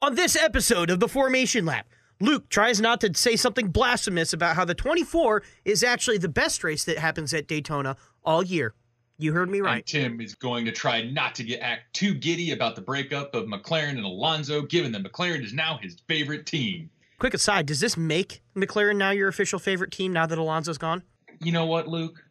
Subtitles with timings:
[0.00, 1.88] On this episode of the Formation Lap,
[2.20, 6.62] Luke tries not to say something blasphemous about how the 24 is actually the best
[6.62, 8.74] race that happens at Daytona all year.
[9.18, 9.84] You heard me And right.
[9.84, 13.46] Tim is going to try not to get act too giddy about the breakup of
[13.46, 16.90] McLaren and Alonso, given that McLaren is now his favorite team.
[17.18, 21.02] Quick aside, does this make McLaren now your official favorite team now that Alonso's gone?
[21.40, 22.22] You know what, Luke?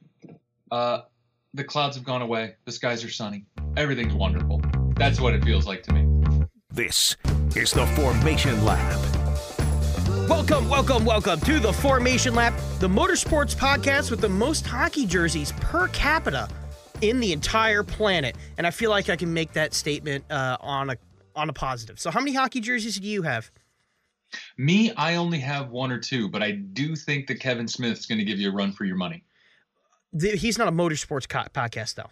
[0.72, 1.02] Uh,
[1.54, 2.56] the clouds have gone away.
[2.64, 3.44] The skies are sunny.
[3.76, 4.62] Everything's wonderful.
[4.96, 6.07] That's what it feels like to me.
[6.78, 7.18] This
[7.56, 9.02] is the Formation Lap.
[10.30, 15.54] Welcome, welcome, welcome to the Formation Lap, the motorsports podcast with the most hockey jerseys
[15.54, 16.48] per capita
[17.02, 18.36] in the entire planet.
[18.60, 20.98] And I feel like I can make that statement uh, on a
[21.36, 22.00] on a positive.
[22.00, 23.50] So, how many hockey jerseys do you have?
[24.60, 28.20] Me, I only have one or two, but I do think that Kevin Smith's going
[28.20, 29.24] to give you a run for your money.
[30.14, 32.12] The, he's not a motorsports co- podcast, though.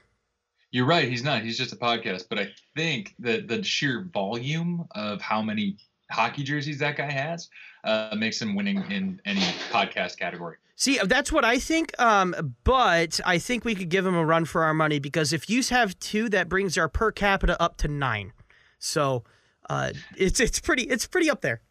[0.76, 1.08] You're right.
[1.08, 1.42] He's not.
[1.42, 2.26] He's just a podcast.
[2.30, 5.78] But I think that the sheer volume of how many
[6.12, 7.48] hockey jerseys that guy has
[7.86, 9.40] uh, makes him winning in any
[9.72, 10.58] podcast category.
[10.76, 11.98] See, that's what I think.
[11.98, 15.50] Um, but I think we could give him a run for our money because if
[15.50, 18.34] you have two, that brings our per capita up to nine.
[18.78, 19.24] So
[19.70, 21.62] uh, it's it's pretty it's pretty up there.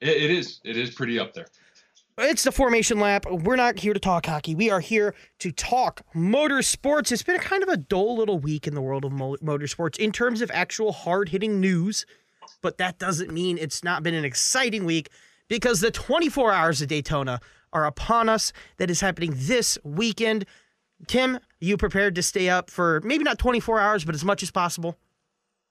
[0.00, 0.58] It, it is.
[0.64, 1.48] It is pretty up there.
[2.18, 3.24] It's the Formation Lap.
[3.30, 4.54] We're not here to talk hockey.
[4.54, 7.10] We are here to talk motorsports.
[7.10, 10.12] It's been kind of a dull little week in the world of mo- motorsports in
[10.12, 12.04] terms of actual hard hitting news,
[12.60, 15.08] but that doesn't mean it's not been an exciting week
[15.48, 17.40] because the 24 hours of Daytona
[17.72, 18.52] are upon us.
[18.76, 20.44] That is happening this weekend.
[21.06, 24.50] Tim, you prepared to stay up for maybe not 24 hours, but as much as
[24.50, 24.98] possible?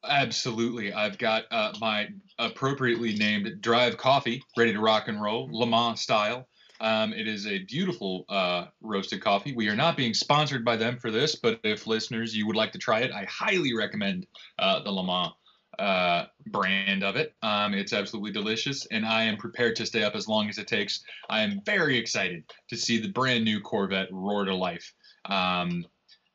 [0.03, 0.93] Absolutely.
[0.93, 5.99] I've got uh, my appropriately named Drive Coffee ready to rock and roll, Le Mans
[5.99, 6.47] style.
[6.79, 9.53] Um, it is a beautiful uh, roasted coffee.
[9.53, 12.71] We are not being sponsored by them for this, but if listeners you would like
[12.71, 14.25] to try it, I highly recommend
[14.57, 15.33] uh, the Le Mans
[15.77, 17.35] uh, brand of it.
[17.43, 20.67] Um, it's absolutely delicious, and I am prepared to stay up as long as it
[20.67, 21.03] takes.
[21.29, 24.91] I am very excited to see the brand new Corvette roar to life.
[25.25, 25.85] Um,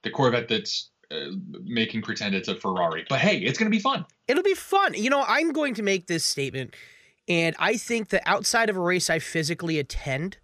[0.04, 1.30] the Corvette that's uh,
[1.64, 3.04] making pretend it's a Ferrari.
[3.08, 4.04] But hey, it's going to be fun.
[4.28, 4.94] It'll be fun.
[4.94, 6.74] You know, I'm going to make this statement,
[7.28, 10.38] and I think that outside of a race I physically attend,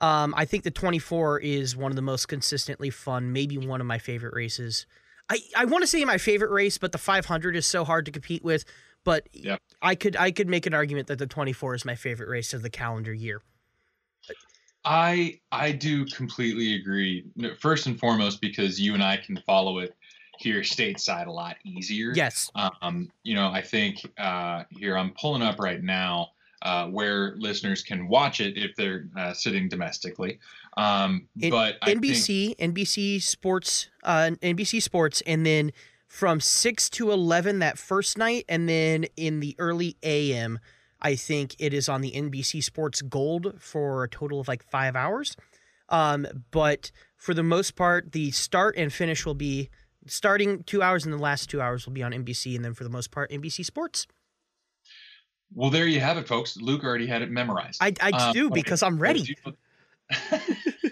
[0.00, 3.86] um, I think the 24 is one of the most consistently fun, maybe one of
[3.86, 4.86] my favorite races.
[5.30, 8.12] I, I want to say my favorite race, but the 500 is so hard to
[8.12, 8.64] compete with.
[9.04, 9.60] But Yep.
[9.82, 12.62] I could I could make an argument that the 24 is my favorite race of
[12.62, 13.42] the calendar year.
[14.84, 17.24] I I do completely agree.
[17.58, 19.94] First and foremost, because you and I can follow it
[20.38, 22.12] here stateside a lot easier.
[22.14, 22.50] Yes.
[22.82, 26.30] Um, you know, I think uh, here I'm pulling up right now
[26.62, 30.38] uh, where listeners can watch it if they're uh, sitting domestically.
[30.76, 35.72] Um, It- but I think, NBC, NBC Sports, uh, NBC Sports, and then
[36.08, 40.58] from six to eleven that first night, and then in the early AM,
[41.02, 44.96] I think it is on the NBC Sports Gold for a total of like five
[44.96, 45.36] hours.
[45.90, 49.68] Um, but for the most part, the start and finish will be
[50.06, 52.84] starting two hours, and the last two hours will be on NBC, and then for
[52.84, 54.06] the most part, NBC Sports.
[55.54, 56.56] well, there you have it, folks.
[56.56, 57.78] Luke already had it memorized.
[57.82, 59.22] I, I Um, do but I- because I'm ready.
[59.44, 59.52] do-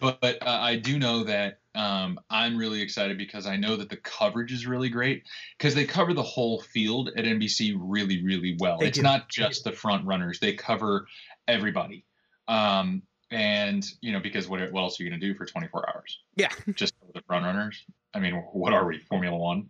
[0.00, 3.96] but uh, I do know that um, I'm really excited because I know that the
[3.98, 5.24] coverage is really great
[5.58, 8.78] because they cover the whole field at NBC really, really well.
[8.78, 9.02] They it's do.
[9.02, 11.06] not just the front runners; they cover
[11.48, 12.04] everybody.
[12.48, 15.88] Um, and you know, because what what else are you going to do for 24
[15.94, 16.20] hours?
[16.36, 16.48] Yeah.
[16.74, 17.84] just the front runners.
[18.14, 19.68] I mean, what are we, Formula One?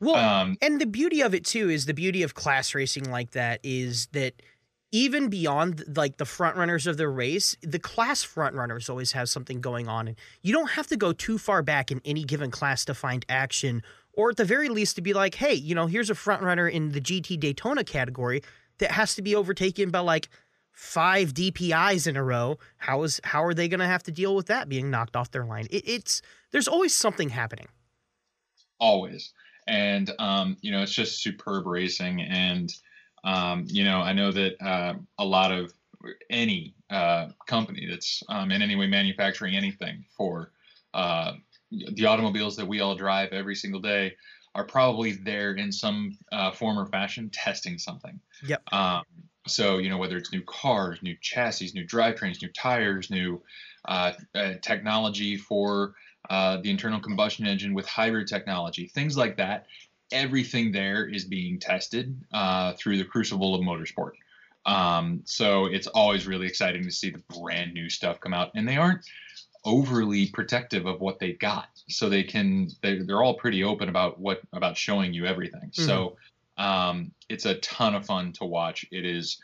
[0.00, 3.32] Well, Um, And the beauty of it too is the beauty of class racing like
[3.32, 4.40] that is that
[4.92, 9.28] even beyond like the front runners of the race, the class front runners always have
[9.28, 12.50] something going on, and you don't have to go too far back in any given
[12.50, 13.82] class to find action,
[14.12, 16.68] or at the very least to be like, hey, you know, here's a front runner
[16.68, 18.42] in the GT Daytona category
[18.78, 20.28] that has to be overtaken by like
[20.80, 22.58] five DPIs in a row.
[22.78, 25.30] How is how are they going to have to deal with that being knocked off
[25.30, 25.66] their line?
[25.70, 27.68] It, it's there's always something happening.
[28.78, 29.34] always
[29.68, 32.72] and um, you know it's just superb racing and
[33.24, 35.72] um, you know i know that uh, a lot of
[36.30, 40.50] any uh, company that's um, in any way manufacturing anything for
[40.94, 41.32] uh,
[41.70, 44.14] the automobiles that we all drive every single day
[44.54, 48.62] are probably there in some uh, form or fashion testing something Yep.
[48.72, 49.04] um,
[49.50, 53.40] so you know whether it's new cars new chassis new drivetrains new tires new
[53.86, 55.94] uh, uh, technology for
[56.28, 59.66] uh, the internal combustion engine with hybrid technology, things like that.
[60.12, 64.12] Everything there is being tested uh, through the crucible of motorsport.
[64.66, 68.68] Um, so it's always really exciting to see the brand new stuff come out, and
[68.68, 69.00] they aren't
[69.64, 74.20] overly protective of what they've got, so they can they, they're all pretty open about
[74.20, 75.70] what about showing you everything.
[75.72, 76.16] So
[76.60, 78.84] Um, it's a ton of fun to watch.
[78.92, 79.40] It is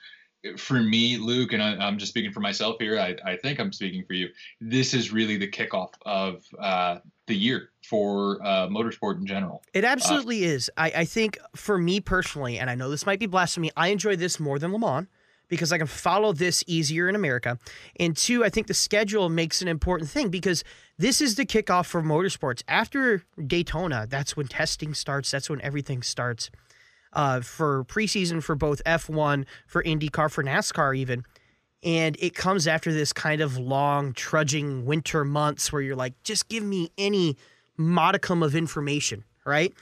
[0.58, 3.00] for me, Luke, and I, am just speaking for myself here.
[3.00, 4.28] I, I, think I'm speaking for you.
[4.60, 9.62] This is really the kickoff of uh, the year for uh, motorsport in general.
[9.72, 10.70] It absolutely uh, is.
[10.76, 14.16] I, I think for me personally, and I know this might be blasphemy, I enjoy
[14.16, 15.08] this more than Le Mans
[15.48, 17.58] because I can follow this easier in America.
[17.98, 20.64] And two, I think the schedule makes an important thing because
[20.98, 22.62] this is the kickoff for motorsports.
[22.68, 26.50] After Daytona, that's when testing starts, that's when everything starts
[27.12, 31.24] uh, for preseason for both F1, for IndyCar, for NASCAR, even.
[31.82, 36.48] And it comes after this kind of long, trudging winter months where you're like, just
[36.48, 37.36] give me any
[37.76, 39.72] modicum of information, right?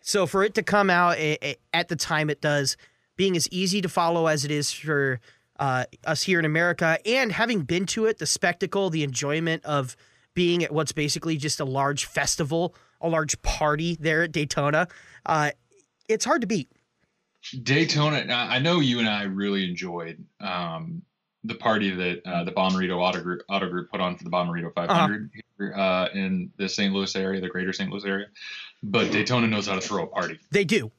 [0.00, 2.76] So for it to come out at the time it does,
[3.16, 5.20] being as easy to follow as it is for
[5.58, 9.94] uh, us here in America, and having been to it, the spectacle, the enjoyment of
[10.34, 14.88] being at what's basically just a large festival, a large party there at Daytona,
[15.26, 15.50] uh,
[16.10, 16.70] it's hard to beat.
[17.62, 18.32] Daytona.
[18.32, 21.02] I know you and I really enjoyed um,
[21.44, 24.72] the party that uh, the Bommarito Auto Group, Auto Group put on for the Bommarito
[24.74, 25.40] 500 uh-huh.
[25.58, 26.92] here, uh, in the St.
[26.92, 27.90] Louis area, the greater St.
[27.90, 28.26] Louis area.
[28.82, 30.38] But Daytona knows how to throw a party.
[30.50, 30.90] They do.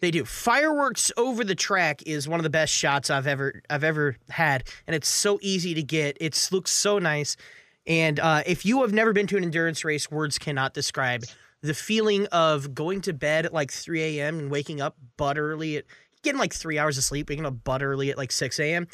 [0.00, 0.24] They do.
[0.24, 4.64] Fireworks over the track is one of the best shots I've ever I've ever had,
[4.86, 6.16] and it's so easy to get.
[6.20, 7.36] It looks so nice.
[7.86, 11.24] And uh, if you have never been to an endurance race, words cannot describe
[11.62, 14.38] the feeling of going to bed at like 3 a.m.
[14.38, 15.84] and waking up butt early at
[16.22, 18.86] getting like three hours of sleep, waking up butt early at like 6 a.m.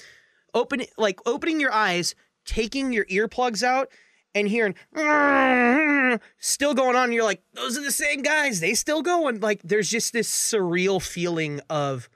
[0.55, 2.15] Open like opening your eyes,
[2.45, 3.89] taking your earplugs out,
[4.35, 4.75] and hearing
[6.39, 7.13] still going on.
[7.13, 8.61] You're like, those are the same guys.
[8.61, 9.41] They still going.
[9.41, 12.09] Like there's just this surreal feeling of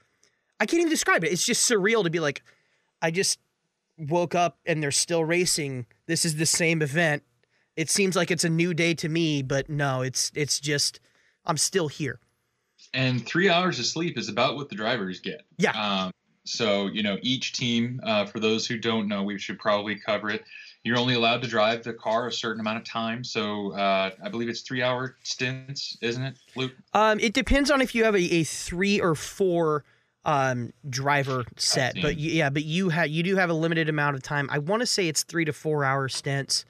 [0.58, 1.32] I can't even describe it.
[1.32, 2.42] It's just surreal to be like,
[3.00, 3.38] I just
[3.96, 5.86] woke up and they're still racing.
[6.06, 7.22] This is the same event
[7.80, 11.00] it seems like it's a new day to me, but no, it's it's just
[11.46, 12.20] I'm still here.
[12.92, 15.46] And three hours of sleep is about what the drivers get.
[15.56, 15.70] Yeah.
[15.70, 16.12] Um,
[16.44, 17.98] so you know, each team.
[18.02, 20.44] Uh, for those who don't know, we should probably cover it.
[20.84, 23.24] You're only allowed to drive the car a certain amount of time.
[23.24, 26.72] So uh, I believe it's three hour stints, isn't it, Luke?
[26.92, 29.84] Um, it depends on if you have a, a three or four
[30.26, 34.22] um driver set but yeah but you have you do have a limited amount of
[34.22, 36.66] time i want to say it's three to four hour stints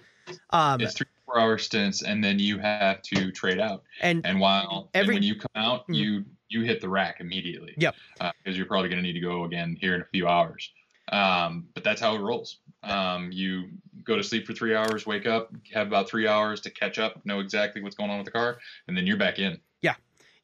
[0.50, 3.82] um, it's three four hour stints, and then you have to trade out.
[4.00, 5.94] And and while every, and when you come out, mm-hmm.
[5.94, 7.74] you you hit the rack immediately.
[7.76, 7.94] Yep.
[8.14, 10.70] Because uh, you're probably going to need to go again here in a few hours.
[11.12, 12.58] Um, but that's how it rolls.
[12.82, 13.68] Um, you
[14.04, 17.24] go to sleep for three hours, wake up, have about three hours to catch up,
[17.24, 19.58] know exactly what's going on with the car, and then you're back in.
[19.82, 19.94] Yeah,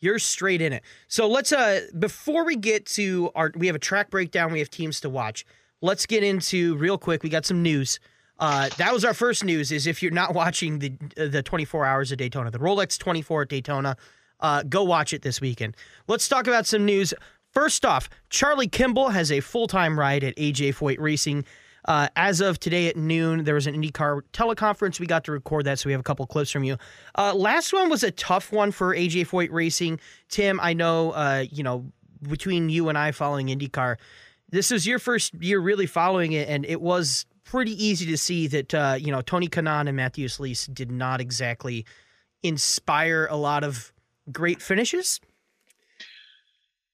[0.01, 0.83] you're straight in it.
[1.09, 4.71] So let's uh before we get to our we have a track breakdown, we have
[4.71, 5.45] teams to watch.
[5.83, 7.23] Let's get into real quick.
[7.23, 8.01] We got some news.
[8.39, 9.73] Uh, that was our first news.
[9.73, 13.49] Is if you're not watching the the 24 hours of Daytona, the Rolex 24 at
[13.49, 13.97] Daytona,
[14.41, 15.77] uh, go watch it this weekend.
[16.07, 17.15] Let's talk about some news.
[17.53, 21.45] First off, Charlie Kimball has a full time ride at AJ Foyt Racing.
[21.87, 24.99] Uh, as of today at noon, there was an IndyCar teleconference.
[24.99, 26.77] We got to record that, so we have a couple clips from you.
[27.17, 30.01] Uh, last one was a tough one for AJ Foyt Racing.
[30.29, 31.93] Tim, I know, uh, you know,
[32.29, 33.97] between you and I following IndyCar,
[34.51, 38.47] this is your first year really following it, and it was pretty easy to see
[38.49, 41.87] that uh, you know Tony Kanaan and Matheus Leist did not exactly
[42.43, 43.93] inspire a lot of
[44.31, 45.21] great finishes.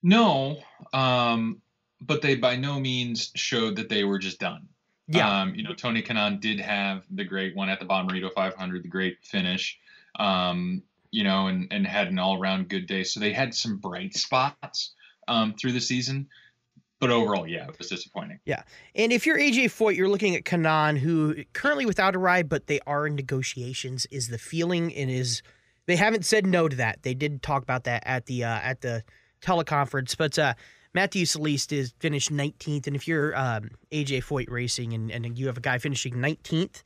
[0.02, 0.58] No,
[0.92, 1.60] um,
[2.00, 4.68] but they by no means showed that they were just done.
[5.08, 8.84] Yeah, um, you know Tony Kanaan did have the great one at the Bommarito 500,
[8.84, 9.78] the great finish.
[10.18, 13.02] Um, you know, and and had an all around good day.
[13.04, 14.92] So they had some bright spots
[15.28, 16.28] um, through the season
[17.02, 18.38] but overall, yeah, it was disappointing.
[18.44, 18.62] Yeah,
[18.94, 22.68] and if you're AJ Foyt, you're looking at Kanaan, who currently without a ride, but
[22.68, 24.06] they are in negotiations.
[24.12, 25.42] Is the feeling and is
[25.86, 27.02] they haven't said no to that.
[27.02, 29.02] They did talk about that at the uh, at the
[29.42, 30.54] teleconference, but uh,
[30.96, 35.48] Matheus Leist is finished 19th, and if you're um, AJ Foyt Racing and and you
[35.48, 36.82] have a guy finishing 19th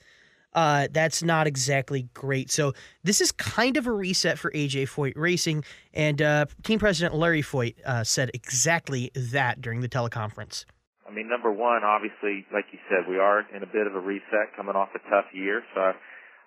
[0.56, 2.50] uh, that's not exactly great.
[2.50, 2.72] So
[3.04, 7.42] this is kind of a reset for AJ Foyt Racing, and uh, team president Larry
[7.42, 10.64] Foyt uh, said exactly that during the teleconference.
[11.06, 14.00] I mean, number one, obviously, like you said, we are in a bit of a
[14.00, 15.62] reset coming off a tough year.
[15.74, 15.92] So I,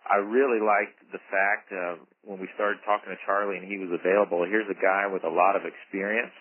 [0.09, 3.93] I really liked the fact uh, when we started talking to Charlie and he was
[3.93, 4.43] available.
[4.43, 6.33] Here's a guy with a lot of experience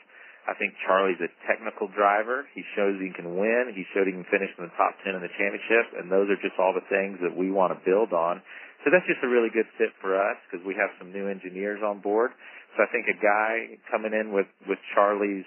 [0.49, 2.49] I think Charlie's a technical driver.
[2.57, 3.77] He shows he can win.
[3.77, 6.41] He showed he can finish in the top 10 in the championship, and those are
[6.41, 8.41] just all the things that we want to build on.
[8.81, 11.85] So that's just a really good fit for us because we have some new engineers
[11.85, 12.33] on board.
[12.77, 15.45] So I think a guy coming in with, with Charlie's,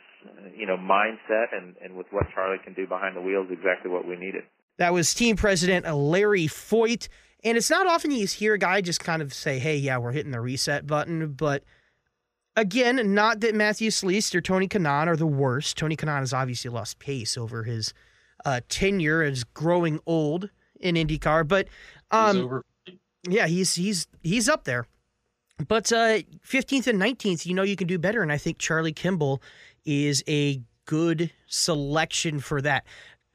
[0.54, 3.90] you know, mindset and, and with what Charlie can do behind the wheel is exactly
[3.90, 4.46] what we needed.
[4.78, 7.10] That was team president Larry Foyt.
[7.44, 10.12] And it's not often you hear a guy just kind of say, hey, yeah, we're
[10.12, 11.64] hitting the reset button, but–
[12.56, 15.78] Again, not that Matheus Leist or Tony Kanaan are the worst.
[15.78, 17.94] Tony Kanaan has obviously lost pace over his
[18.44, 21.68] uh, tenure as growing old in IndyCar, but
[22.12, 22.66] He's um, over.
[23.28, 24.86] yeah, he's he's he's up there.
[25.68, 28.94] But uh, 15th and 19th, you know you can do better, and I think Charlie
[28.94, 29.42] Kimball
[29.86, 32.86] is a good selection for that.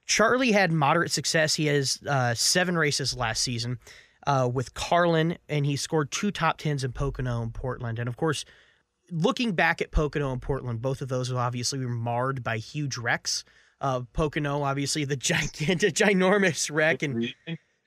[0.06, 1.54] Charlie had moderate success.
[1.54, 3.78] He has uh, seven races last season
[4.26, 7.98] uh, with Carlin, and he scored two top tens in Pocono and Portland.
[7.98, 8.44] And of course,
[9.10, 13.44] looking back at Pocono and Portland, both of those obviously were marred by huge wrecks.
[13.80, 17.34] Uh, Pocono, obviously, the gigantic, ginormous wreck, and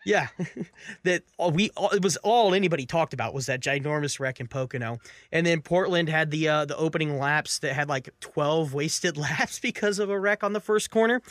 [0.06, 0.28] yeah,
[1.04, 4.48] that all we all, it was all anybody talked about was that ginormous wreck in
[4.48, 5.00] Pocono,
[5.32, 9.60] and then Portland had the uh, the opening laps that had like twelve wasted laps
[9.60, 11.22] because of a wreck on the first corner.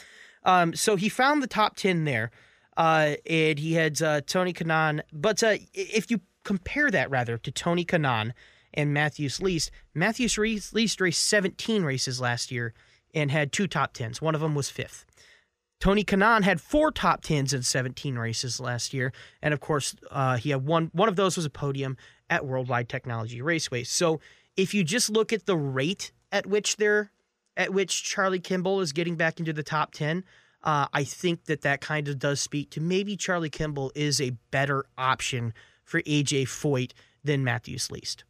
[0.44, 2.30] Um, so he found the top ten there,
[2.76, 5.02] uh, and he had uh, Tony Kanaan.
[5.12, 8.32] But uh, if you compare that rather to Tony Kanaan
[8.78, 10.38] and Matheus Leist, Matheus
[10.72, 12.72] Leist raced seventeen races last year
[13.12, 14.22] and had two top tens.
[14.22, 15.04] One of them was fifth.
[15.80, 20.36] Tony Kanaan had four top tens in 17 races last year, and of course, uh,
[20.36, 20.90] he had one.
[20.92, 21.96] One of those was a podium
[22.30, 23.84] at Worldwide Technology Raceway.
[23.84, 24.20] So,
[24.56, 27.12] if you just look at the rate at which they're,
[27.56, 30.24] at which Charlie Kimball is getting back into the top 10,
[30.64, 34.30] uh, I think that that kind of does speak to maybe Charlie Kimball is a
[34.50, 35.54] better option
[35.84, 36.92] for AJ Foyt
[37.22, 38.24] than Matheus Leist.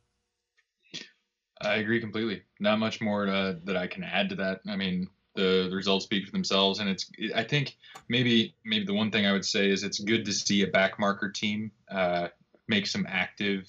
[1.60, 2.42] I agree completely.
[2.60, 4.60] Not much more to, that I can add to that.
[4.68, 7.10] I mean, the, the results speak for themselves, and it's.
[7.34, 7.76] I think
[8.08, 11.32] maybe maybe the one thing I would say is it's good to see a backmarker
[11.32, 12.28] team uh,
[12.68, 13.64] make some active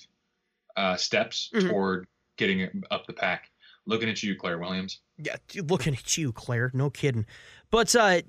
[0.77, 1.69] uh, steps Mhm.
[1.69, 3.49] toward getting up the pack.
[3.85, 4.99] Looking at you, Claire Williams.
[5.17, 5.35] Yeah,
[5.67, 6.69] looking at you, Claire.
[6.73, 7.25] No kidding.
[7.71, 8.21] But uh,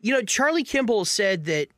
[0.00, 1.68] you know, Charlie Kimball said that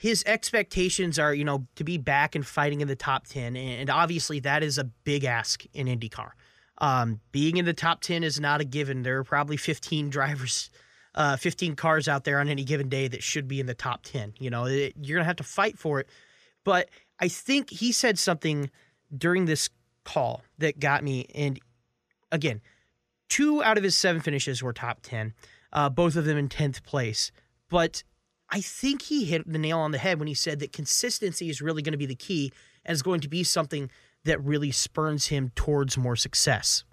[0.00, 3.88] his expectations are, you know, to be back and fighting in the top ten, and
[3.90, 6.30] obviously that is a big ask in IndyCar.
[6.78, 9.02] Um, being in the top ten is not a given.
[9.02, 10.70] There are probably fifteen drivers,
[11.14, 14.02] uh, fifteen cars out there on any given day that should be in the top
[14.02, 14.34] ten.
[14.38, 16.08] You know, it, you're gonna have to fight for it.
[16.64, 16.88] But
[17.20, 18.70] I think he said something
[19.16, 19.70] during this
[20.04, 21.26] call that got me.
[21.34, 21.60] And
[22.32, 22.60] again,
[23.28, 25.32] two out of his seven finishes were top 10,
[25.72, 27.32] uh, both of them in 10th place.
[27.68, 28.02] But
[28.50, 31.60] I think he hit the nail on the head when he said that consistency is
[31.60, 32.52] really going to be the key
[32.84, 33.90] and is going to be something
[34.24, 36.84] that really spurns him towards more success.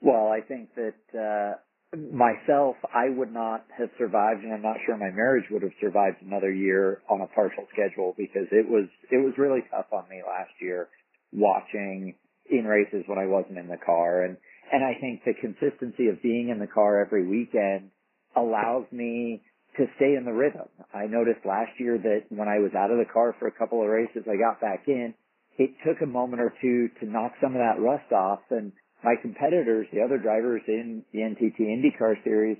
[0.00, 4.96] Well, I think that uh, myself, I would not have survived, and I'm not sure
[4.96, 9.18] my marriage would have survived another year on a partial schedule because it was it
[9.18, 10.88] was really tough on me last year
[11.32, 12.14] watching
[12.50, 14.36] in races when I wasn't in the car, and
[14.72, 17.90] and I think the consistency of being in the car every weekend
[18.36, 19.42] allows me
[19.76, 20.68] to stay in the rhythm.
[20.94, 23.82] I noticed last year that when I was out of the car for a couple
[23.82, 25.14] of races, I got back in.
[25.60, 28.72] It took a moment or two to knock some of that rust off, and
[29.04, 32.56] my competitors, the other drivers in the NTT IndyCar series,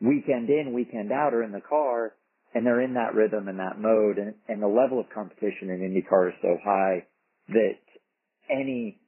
[0.00, 2.12] weekend in, weekend out are in the car
[2.54, 5.80] and they're in that rhythm and that mode and, and the level of competition in
[5.80, 7.04] IndyCar is so high
[7.48, 7.78] that
[8.50, 9.00] any,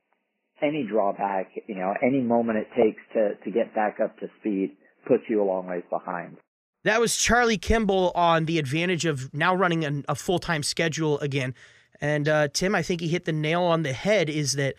[0.61, 4.77] any drawback, you know, any moment it takes to, to get back up to speed
[5.07, 6.37] puts you a long ways behind.
[6.85, 11.19] That was Charlie Kimball on the advantage of now running an, a full time schedule
[11.21, 11.55] again.
[12.01, 14.75] And uh, Tim, I think he hit the nail on the head is that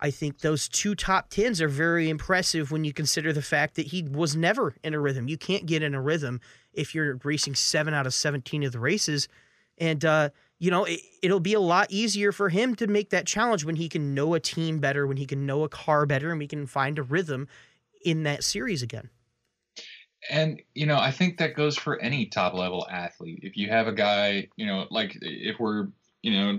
[0.00, 3.86] I think those two top tens are very impressive when you consider the fact that
[3.86, 5.28] he was never in a rhythm.
[5.28, 6.40] You can't get in a rhythm
[6.72, 9.28] if you're racing seven out of 17 of the races.
[9.78, 13.26] And, uh, you know, it, it'll be a lot easier for him to make that
[13.26, 16.30] challenge when he can know a team better, when he can know a car better,
[16.30, 17.46] and we can find a rhythm
[18.04, 19.08] in that series again.
[20.30, 23.40] And you know, I think that goes for any top level athlete.
[23.42, 25.88] If you have a guy, you know, like if we're
[26.22, 26.58] you know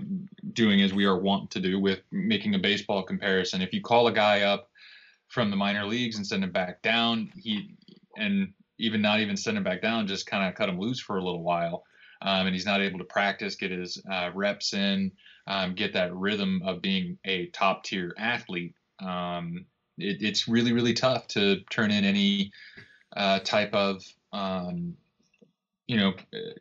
[0.52, 4.06] doing as we are wont to do with making a baseball comparison, if you call
[4.06, 4.70] a guy up
[5.28, 7.74] from the minor leagues and send him back down, he
[8.16, 11.18] and even not even send him back down, just kind of cut him loose for
[11.18, 11.84] a little while,
[12.22, 15.10] um, and he's not able to practice, get his uh, reps in,
[15.46, 18.74] um, get that rhythm of being a top tier athlete.
[19.00, 19.64] Um,
[19.98, 22.52] it, it's really really tough to turn in any
[23.16, 24.02] uh, type of
[24.32, 24.96] um,
[25.86, 26.14] you know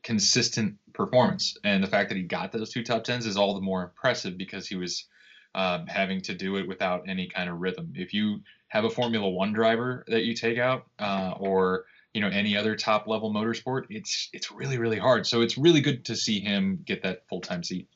[0.04, 1.58] consistent performance.
[1.64, 4.38] And the fact that he got those two top tens is all the more impressive
[4.38, 5.08] because he was
[5.56, 7.94] um, having to do it without any kind of rhythm.
[7.96, 12.28] If you have a formula one driver that you take out uh, or you know
[12.28, 15.26] any other top level motorsport it's it's really really hard.
[15.28, 17.88] So it's really good to see him get that full-time seat.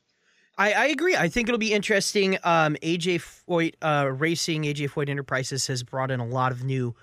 [0.59, 1.15] I, I agree.
[1.15, 2.35] I think it'll be interesting.
[2.43, 6.95] Um, AJ Foyt uh, Racing, AJ Foyt Enterprises has brought in a lot of new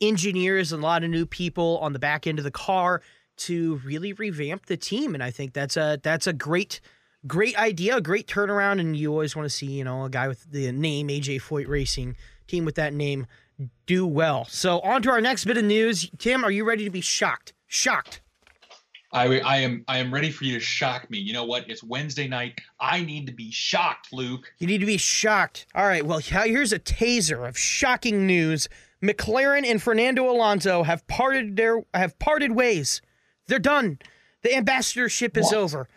[0.00, 3.02] engineers and a lot of new people on the back end of the car
[3.40, 6.80] to really revamp the team, and I think that's a that's a great
[7.26, 8.80] great idea, a great turnaround.
[8.80, 11.68] And you always want to see you know a guy with the name AJ Foyt
[11.68, 12.16] Racing
[12.46, 13.26] team with that name
[13.86, 14.44] do well.
[14.46, 16.10] So on to our next bit of news.
[16.18, 17.52] Tim, are you ready to be shocked?
[17.66, 18.22] Shocked.
[19.12, 21.18] I, I am I am ready for you to shock me.
[21.18, 21.68] You know what?
[21.68, 22.60] It's Wednesday night.
[22.78, 24.52] I need to be shocked, Luke.
[24.58, 25.66] You need to be shocked.
[25.74, 28.68] All right, well, here's a taser of shocking news.
[29.02, 33.02] McLaren and Fernando Alonso have parted their have parted ways.
[33.50, 33.98] They're done.
[34.42, 35.54] The ambassadorship is What?
[35.56, 35.88] over.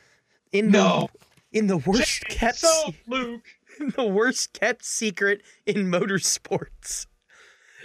[0.52, 1.10] In the No.
[1.52, 3.46] in the worst kept So, Luke.
[3.96, 7.06] the worst kept secret in motorsports.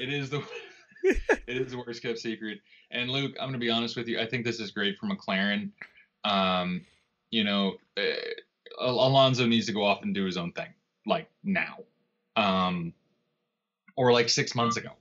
[0.01, 0.43] It is the
[1.05, 2.61] it is the worst kept secret.
[2.91, 4.19] And Luke, I'm going to be honest with you.
[4.19, 5.69] I think this is great for McLaren.
[6.25, 6.87] Um,
[7.31, 10.73] you know, uh, Alonso needs to go off and do his own thing,
[11.05, 11.77] like now,
[12.37, 12.95] um,
[13.97, 14.93] or like six months ago.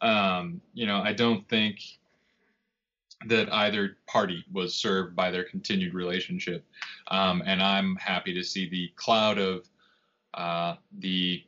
[0.00, 1.80] Um, you know, I don't think
[3.28, 6.64] that either party was served by their continued relationship.
[7.08, 9.68] Um, and I'm happy to see the cloud of
[10.34, 11.42] uh, the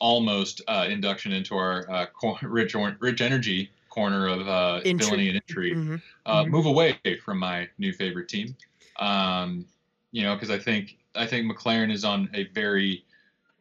[0.00, 4.98] almost uh, induction into our uh, cor- rich or- rich energy corner of uh, Intri-
[4.98, 6.02] villainy and intrigue Mhm.
[6.26, 6.48] uh, Mhm.
[6.50, 8.56] move away from my new favorite team.
[8.98, 9.66] Um,
[10.12, 13.04] you know, because I think I think McLaren is on a very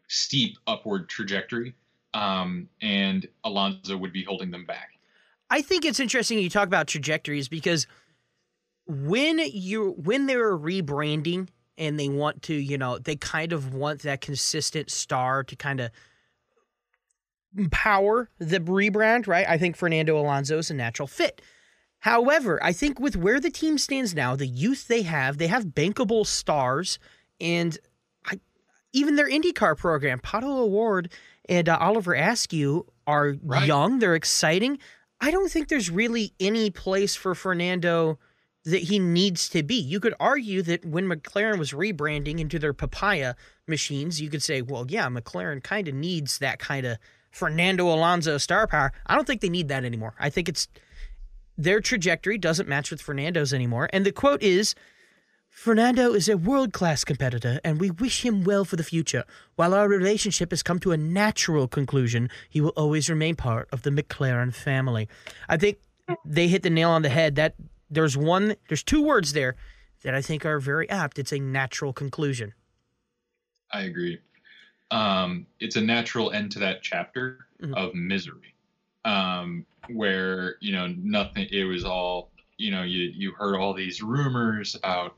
[0.07, 1.73] steep upward trajectory,
[2.13, 4.97] um, and Alonso would be holding them back.
[5.51, 7.85] I think it's interesting you talk about trajectories because
[8.87, 14.01] when you when they're rebranding and they want to, you know, they kind of want
[14.03, 15.91] that consistent star to kind of
[17.71, 19.45] power the rebrand, right?
[19.47, 21.41] I think Fernando Alonso is a natural fit.
[21.99, 25.65] However, I think with where the team stands now, the youth they have, they have
[25.65, 26.97] bankable stars,
[27.39, 27.77] and
[28.25, 28.39] I,
[28.93, 31.11] even their IndyCar program, Pato O'Ward
[31.49, 33.67] and uh, Oliver Askew are Right.
[33.67, 33.99] young.
[33.99, 34.79] They're exciting.
[35.21, 38.17] I don't think there's really any place for Fernando
[38.65, 39.75] that he needs to be.
[39.75, 43.35] You could argue that when McLaren was rebranding into their papaya
[43.67, 46.97] machines, you could say, well, yeah, McLaren kind of needs that kind of
[47.31, 48.91] Fernando Alonso star power.
[49.05, 50.15] I don't think they need that anymore.
[50.19, 50.67] I think it's
[51.57, 53.89] their trajectory doesn't match with Fernando's anymore.
[53.93, 54.75] And the quote is
[55.51, 59.25] Fernando is a world class competitor, and we wish him well for the future.
[59.57, 63.83] While our relationship has come to a natural conclusion, he will always remain part of
[63.83, 65.09] the McLaren family.
[65.49, 65.77] I think
[66.25, 67.35] they hit the nail on the head.
[67.35, 67.55] That
[67.89, 69.55] there's one, there's two words there
[70.03, 71.19] that I think are very apt.
[71.19, 72.53] It's a natural conclusion.
[73.71, 74.19] I agree.
[74.89, 77.75] Um, it's a natural end to that chapter Mhm.
[77.75, 78.55] of misery,
[79.05, 81.47] um, where you know nothing.
[81.51, 82.83] It was all you know.
[82.83, 85.17] You you heard all these rumors about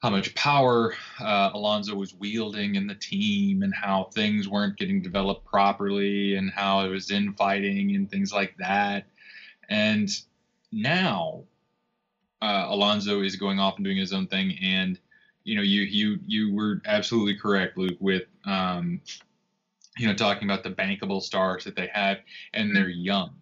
[0.00, 5.44] how much power uh, was wielding in the team, and how things weren't getting developed
[5.44, 9.06] properly, and how it was infighting and things like that.
[9.68, 10.08] And
[10.70, 11.44] now
[12.40, 14.98] uh, Alonso is going off and doing his own thing, and
[15.44, 19.00] you know, you you you were absolutely correct, Luke, with um,
[19.96, 22.18] you know, talking about the bankable stars that they have,
[22.54, 23.34] and they're young,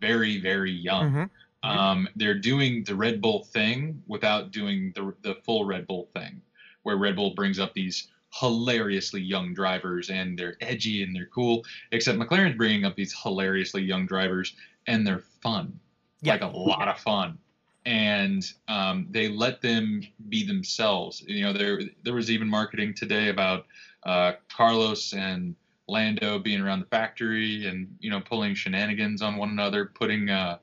[0.00, 1.12] very very young.
[1.12, 1.30] Mhm.
[1.62, 6.40] Um, they're doing the Red Bull thing without doing the the full Red Bull thing,
[6.82, 11.64] where Red Bull brings up these hilariously young drivers and they're edgy and they're cool.
[11.92, 14.54] Except McLaren's bringing up these hilariously young drivers
[14.86, 15.78] and they're fun,
[16.22, 16.32] Yeah.
[16.32, 17.38] like a lot of fun
[17.84, 21.22] and um, they let them be themselves.
[21.26, 23.66] You know, there there was even marketing today about
[24.04, 25.54] uh, Carlos and
[25.88, 30.58] Lando being around the factory and you know pulling shenanigans on one another, putting uh,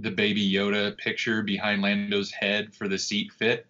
[0.00, 3.66] the baby Yoda picture behind Lando's head for the seat fit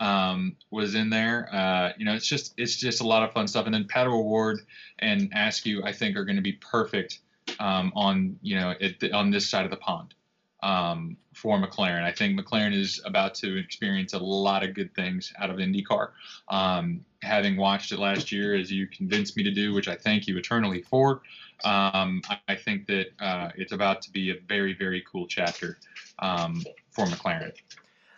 [0.00, 1.48] um, was in there.
[1.52, 3.66] Uh, you know, it's just it's just a lot of fun stuff.
[3.66, 4.60] And then Pato O'Ward
[4.98, 7.20] and Askew, I think, are going to be perfect
[7.60, 10.14] um, on you know it, on this side of the pond
[10.62, 12.02] um, for McLaren.
[12.02, 16.10] I think McLaren is about to experience a lot of good things out of IndyCar.
[16.48, 20.26] Um, having watched it last year, as you convinced me to do, which I thank
[20.26, 21.22] you eternally for,
[21.64, 25.78] um, I, I think that uh, it's about to be a very, very cool chapter
[26.20, 27.52] um, for McLaren.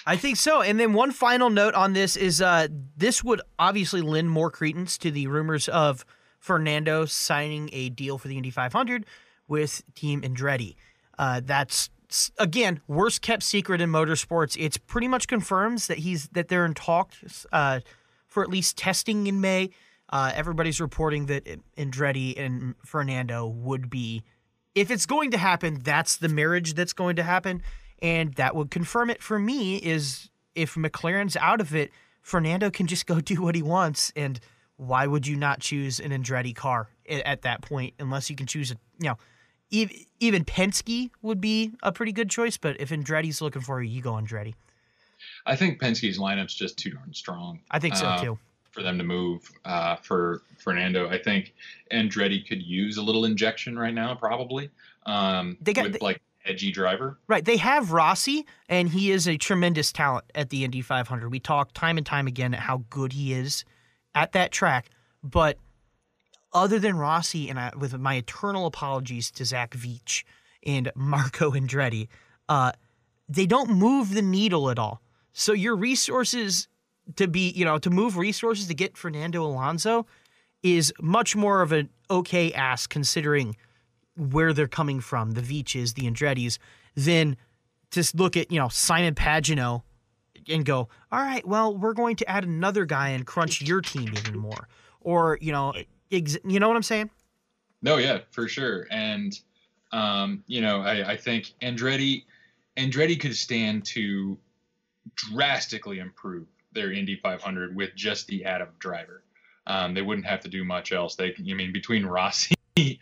[0.06, 0.62] I think so.
[0.62, 4.96] And then one final note on this is uh, this would obviously lend more credence
[4.98, 6.04] to the rumors of
[6.38, 9.04] Fernando signing a deal for the Indy 500
[9.48, 10.76] with Team Andretti.
[11.18, 11.90] Uh, that's
[12.38, 14.56] again worst kept secret in motorsports.
[14.58, 17.80] It's pretty much confirms that he's that they're in talks uh,
[18.26, 19.70] for at least testing in May.
[20.10, 21.44] Uh, everybody's reporting that
[21.76, 24.22] Andretti and Fernando would be
[24.74, 27.62] if it's going to happen, that's the marriage that's going to happen.
[28.00, 31.90] And that would confirm it for me is if McLaren's out of it,
[32.22, 34.12] Fernando can just go do what he wants.
[34.14, 34.38] And
[34.76, 38.70] why would you not choose an Andretti car at that point unless you can choose
[38.70, 39.18] a, you know,
[39.70, 42.56] even Penske would be a pretty good choice.
[42.56, 44.54] But if Andretti's looking for you, you go Andretti.
[45.46, 47.60] I think Penske's lineup's just too darn strong.
[47.70, 48.38] I think so Uh, too.
[48.70, 51.08] for them to move uh, for Fernando.
[51.08, 51.54] I think
[51.90, 54.70] Andretti could use a little injection right now, probably.
[55.06, 57.18] Um, They got- with, they- like edgy driver.
[57.26, 57.44] Right.
[57.44, 61.28] They have Rossi, and he is a tremendous talent at the Indy 500.
[61.30, 63.64] We talk time and time again how good he is
[64.14, 64.88] at that track.
[65.22, 65.58] But
[66.52, 70.24] other than Rossi, and I, with my eternal apologies to Zach Veach
[70.64, 72.08] and Marco Andretti,
[72.48, 72.72] uh,
[73.28, 75.02] they don't move the needle at all.
[75.32, 76.68] So your resources
[77.16, 80.06] to be, you know, to move resources to get Fernando Alonso
[80.62, 83.56] is much more of an okay ask considering
[84.16, 86.58] where they're coming from, the Veaches, the Andrettis,
[86.96, 87.36] than
[87.90, 89.82] to look at, you know, Simon Pagenaud
[90.48, 94.12] and go, all right, well, we're going to add another guy and crunch your team
[94.16, 94.68] even more.
[95.00, 95.72] Or, you know,
[96.10, 97.10] ex- you know what I'm saying?
[97.82, 98.86] No, yeah, for sure.
[98.90, 99.38] And
[99.92, 102.24] um, you know, I, I think Andretti
[102.76, 104.38] Andretti could stand to
[105.14, 109.22] drastically improve their Indy 500 with just the add of driver.
[109.66, 111.14] Um, they wouldn't have to do much else.
[111.14, 112.54] They, I mean, between Rossi,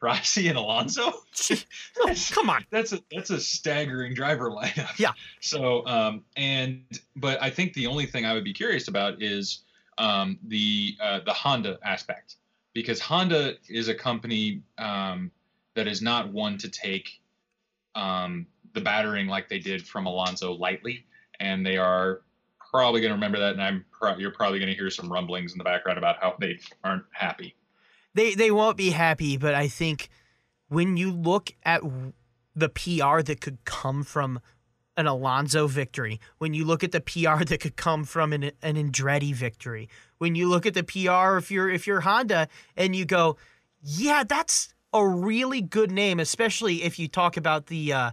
[0.00, 1.12] Rossi and Alonso,
[2.00, 2.64] Oh, come on.
[2.70, 4.98] that's a that's a staggering driver lineup.
[4.98, 5.12] Yeah.
[5.40, 6.82] So um and
[7.16, 9.60] but I think the only thing I would be curious about is
[9.98, 12.36] um the uh, the Honda aspect
[12.74, 15.30] because Honda is a company um
[15.74, 17.20] that is not one to take
[17.94, 21.04] um the battering like they did from Alonso lightly
[21.40, 22.22] and they are
[22.70, 25.52] probably going to remember that and I'm pro- you're probably going to hear some rumblings
[25.52, 27.54] in the background about how they aren't happy.
[28.14, 30.08] They they won't be happy, but I think
[30.68, 31.82] when you look at
[32.54, 34.40] the PR that could come from
[35.02, 38.76] an Alonso victory, when you look at the PR that could come from an, an
[38.76, 39.88] Andretti victory,
[40.18, 43.36] when you look at the PR if you're if you're Honda and you go,
[43.82, 48.10] yeah, that's a really good name, especially if you talk about the uh,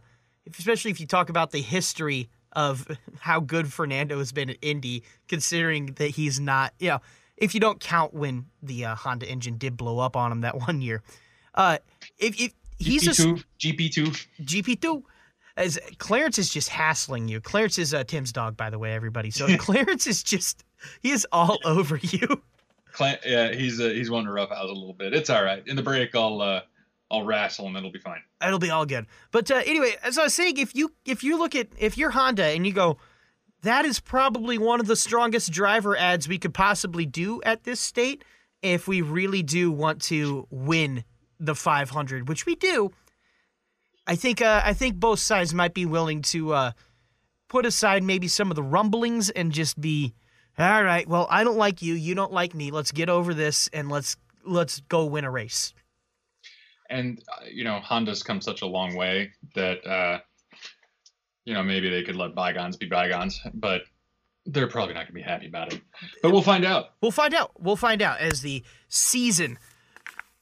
[0.58, 2.88] especially if you talk about the history of
[3.20, 7.00] how good Fernando has been at Indy, considering that he's not, you know,
[7.38, 10.58] if you don't count when the uh, Honda engine did blow up on him that
[10.68, 11.02] one year.
[11.54, 11.78] Uh,
[12.18, 15.04] if, if he's a GP2, GP2 GP2.
[15.60, 17.42] As Clarence is just hassling you.
[17.42, 19.30] Clarence is uh, Tim's dog, by the way, everybody.
[19.30, 20.64] So Clarence is just
[21.04, 22.42] he is all over you.
[23.00, 25.14] Yeah, he's uh, he's wanting to roughhouse a little bit.
[25.14, 25.62] It's all right.
[25.68, 26.62] In the break, I'll uh,
[27.12, 27.76] I'll wrestle him.
[27.76, 28.22] It'll be fine.
[28.46, 29.06] It'll be all good.
[29.32, 32.12] But uh, anyway, as I was saying, if you if you look at if you're
[32.12, 32.98] Honda and you go,
[33.62, 37.80] that is probably one of the strongest driver ads we could possibly do at this
[37.80, 38.24] state
[38.62, 41.04] if we really do want to win
[41.40, 42.92] the 500, which we do.
[44.10, 46.72] I think uh, I think both sides might be willing to uh,
[47.48, 50.16] put aside maybe some of the rumblings and just be,
[50.58, 51.08] all right.
[51.08, 51.94] Well, I don't like you.
[51.94, 52.72] You don't like me.
[52.72, 55.76] Let's get over this and let's let's go win a race.
[56.90, 60.22] And uh, you know, Honda's come such a long way that uh,
[61.46, 63.84] you know maybe they could let bygones be bygones, but
[64.48, 65.82] they're probably not going to be happy about it.
[66.24, 66.94] But we'll find out.
[67.00, 67.52] We'll find out.
[67.60, 69.60] We'll find out as the season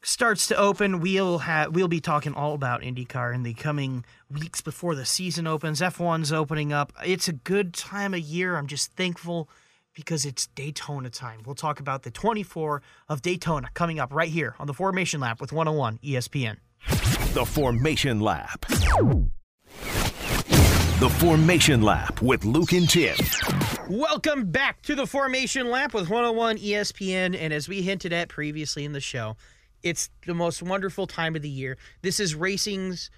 [0.07, 1.01] starts to open.
[1.01, 5.45] We'll have we'll be talking all about IndyCar in the coming weeks before the season
[5.45, 5.81] opens.
[5.81, 6.93] F1's opening up.
[7.05, 8.55] It's a good time of year.
[8.55, 9.49] I'm just thankful
[9.93, 11.41] because it's Daytona time.
[11.45, 15.41] We'll talk about the 24 of Daytona coming up right here on the Formation Lap
[15.41, 16.57] with 101 ESPN.
[17.33, 18.65] The Formation Lap.
[20.99, 23.15] The Formation Lap with Luke and Tim.
[23.89, 27.37] Welcome back to the Formation Lap with 101 ESPN.
[27.39, 29.35] And as we hinted at previously in the show,
[29.87, 31.77] it's the most wonderful time of the year.
[32.01, 33.09] This is racing's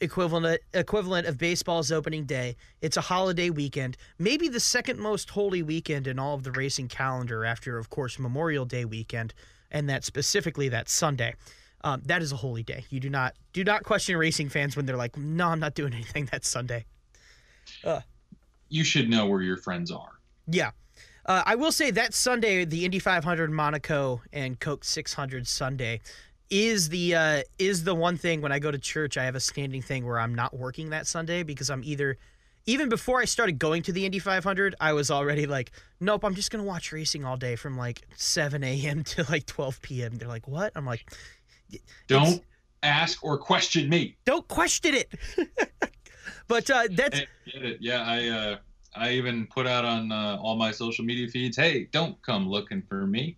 [0.00, 2.56] equivalent equivalent of baseball's opening day.
[2.80, 6.88] It's a holiday weekend, maybe the second most holy weekend in all of the racing
[6.88, 9.34] calendar after of course Memorial Day weekend
[9.70, 11.34] and that specifically that Sunday.
[11.82, 12.84] Um, that is a holy day.
[12.90, 15.92] You do not do not question racing fans when they're like, "No, I'm not doing
[15.94, 16.84] anything that Sunday."
[18.68, 20.18] You should know where your friends are.
[20.46, 20.72] Yeah.
[21.28, 26.00] Uh, I will say that Sunday, the Indy 500 Monaco and Coke 600 Sunday
[26.48, 29.40] is the uh, is the one thing when I go to church I have a
[29.40, 32.16] standing thing where I'm not working that Sunday because I'm either
[32.64, 36.34] even before I started going to the Indy 500 I was already like nope I'm
[36.34, 39.04] just gonna watch racing all day from like 7 a.m.
[39.04, 40.14] to like 12 p.m.
[40.16, 41.12] They're like what I'm like
[42.06, 42.42] Don't
[42.82, 44.16] ask or question me.
[44.24, 45.12] don't question it.
[46.48, 47.76] but uh, that's it?
[47.80, 48.56] Yeah, I uh,
[48.98, 51.56] I even put out on uh, all my social media feeds.
[51.56, 53.36] Hey, don't come looking for me.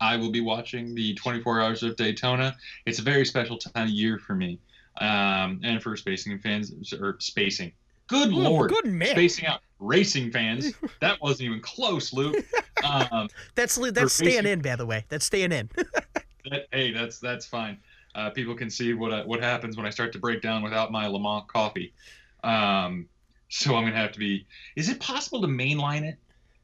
[0.00, 2.56] I will be watching the 24 Hours of Daytona.
[2.86, 4.58] It's a very special time of year for me,
[5.00, 7.72] um, and for spacing fans or spacing.
[8.08, 9.08] Good Ooh, lord, good man.
[9.08, 10.72] spacing out racing fans.
[11.00, 12.36] That wasn't even close, Luke.
[12.82, 15.06] Um, that's that's staying racing- in by the way.
[15.08, 15.70] That's staying in.
[16.50, 17.78] that, hey, that's that's fine.
[18.14, 20.92] Uh, people can see what uh, what happens when I start to break down without
[20.92, 21.94] my Le Mans coffee.
[22.42, 23.06] Um,
[23.48, 24.46] so I'm gonna have to be.
[24.76, 26.16] Is it possible to mainline it?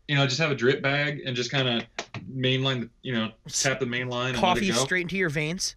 [0.09, 1.85] You know, just have a drip bag and just kind of
[2.29, 5.77] mainline, the, you know, tap the main line Coffee straight into your veins.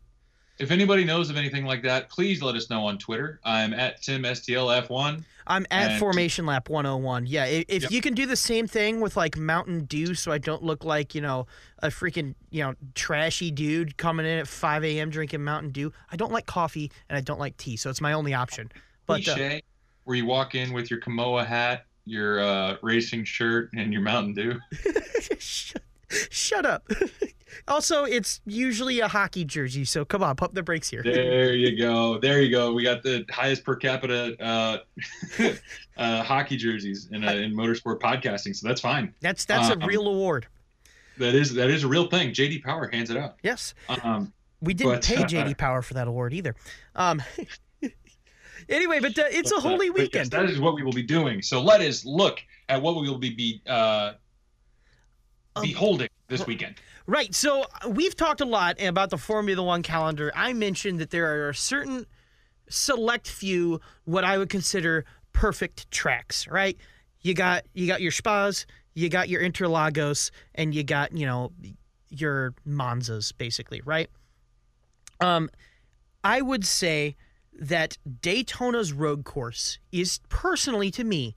[0.60, 3.39] If anybody knows of anything like that, please let us know on Twitter.
[3.44, 5.24] I'm at TimSTLF1.
[5.46, 7.26] I'm at Formation Lap 101.
[7.26, 7.92] Yeah, i- if Yep.
[7.92, 11.13] you can do the same thing with like Mountain Dew, so I don't look like
[11.16, 11.48] you know
[11.80, 15.10] a freaking you know trashy dude coming in at 5 a.m.
[15.10, 15.92] drinking Mountain Dew.
[16.12, 18.72] I don't like coffee and I don't like tea, so it's my only option.
[19.06, 19.36] But uh,
[20.06, 24.34] where you walk in with your Kimoa hat, your uh, racing shirt, and your Mountain
[24.34, 24.60] Dew.
[25.39, 25.82] shut,
[26.30, 26.88] shut up.
[27.68, 31.02] also, it's usually a hockey jersey, so come on, pump the brakes here.
[31.04, 32.20] There you go.
[32.20, 32.74] There you go.
[32.74, 34.78] We got the highest per capita uh,
[35.98, 39.13] uh, hockey jerseys in, uh, in motorsport podcasting, so that's fine.
[39.22, 40.48] That's that's a Um, real award.
[41.20, 42.32] That is that is a real thing.
[42.32, 43.36] JD Power hands it out.
[43.44, 43.76] Yes.
[43.88, 46.56] Um, We didn't But, pay uh, JD Power for that award either.
[46.96, 47.22] Um,
[48.69, 50.32] anyway, but uh, it's a uh, holy but yes, weekend.
[50.32, 51.41] that is what we will be doing.
[51.41, 54.13] So let us look at what we will be, be uh,
[55.56, 56.76] Um, beholding this weekend.
[57.06, 57.36] Right.
[57.36, 60.32] So uh, we've talked a lot about the Formula One calendar.
[60.36, 62.06] I mentioned that there are a certain
[62.69, 66.47] select few what I would consider perfect tracks.
[66.47, 66.78] Right.
[67.21, 71.52] You got you got your Spas, you got your Interlagos, and you got you know
[72.10, 73.82] your Monzas, basically.
[73.86, 74.10] Right.
[75.19, 75.49] Um,
[76.23, 77.15] I would say
[77.60, 81.36] that Daytona's road course is personally to me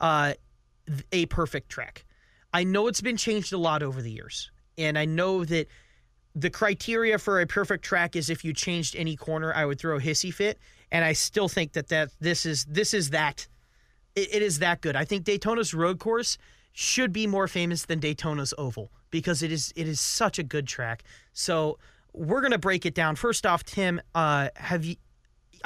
[0.00, 0.34] uh,
[1.12, 2.04] a perfect track.
[2.52, 5.66] I know it's been changed a lot over the years, and I know that
[6.34, 9.96] the criteria for a perfect track is if you changed any corner, I would throw
[9.96, 10.58] a hissy fit,
[10.92, 13.48] and I still think that that this is this is that
[14.14, 14.96] it, it is that good.
[14.96, 16.38] I think Daytona's road course
[16.72, 20.66] should be more famous than Daytona's oval because it is it is such a good
[20.66, 21.02] track.
[21.32, 21.78] So
[22.12, 23.16] we're gonna break it down.
[23.16, 24.96] First off, Tim, uh, have you?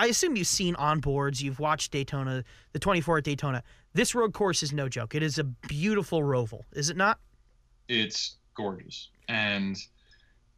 [0.00, 1.42] I assume you've seen on boards.
[1.42, 3.62] You've watched Daytona, the 24 at Daytona.
[3.92, 5.14] This road course is no joke.
[5.14, 7.18] It is a beautiful roval, is it not?
[7.86, 9.76] It's gorgeous, and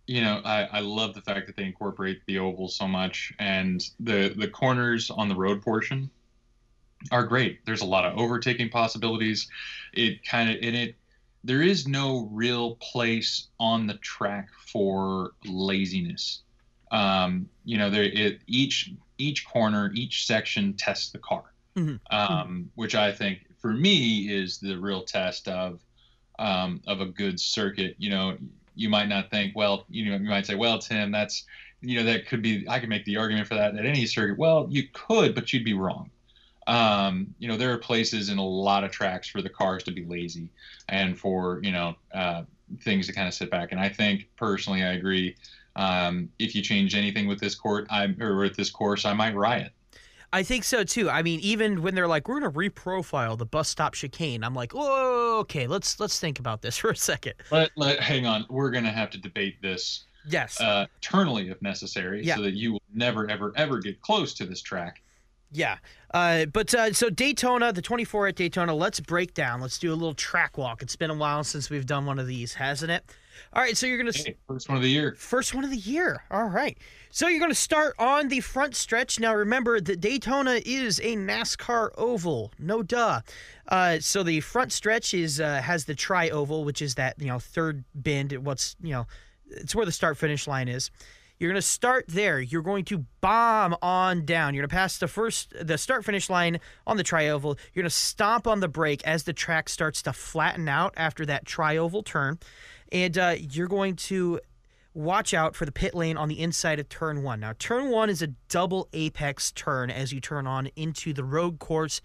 [0.07, 3.85] you know I, I love the fact that they incorporate the oval so much, and
[3.99, 6.09] the the corners on the road portion
[7.11, 7.67] are great.
[7.67, 9.49] There's a lot of overtaking possibilities.
[9.93, 10.95] It kind of in it.
[11.43, 16.43] There is no real place on the track for laziness.
[16.93, 21.45] Um, you know, there it, each each corner, each section tests the car,
[21.77, 22.01] Mhm.
[22.11, 25.81] um, which I think for me is the real test of
[26.39, 27.95] um, of a good circuit.
[27.99, 28.37] You know,
[28.75, 31.47] you might not think, well, you know, you might say, well, Tim, that's
[31.81, 32.65] you know, that could be.
[32.69, 34.39] I can make the argument for that at any circuit.
[34.39, 36.11] Well, you could, but you'd be wrong.
[36.69, 39.91] Um, you know, there are places in a lot of tracks for the cars to
[39.91, 40.49] be lazy
[40.89, 42.45] and for you know uh,
[42.81, 43.73] things to kind of sit back.
[43.73, 45.35] And I think personally, I agree.
[45.77, 49.35] Um, if you change anything with this court, I or with this course, I might
[49.35, 49.73] riot.
[50.35, 51.11] I think so too.
[51.11, 54.55] I mean, even when they're like, "We're going to reprofile the bus stop chicane," I'm
[54.55, 55.67] like, "Oh, okay.
[55.67, 57.35] Let's let's think about this for a second.
[57.51, 58.47] Let let hang on.
[58.49, 60.61] We're gonna have to debate this Yes.
[60.61, 62.37] uh, eternally if necessary, Yeah.
[62.37, 65.03] so that you will never ever ever get close to this track.
[65.55, 65.77] Yeah.
[66.15, 69.61] Uh, but uh, so Daytona, the 24 at Daytona, let's break down.
[69.61, 70.81] Let's do a little track walk.
[70.81, 73.05] It's been a while since we've done one of these, hasn't it?
[73.53, 73.77] All right.
[73.77, 74.19] So you're going to.
[74.23, 75.15] Hey, first one of the year.
[75.19, 76.23] First one of the year.
[76.31, 76.77] All right.
[77.11, 79.21] So you're going to start on the front stretch.
[79.21, 82.53] Now, remember that Daytona is a NASCAR oval.
[82.59, 83.21] No duh.
[83.69, 87.27] Uh, so the front stretch is uh, has the tri oval, which is that you
[87.27, 88.33] know third bend.
[88.45, 89.07] What's you know,
[89.49, 90.91] it's where the start finish line is.
[91.43, 92.41] You're going to start there.
[92.41, 94.55] You're going to bomb on down.
[94.55, 97.59] You're going to pass the first the start finish line on the tri oval.
[97.75, 101.27] You're going to stomp on the brake as the track starts to flatten out after
[101.27, 102.39] that tri oval turn,
[102.93, 104.39] and uh, you're going to
[104.95, 107.41] watch out for the pit lane on the inside of turn one.
[107.41, 111.59] Now, turn one is a double apex turn as you turn on into the road
[111.59, 112.01] course.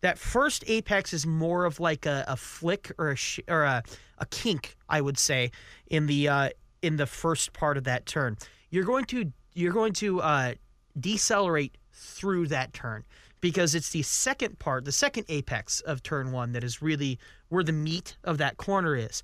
[0.00, 3.84] That first apex is more of like a, a flick or a sh- or a,
[4.18, 5.52] a kink, I would say,
[5.86, 6.48] in the uh,
[6.82, 8.38] in the first part of that turn.
[8.72, 10.54] You're going to you're going to uh,
[10.98, 13.04] decelerate through that turn
[13.42, 17.18] because it's the second part, the second apex of turn one that is really
[17.50, 19.22] where the meat of that corner is.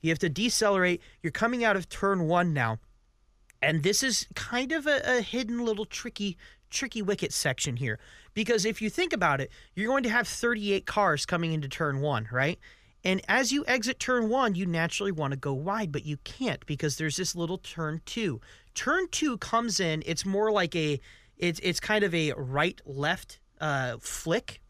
[0.00, 1.02] You have to decelerate.
[1.22, 2.78] You're coming out of turn one now.
[3.60, 6.38] And this is kind of a, a hidden little tricky,
[6.70, 7.98] tricky wicket section here.
[8.32, 12.00] Because if you think about it, you're going to have 38 cars coming into turn
[12.00, 12.60] one, right?
[13.04, 16.64] And as you exit turn one, you naturally want to go wide, but you can't
[16.66, 18.40] because there's this little turn two.
[18.74, 21.00] Turn two comes in, it's more like a
[21.36, 24.60] it's it's kind of a right left uh, flick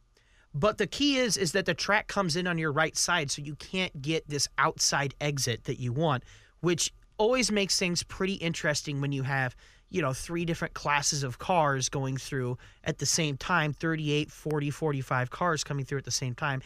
[0.54, 3.42] but the key is is that the track comes in on your right side, so
[3.42, 6.24] you can't get this outside exit that you want,
[6.60, 9.54] which always makes things pretty interesting when you have,
[9.90, 14.70] you know, three different classes of cars going through at the same time, 38, 40,
[14.70, 16.62] 45 cars coming through at the same time.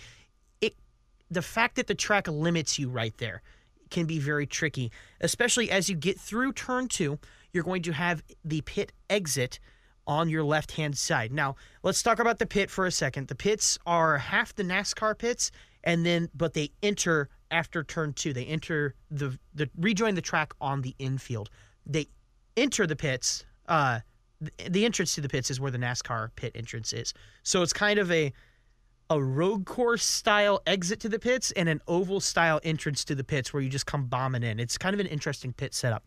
[1.33, 3.43] The fact that the track limits you right there
[3.91, 4.91] can be very tricky,
[5.21, 7.19] especially as you get through turn two.
[7.53, 9.61] You're going to have the pit exit
[10.07, 11.33] on your left hand side.
[11.33, 13.29] Now, let's talk about the pit for a second.
[13.29, 15.51] The pits are half the NASCAR pits,
[15.85, 18.33] and then but they enter after turn two.
[18.33, 21.51] They enter the the rejoin the track on the infield.
[21.87, 22.09] They
[22.57, 23.45] enter the pits.
[23.69, 24.01] Uh,
[24.69, 27.15] the entrance to the pits is where the NASCAR pit entrance is.
[27.43, 28.33] So it's kind of a
[29.13, 33.23] a road course style exit to the pits and an oval style entrance to the
[33.23, 34.59] pits where you just come bombing in.
[34.59, 36.03] It's kind of an interesting pit setup.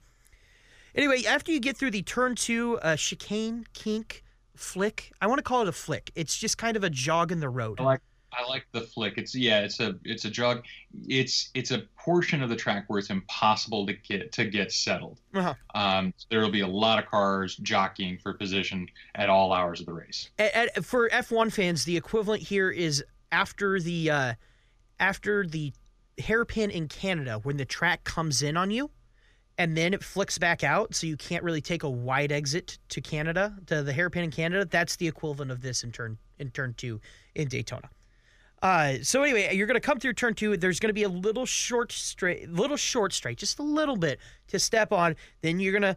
[0.96, 4.24] Anyway, after you get through the turn two uh, chicane, kink,
[4.56, 6.12] flick, I want to call it a flick.
[6.16, 7.80] It's just kind of a jog in the road.
[7.80, 8.02] I like
[8.38, 9.18] I like the flick.
[9.18, 10.64] It's yeah, it's a it's a jog.
[11.08, 15.20] It's it's a portion of the track where it's impossible to get to get settled.
[15.34, 15.54] Uh-huh.
[15.74, 19.86] Um, there will be a lot of cars jockeying for position at all hours of
[19.86, 20.30] the race.
[20.40, 24.34] At, at, for F1 fans, the equivalent here is after the uh,
[25.00, 25.74] after the
[26.20, 28.90] hairpin in Canada when the track comes in on you
[29.58, 33.02] and then it flicks back out so you can't really take a wide exit to
[33.02, 36.74] Canada to the hairpin in Canada that's the equivalent of this in turn in turn
[36.78, 37.00] 2
[37.36, 37.90] in Daytona.
[38.66, 41.10] Uh, so anyway, you're going to come through turn 2 there's going to be a
[41.10, 45.72] little short straight little short straight just a little bit to step on then you're
[45.72, 45.96] going to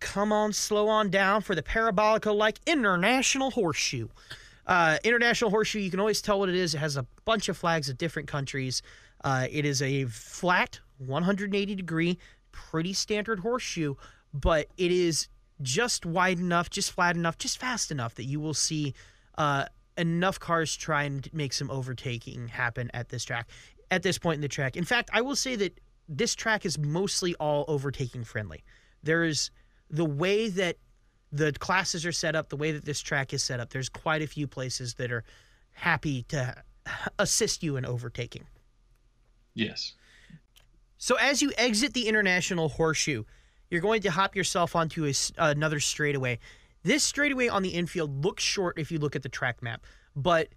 [0.00, 4.08] come on slow on down for the parabolica like international horseshoe.
[4.66, 6.74] Uh, international horseshoe, you can always tell what it is.
[6.74, 8.82] It has a bunch of flags of different countries.
[9.24, 12.18] Uh, it is a flat, 180 degree,
[12.52, 13.94] pretty standard horseshoe,
[14.34, 15.28] but it is
[15.62, 18.94] just wide enough, just flat enough, just fast enough that you will see
[19.38, 19.64] uh,
[19.98, 23.48] enough cars try and make some overtaking happen at this track,
[23.90, 24.76] at this point in the track.
[24.76, 28.64] In fact, I will say that this track is mostly all overtaking friendly.
[29.02, 29.50] There is
[29.90, 30.76] the way that
[31.30, 34.22] the classes are set up, the way that this track is set up, there's quite
[34.22, 35.24] a few places that are
[35.72, 36.54] happy to
[37.18, 38.46] assist you in overtaking.
[39.54, 39.94] Yes.
[40.96, 43.24] So as you exit the international horseshoe,
[43.70, 46.38] you're going to hop yourself onto a, another straightaway.
[46.82, 50.48] This straightaway on the infield looks short if you look at the track map, but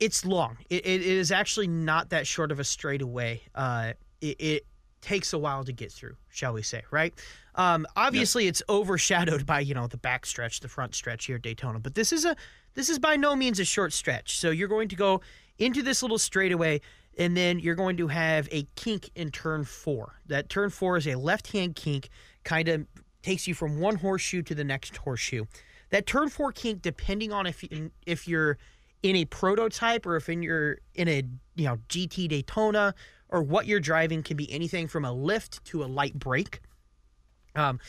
[0.00, 0.58] it's long.
[0.68, 3.40] it, it is actually not that short of a straightaway.
[3.54, 4.66] Uh, it, it
[5.02, 7.12] takes a while to get through, shall we say, right?
[7.56, 11.42] Um, obviously, it's overshadowed by you know the back stretch, the front stretch here at
[11.42, 12.34] Daytona, but this is a
[12.74, 14.38] this is by no means a short stretch.
[14.38, 15.20] So you're going to go
[15.58, 16.80] into this little straightaway,
[17.18, 20.14] and then you're going to have a kink in turn four.
[20.26, 22.08] That turn four is a left hand kink,
[22.44, 22.86] kind of
[23.22, 25.44] takes you from one horseshoe to the next horseshoe.
[25.90, 28.58] That turn four kink, depending on if you, if you're
[29.02, 31.22] in a prototype or if in you're in a
[31.54, 32.94] you know GT Daytona
[33.28, 36.60] or what you're driving, can be anything from a lift to a light brake.
[37.54, 37.80] Um,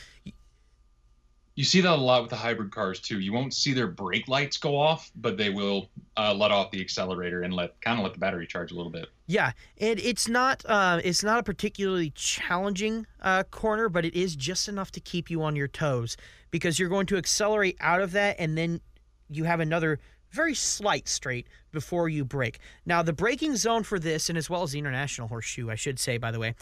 [1.56, 3.20] you see that a lot with the hybrid cars too.
[3.20, 6.82] You won't see their brake lights go off, but they will uh, let off the
[6.82, 9.08] accelerator and let kind of let the battery charge a little bit.
[9.26, 14.36] Yeah, and it's not uh, it's not a particularly challenging uh, corner, but it is
[14.36, 16.18] just enough to keep you on your toes
[16.52, 18.82] because you're going to accelerate out of that, and then
[19.30, 20.00] you have another
[20.32, 22.60] very slight straight before you brake.
[22.86, 26.00] Now, the braking zone for this, and as well as the international horseshoe, I should
[26.00, 26.56] say, by the way,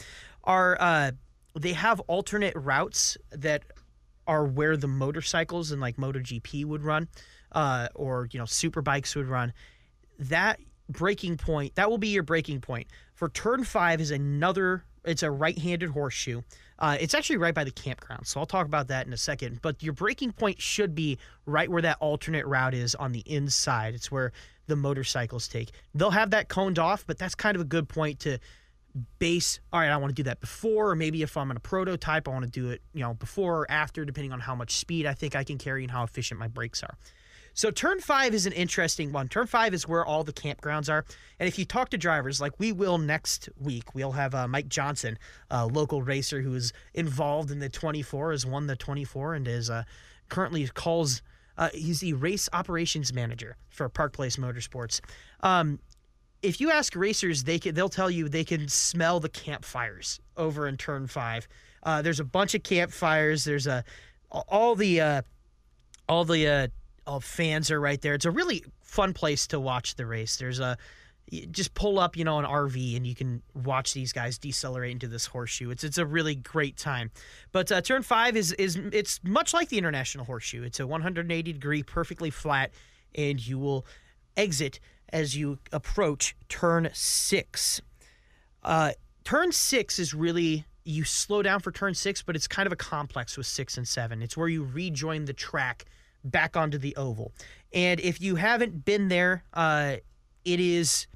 [0.44, 1.12] are uh,
[1.60, 3.64] they have alternate routes that
[4.28, 7.08] are where the motorcycles and like MotoGP would run,
[7.54, 9.52] uh, or you know super bikes would run.
[10.20, 10.60] That
[10.92, 14.84] braking point that will be your braking point for turn five is another.
[15.04, 16.42] It's a right-handed horseshoe.
[16.78, 19.62] Uh, it's actually right by the campground, so I'll talk about that in a second.
[19.62, 23.94] But your braking point should be right where that alternate route is on the inside.
[23.94, 24.32] It's where
[24.68, 25.72] the motorcycles take.
[25.94, 28.40] They'll have that coned off, but that's kind of a good point to
[29.20, 31.62] base all right i want to do that before or maybe if i'm in a
[31.62, 34.76] prototype i want to do it you know before or after depending on how much
[34.76, 36.98] speed i think i can carry and how efficient my brakes are
[37.54, 41.06] so turn five is an interesting one turn five is where all the campgrounds are
[41.40, 44.68] and if you talk to drivers like we will next week we'll have uh, mike
[44.68, 45.18] johnson
[45.50, 49.70] a local racer who is involved in the 24 has won the 24 and is
[49.70, 49.84] uh,
[50.30, 51.22] currently calls
[51.58, 55.02] uh, he's the race operations manager for park place motorsports
[55.42, 55.80] um,
[56.42, 60.68] if you ask racers, they can they'll tell you they can smell the campfires over
[60.68, 61.48] in turn five.
[61.84, 63.44] Uh, there's a bunch of campfires.
[63.44, 63.84] There's a
[64.32, 65.22] all the uh,
[66.10, 66.48] all the
[67.06, 68.14] uh, all fans are right there.
[68.14, 70.38] It's a really fun place to watch the race.
[70.38, 70.78] There's a
[71.52, 75.08] just pull up, you know, an RV and you can watch these guys decelerate into
[75.08, 75.70] this horseshoe.
[75.70, 77.12] It's it's a really great time.
[77.52, 80.64] But uh, turn five is is it's much like the international horseshoe.
[80.64, 82.72] It's a 180 degree, perfectly flat,
[83.16, 83.86] and you will
[84.36, 84.80] exit
[85.10, 87.82] as you approach turn six.
[88.64, 88.92] Uh,
[89.24, 92.78] turn six is really you slow down for turn six, but it's kind of a
[92.78, 94.22] complex with six and seven.
[94.22, 95.86] It's where you rejoin the track
[96.24, 97.34] back onto the oval.
[97.74, 99.98] And if you haven't been there, uh,
[100.44, 101.08] it is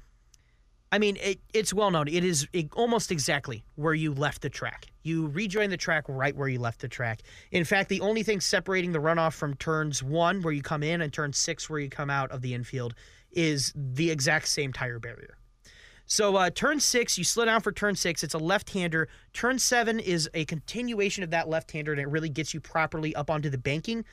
[0.92, 2.06] I mean, it, it's well known.
[2.08, 4.86] It is almost exactly where you left the track.
[5.02, 7.22] You rejoin the track right where you left the track.
[7.50, 11.00] In fact, the only thing separating the runoff from turns one, where you come in,
[11.00, 12.94] and turn six, where you come out of the infield,
[13.32, 15.36] is the exact same tire barrier.
[16.06, 18.22] So, uh, turn six, you slow down for turn six.
[18.22, 19.08] It's a left hander.
[19.32, 23.14] Turn seven is a continuation of that left hander, and it really gets you properly
[23.16, 24.04] up onto the banking.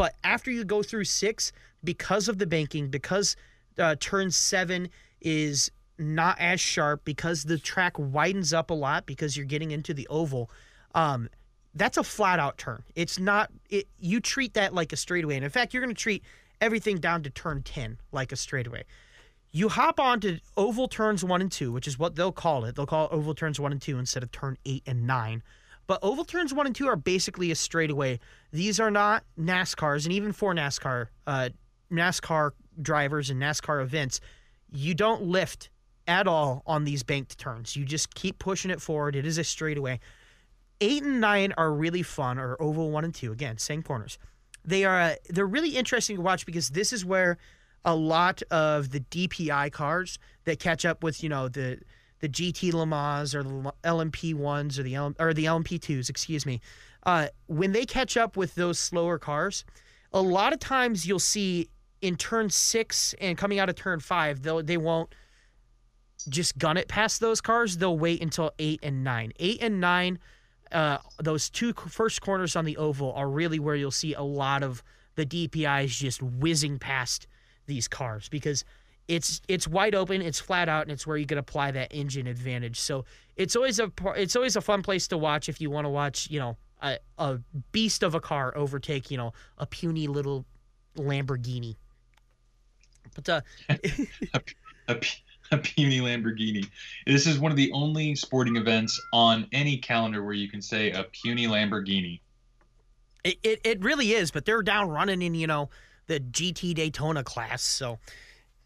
[0.00, 1.52] But after you go through six,
[1.84, 3.36] because of the banking, because
[3.78, 4.88] uh, turn seven
[5.20, 9.92] is not as sharp because the track widens up a lot because you're getting into
[9.92, 10.50] the oval.
[10.94, 11.28] Um,
[11.74, 12.82] that's a flat out turn.
[12.94, 13.50] It's not.
[13.68, 16.24] It you treat that like a straightaway, and in fact, you're going to treat
[16.62, 18.84] everything down to turn ten like a straightaway.
[19.52, 22.74] You hop onto oval turns one and two, which is what they'll call it.
[22.74, 25.42] They'll call it oval turns one and two instead of turn eight and nine.
[25.90, 28.20] But oval turns one and two are basically a straightaway.
[28.52, 31.48] These are not NASCARs, and even for NASCAR, uh,
[31.90, 34.20] NASCAR drivers and NASCAR events,
[34.70, 35.68] you don't lift
[36.06, 37.74] at all on these banked turns.
[37.74, 39.16] You just keep pushing it forward.
[39.16, 39.98] It is a straightaway.
[40.80, 43.32] Eight and nine are really fun, or oval one and two.
[43.32, 44.16] Again, same corners.
[44.64, 47.36] They are uh, they're really interesting to watch because this is where
[47.84, 51.80] a lot of the DPI cars that catch up with you know the
[52.20, 56.08] the GT Le Mans or the LMP ones or the L, or the LMP twos,
[56.08, 56.60] excuse me.
[57.04, 59.64] Uh, when they catch up with those slower cars,
[60.12, 61.68] a lot of times you'll see
[62.02, 65.14] in turn six and coming out of turn five, they they won't
[66.28, 67.78] just gun it past those cars.
[67.78, 69.32] They'll wait until eight and nine.
[69.38, 70.18] Eight and nine,
[70.72, 74.62] uh, those two first corners on the oval are really where you'll see a lot
[74.62, 74.82] of
[75.14, 77.26] the DPIs just whizzing past
[77.66, 78.64] these cars because
[79.10, 82.28] it's it's wide open, it's flat out, and it's where you can apply that engine
[82.28, 82.78] advantage.
[82.78, 83.04] So
[83.34, 86.30] it's always a it's always a fun place to watch if you want to watch
[86.30, 87.40] you know a, a
[87.72, 90.46] beast of a car overtake you know a puny little
[90.96, 91.74] Lamborghini.
[93.16, 94.40] But uh, a,
[94.86, 95.00] a,
[95.50, 96.68] a puny Lamborghini.
[97.04, 100.92] This is one of the only sporting events on any calendar where you can say
[100.92, 102.20] a puny Lamborghini.
[103.24, 105.68] It, it, it really is, but they're down running in, you know,
[106.06, 107.62] the GT Daytona class.
[107.62, 107.98] So,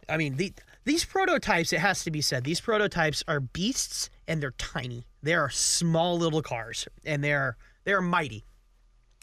[0.09, 0.53] I mean, the,
[0.85, 5.07] these prototypes, it has to be said, these prototypes are beasts and they're tiny.
[5.23, 8.45] They are small little cars and they're they're mighty.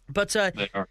[0.09, 0.87] But uh, They are.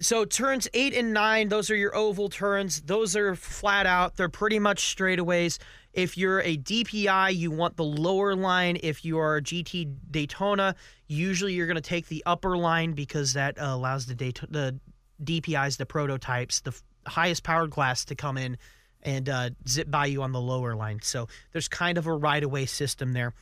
[0.00, 2.80] so turns eight and nine, those are your oval turns.
[2.82, 4.16] Those are flat out.
[4.16, 5.58] They're pretty much straightaways.
[5.92, 8.78] If you're a DPI, you want the lower line.
[8.82, 10.74] If you are a GT Daytona,
[11.08, 14.78] usually you're going to take the upper line because that uh, allows the the
[15.22, 18.58] DPIs, the prototypes, the f- highest powered class to come in
[19.06, 20.98] and uh, zip by you on the lower line.
[21.00, 23.32] So there's kind of a right away system there.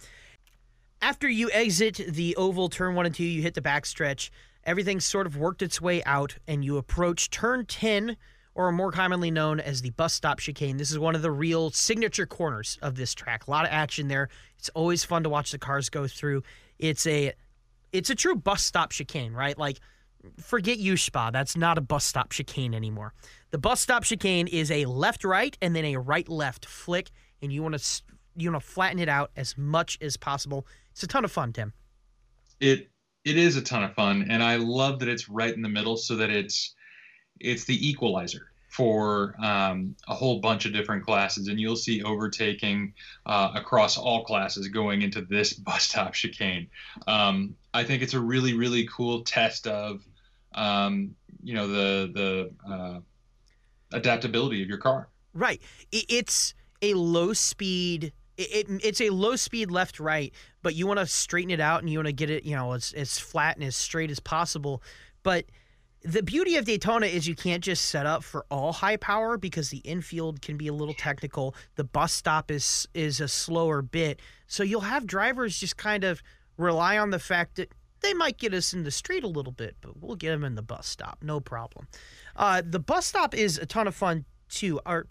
[1.02, 4.30] After you exit the oval turn one and two, you hit the backstretch.
[4.64, 8.16] Everything's sort of worked its way out, and you approach turn 10,
[8.54, 10.76] or more commonly known as the bus stop chicane.
[10.76, 13.46] This is one of the real signature corners of this track.
[13.46, 14.28] A lot of action there.
[14.58, 16.42] It's always fun to watch the cars go through.
[16.78, 17.32] It's a
[17.92, 19.58] it's a true bus stop chicane, right?
[19.58, 19.80] Like
[20.40, 21.30] forget you spa.
[21.30, 23.12] That's not a bus stop chicane anymore.
[23.50, 27.10] The bus stop chicane is a left right and then a right left flick,
[27.42, 28.02] and you want to
[28.36, 30.66] you want to flatten it out as much as possible.
[30.92, 31.72] It's a ton of fun, Tim.
[32.60, 32.90] It
[33.24, 35.96] it is a ton of fun, and I love that it's right in the middle,
[35.96, 36.74] so that it's
[37.40, 42.92] it's the equalizer for um, a whole bunch of different classes, and you'll see overtaking
[43.24, 46.68] uh, across all classes going into this bus stop chicane.
[47.06, 50.04] Um, I think it's a really really cool test of
[50.54, 52.10] um, you know the
[52.66, 53.00] the uh,
[53.92, 55.08] adaptability of your car.
[55.32, 55.60] Right.
[55.90, 58.12] It's a low speed.
[58.36, 60.32] It, it, it's a low speed left right,
[60.62, 62.72] but you want to straighten it out and you want to get it, you know,
[62.72, 64.82] as as flat and as straight as possible.
[65.22, 65.46] But
[66.02, 69.70] the beauty of Daytona is you can't just set up for all high power because
[69.70, 71.54] the infield can be a little technical.
[71.76, 76.22] The bus stop is is a slower bit, so you'll have drivers just kind of
[76.56, 77.72] rely on the fact that
[78.04, 80.54] they might get us in the street a little bit, but we'll get them in
[80.54, 81.88] the bus stop, no problem.
[82.36, 84.80] Uh, the bus stop is a ton of fun too.
[84.86, 85.06] Or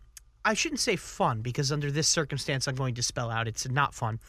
[0.46, 3.94] I shouldn't say fun because under this circumstance, I'm going to spell out it's not
[3.94, 4.20] fun.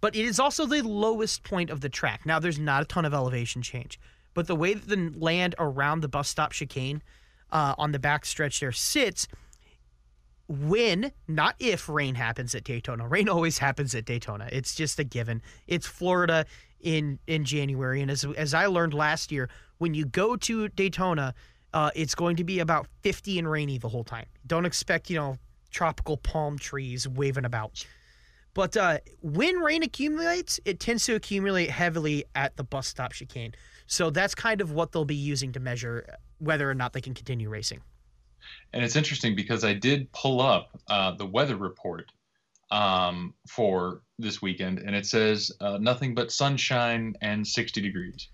[0.00, 2.26] But it is also the lowest point of the track.
[2.26, 4.00] Now, there's not a ton of elevation change,
[4.34, 7.02] but the way that the land around the bus stop chicane
[7.52, 9.28] uh, on the back stretch there sits,
[10.48, 13.06] when, not if rain happens at Daytona.
[13.06, 14.48] Rain always happens at Daytona.
[14.50, 15.40] It's just a given.
[15.68, 16.46] It's Florida
[16.82, 21.34] in in January, and as as I learned last year, when you go to Daytona,
[21.72, 24.26] uh, it's going to be about 50 and rainy the whole time.
[24.46, 25.36] Don't expect you know
[25.70, 27.84] tropical palm trees waving about.
[28.54, 33.54] But uh, when rain accumulates, it tends to accumulate heavily at the bus stop chicane.
[33.86, 36.06] So that's kind of what they'll be using to measure
[36.38, 37.80] whether or not they can continue racing.
[38.72, 42.10] And it's interesting because I did pull up uh, the weather report
[42.72, 48.28] um, for this weekend, and it says uh, nothing but sunshine and 60 degrees.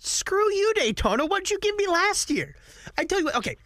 [0.00, 1.24] Screw you, Daytona.
[1.24, 2.56] What'd you give me last year?
[2.98, 3.36] I tell you what.
[3.36, 3.56] Okay,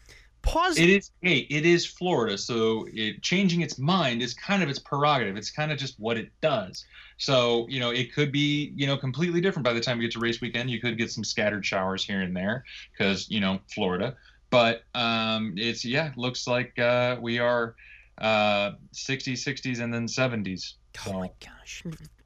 [0.43, 0.79] pause.
[0.79, 4.79] It is hey, it is Florida, so it changing its mind is kind of its
[4.79, 5.37] prerogative.
[5.37, 6.85] It's kind of just what it does.
[7.17, 10.13] So you know, it could be you know completely different by the time we get
[10.13, 10.71] to race weekend.
[10.71, 14.17] You could get some scattered showers here and there because you know Florida.
[14.51, 17.75] But um, it's yeah, looks like uh, we are
[18.19, 20.75] uh, 60s, 60s, and then 70s.
[21.07, 21.83] Oh my gosh.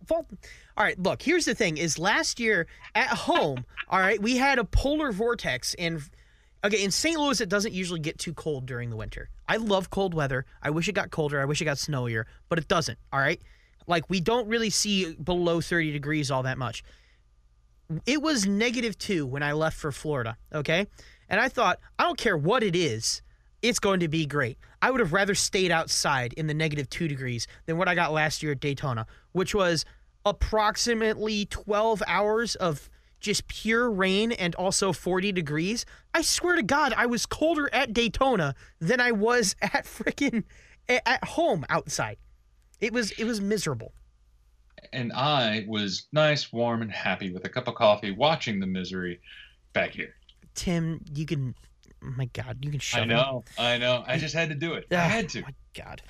[0.08, 0.26] Well,
[0.76, 4.58] all right, look, here's the thing is last year at home, all right, we had
[4.58, 6.02] a polar vortex and
[6.64, 7.18] okay, in St.
[7.18, 9.30] Louis it doesn't usually get too cold during the winter.
[9.48, 10.44] I love cold weather.
[10.62, 11.40] I wish it got colder.
[11.40, 13.40] I wish it got snowier, but it doesn't, all right?
[13.86, 16.82] Like we don't really see below 30 degrees all that much.
[18.04, 20.88] It was negative 2 when I left for Florida, okay?
[21.28, 23.22] And I thought, I don't care what it is
[23.62, 24.58] it's going to be great.
[24.82, 28.12] I would have rather stayed outside in the negative two degrees than what I got
[28.12, 29.84] last year at Daytona, which was
[30.24, 32.90] approximately 12 hours of
[33.20, 35.86] just pure rain and also 40 degrees.
[36.14, 40.44] I swear to God, I was colder at Daytona than I was at freaking
[40.88, 42.18] at home outside.
[42.80, 43.92] It was it was miserable.
[44.92, 49.20] And I was nice, warm, and happy with a cup of coffee watching the misery
[49.72, 50.14] back here.
[50.54, 51.54] Tim, you can
[52.16, 53.02] my God, you can shut.
[53.02, 54.04] I know, I know.
[54.06, 54.86] I just had to do it.
[54.90, 55.42] I had to.
[55.42, 56.02] My God.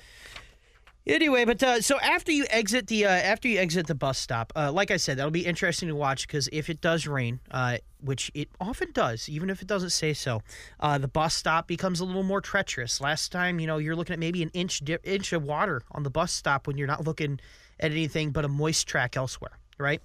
[1.07, 4.51] Anyway, but uh, so after you exit the uh, after you exit the bus stop,
[4.57, 7.77] uh, like I said, that'll be interesting to watch because if it does rain, uh,
[8.01, 10.41] which it often does, even if it doesn't say so,
[10.81, 12.99] uh, the bus stop becomes a little more treacherous.
[12.99, 16.03] Last time, you know, you're looking at maybe an inch dip, inch of water on
[16.03, 17.39] the bus stop when you're not looking
[17.79, 20.01] at anything but a moist track elsewhere, right?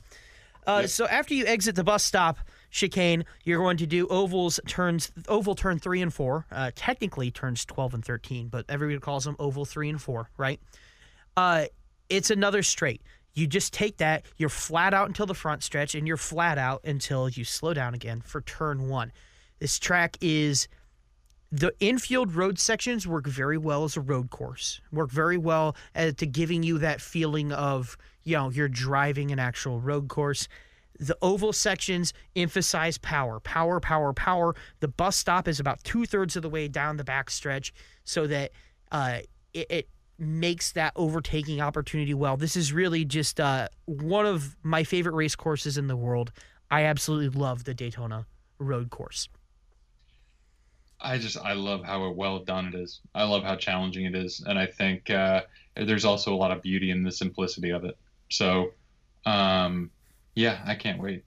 [0.68, 0.90] Uh, yep.
[0.90, 2.38] So after you exit the bus stop,
[2.72, 6.46] chicane, you're going to do ovals turns oval turn three and four.
[6.50, 10.58] Uh, technically turns twelve and thirteen, but everybody calls them oval three and four, right?
[11.36, 11.66] Uh,
[12.08, 13.02] it's another straight.
[13.34, 16.82] You just take that, you're flat out until the front stretch, and you're flat out
[16.84, 19.12] until you slow down again for turn one.
[19.58, 20.68] This track is
[21.50, 24.80] the infield road sections work very well as a road course.
[24.90, 29.78] Work very well to giving you that feeling of you know you're driving an actual
[29.78, 30.48] road course.
[30.98, 34.54] The oval sections emphasize power, power, power, power.
[34.80, 37.72] The bus stop is about two thirds of the way down the back stretch,
[38.04, 38.52] so that
[38.90, 39.18] uh,
[39.52, 39.88] it, it,
[40.18, 42.36] makes that overtaking opportunity well.
[42.36, 46.30] This is really just uh, one of my favorite race courses in the world.
[46.70, 48.26] I absolutely love the Daytona
[48.58, 49.28] road course.
[51.00, 53.00] I just I love how well done it is.
[53.14, 55.42] I love how challenging it is, and I think uh,
[55.74, 57.98] there's also a lot of beauty in the simplicity of it.
[58.30, 58.72] So,
[59.26, 59.90] um,
[60.34, 61.24] yeah, I can't wait.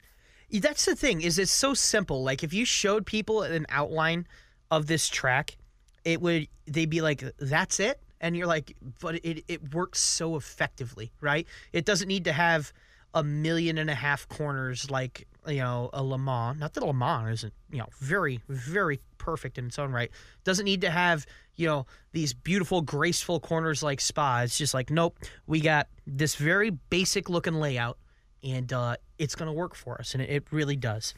[0.52, 2.24] That's the thing is it's so simple.
[2.24, 4.28] Like if you showed people an outline
[4.72, 5.58] of this track,
[6.04, 10.36] it would they'd be like, "That's it," and you're like, "But it it works so
[10.36, 11.48] effectively, right?
[11.74, 12.72] It doesn't need to have
[13.14, 16.60] a million and a half corners like you know a Le Mans.
[16.60, 20.12] Not that Le Mans isn't you know very very perfect in its own right.
[20.44, 21.26] Doesn't need to have
[21.56, 24.42] you know these beautiful graceful corners like Spa.
[24.42, 27.98] It's just like nope, we got this very basic looking layout
[28.46, 31.14] and uh, it's going to work for us, and it, really does.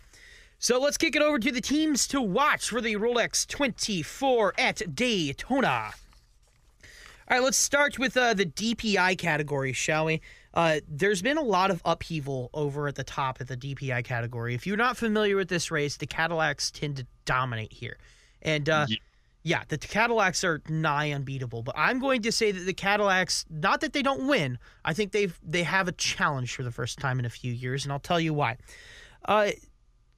[0.59, 4.95] So let's kick it over to the teams to watch for the Rolex 24 at
[4.95, 5.91] Daytona.
[7.29, 10.21] All right, let's start with uh, the DPI category, shall we?
[10.53, 14.55] Uh, there's been a lot of upheaval over at the top of the DPI category.
[14.55, 17.97] If you're not familiar with this race, the Cadillacs tend to dominate here.
[18.41, 18.97] And uh, yeah
[19.47, 23.79] yeah, the Cadillacs are nigh unbeatable, but I'm going to say that the Cadillacs, not
[23.79, 27.17] that they don't win, I think they've they have a challenge for the first time
[27.17, 28.57] in a few years, and I'll tell you why.
[29.23, 29.51] Uh,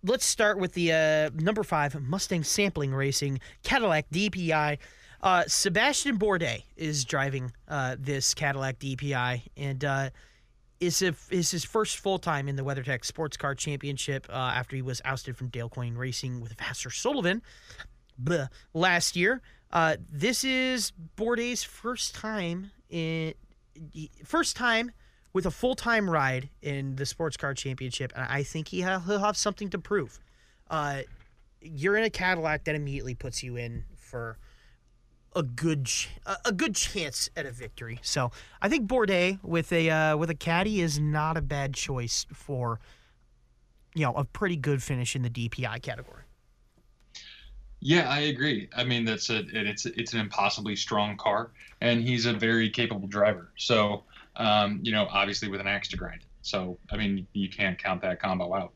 [0.04, 4.80] let's start with the uh, number five Mustang Sampling Racing Cadillac DPI.
[5.22, 10.10] Uh, Sebastian Bourdais is driving uh, this Cadillac DPI, and uh,
[10.80, 14.76] is, a, is his first full time in the WeatherTech Sports Car Championship uh, after
[14.76, 17.44] he was ousted from Dale Coyne Racing with Vasser Sullivan
[18.22, 19.42] bleh, last year.
[19.72, 23.34] Uh, this is Bourdais's first time in
[24.26, 24.92] first time
[25.34, 29.00] with a full time ride in the sports car championship, and I think he ha-
[29.00, 30.20] he'll have something to prove.
[30.70, 31.02] Uh,
[31.62, 34.38] you're in a Cadillac that immediately puts you in for
[35.36, 36.10] a good ch-
[36.46, 38.00] a good chance at a victory.
[38.02, 42.26] So I think Bourdais with a uh, with a caddy is not a bad choice
[42.34, 42.80] for
[43.94, 46.24] you know a pretty good finish in the DPI category.
[47.82, 48.70] Yeah, I agree.
[48.76, 51.52] I mean, that's a it's it's an impossibly strong car,
[51.82, 53.52] and he's a very capable driver.
[53.58, 54.04] So,
[54.36, 56.22] um, you know, obviously with an axe to grind.
[56.42, 58.74] So, I mean, you can't count that combo out.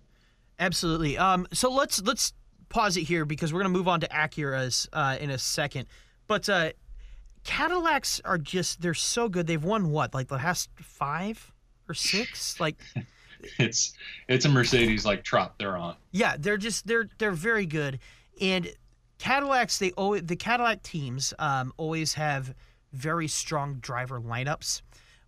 [0.59, 1.17] Absolutely.
[1.17, 2.33] Um, so let's let's
[2.69, 5.87] pause it here because we're gonna move on to Acuras uh, in a second.
[6.27, 6.71] But uh,
[7.43, 9.47] Cadillacs are just they're so good.
[9.47, 11.51] They've won what like the last five
[11.89, 12.77] or six like
[13.59, 13.93] It's
[14.27, 15.95] it's a Mercedes like trot they're on.
[16.11, 17.99] Yeah, they're just they're they're very good,
[18.39, 18.71] and
[19.23, 22.53] Cadillacs they always the Cadillac teams um, always have
[22.91, 24.81] very strong driver lineups,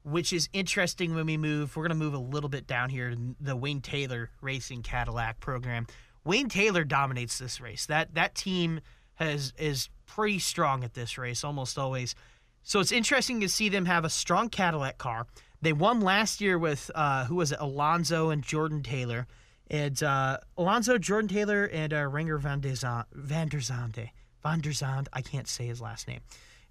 [0.04, 1.74] which is interesting when we move.
[1.78, 5.88] We're gonna move a little bit down here to the Wayne Taylor Racing Cadillac program.
[6.26, 7.86] Wayne Taylor dominates this race.
[7.86, 8.82] That that team
[9.14, 12.16] has is pretty strong at this race almost always.
[12.64, 15.26] So it's interesting to see them have a strong Cadillac car.
[15.62, 17.60] They won last year with uh, who was it?
[17.62, 19.26] Alonso and Jordan Taylor,
[19.70, 24.09] and uh, Alonso, Jordan Taylor, and uh, Renger van der Zand, van der Zande,
[24.43, 25.09] van der Zand.
[25.13, 26.20] I can't say his last name.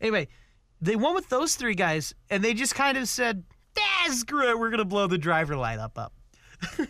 [0.01, 0.29] Anyway,
[0.81, 3.45] they won with those three guys, and they just kind of said,
[3.79, 6.13] "Ah, screw it, we're gonna blow the driver lineup up."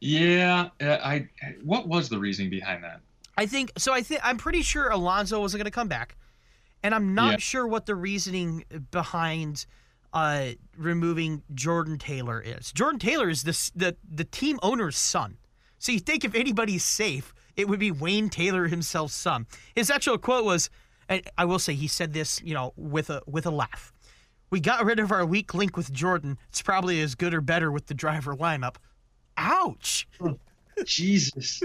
[0.00, 1.28] Yeah, uh, I.
[1.62, 3.00] What was the reasoning behind that?
[3.36, 3.92] I think so.
[3.92, 6.16] I think I'm pretty sure Alonso wasn't going to come back,
[6.82, 7.36] and I'm not Yeah.
[7.38, 9.66] sure what the reasoning behind
[10.12, 12.72] uh, removing Jordan Taylor is.
[12.72, 15.36] Jordan Taylor is this the the team owner's son,
[15.78, 19.46] so you think if anybody's safe, it would be Wayne Taylor himself's son.
[19.74, 20.70] His actual quote was,
[21.08, 23.92] and I will say he said this, you know, with a with a laugh.
[24.50, 26.36] We got rid of our weak link with Jordan.
[26.48, 28.76] It's probably as good or better with the driver lineup.
[29.36, 30.08] Ouch!
[30.84, 31.62] Jesus,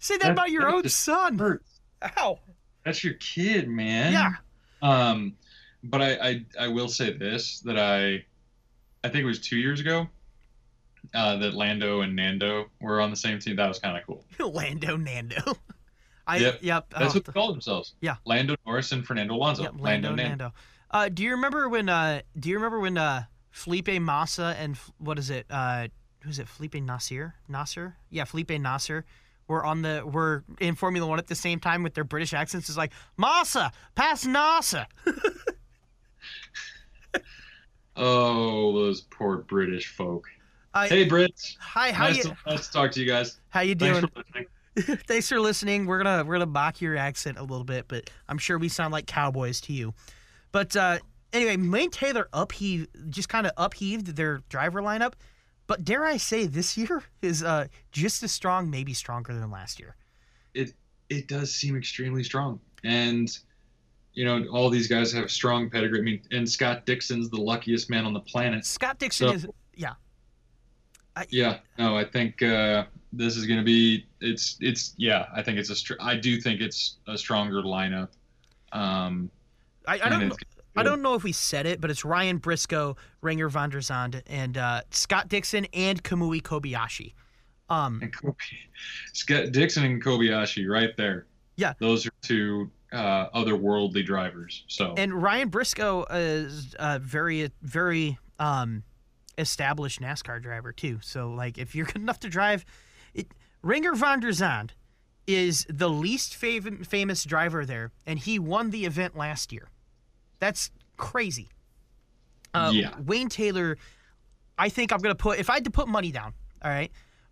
[0.00, 1.38] Say that, That- about your own son.
[1.38, 1.80] hurts.
[2.16, 2.38] Ow!
[2.84, 4.12] That's your kid, man.
[4.12, 4.30] Yeah.
[4.82, 5.36] Um,
[5.84, 8.24] but I, I I will say this that I,
[9.04, 10.08] I think it was two years ago,
[11.14, 13.56] uh, that Lando and Nando were on the same team.
[13.56, 14.24] That was kind of cool.
[14.52, 15.56] Lando Nando.
[16.26, 16.58] I Yep.
[16.60, 16.86] yep.
[16.90, 17.94] That's oh, what they call themselves.
[18.00, 18.16] Yeah.
[18.26, 19.62] Lando Norris and Fernando Alonso.
[19.62, 20.52] yep, Lando Nando.
[20.90, 21.88] Uh, do you remember when?
[21.88, 25.46] Uh, do you remember when uh, Felipe Massa and what is it?
[25.48, 25.88] Uh,
[26.22, 26.48] who's it?
[26.48, 27.34] Felipe Nasir?
[27.48, 27.96] Nasser?
[28.10, 29.04] Yeah, Felipe Nasser.
[29.46, 32.68] Were on the were in Formula One at the same time with their British accents.
[32.68, 34.86] It's like Massa, pass Nasser.
[37.98, 40.26] Oh, those poor British folk.
[40.74, 41.56] Hey, Brits.
[41.58, 43.40] hi, how nice, you to, nice to talk to you guys.
[43.48, 43.94] how you doing?
[43.94, 44.46] Thanks for listening.
[45.08, 45.86] Thanks for listening.
[45.86, 48.92] We're gonna we're gonna mock your accent a little bit, but I'm sure we sound
[48.92, 49.92] like cowboys to you.
[50.52, 50.98] But uh,
[51.32, 55.14] anyway, Wayne Taylor upheaved, just kind of upheaved their driver lineup.
[55.66, 59.80] But dare I say, this year is uh, just as strong, maybe stronger than last
[59.80, 59.96] year.
[60.54, 60.74] It
[61.08, 63.36] it does seem extremely strong, and
[64.14, 65.98] you know all these guys have strong pedigree.
[65.98, 68.64] I mean, and Scott Dixon's the luckiest man on the planet.
[68.64, 69.94] Scott Dixon So- is yeah.
[71.16, 74.06] I, Yeah, no, I think uh, this is going to be.
[74.20, 75.26] It's it's yeah.
[75.34, 75.76] I think it's a.
[75.76, 78.08] Str- I do think it's a stronger lineup.
[78.72, 79.30] Um,
[79.86, 80.32] I, I don't
[80.76, 84.22] I don't know if we said it, but it's Ryan Briscoe, Renger van der Zand,
[84.28, 87.14] and uh, Scott Dixon and Kamui Kobayashi.
[87.70, 88.34] Um, And Kobe,
[89.12, 91.26] Scott Dixon and Kobayashi right there.
[91.56, 91.72] Yeah.
[91.80, 94.64] those are two uh, otherworldly drivers.
[94.68, 98.82] So And Ryan Briscoe is a very, very um,
[99.36, 100.98] established NASCAR driver too.
[101.02, 102.64] So, like, if you're good enough to drive,
[103.14, 103.28] it,
[103.64, 104.74] Renger van der Zand
[105.26, 109.68] is the least fav- famous driver there, and he won the event last year.
[110.38, 111.48] That's crazy.
[112.54, 112.94] Uh, Yeah.
[113.04, 113.76] Wayne Taylor,
[114.56, 115.38] I think I'm gonna put.
[115.38, 116.32] If I had to put money down,
[116.62, 116.90] all right.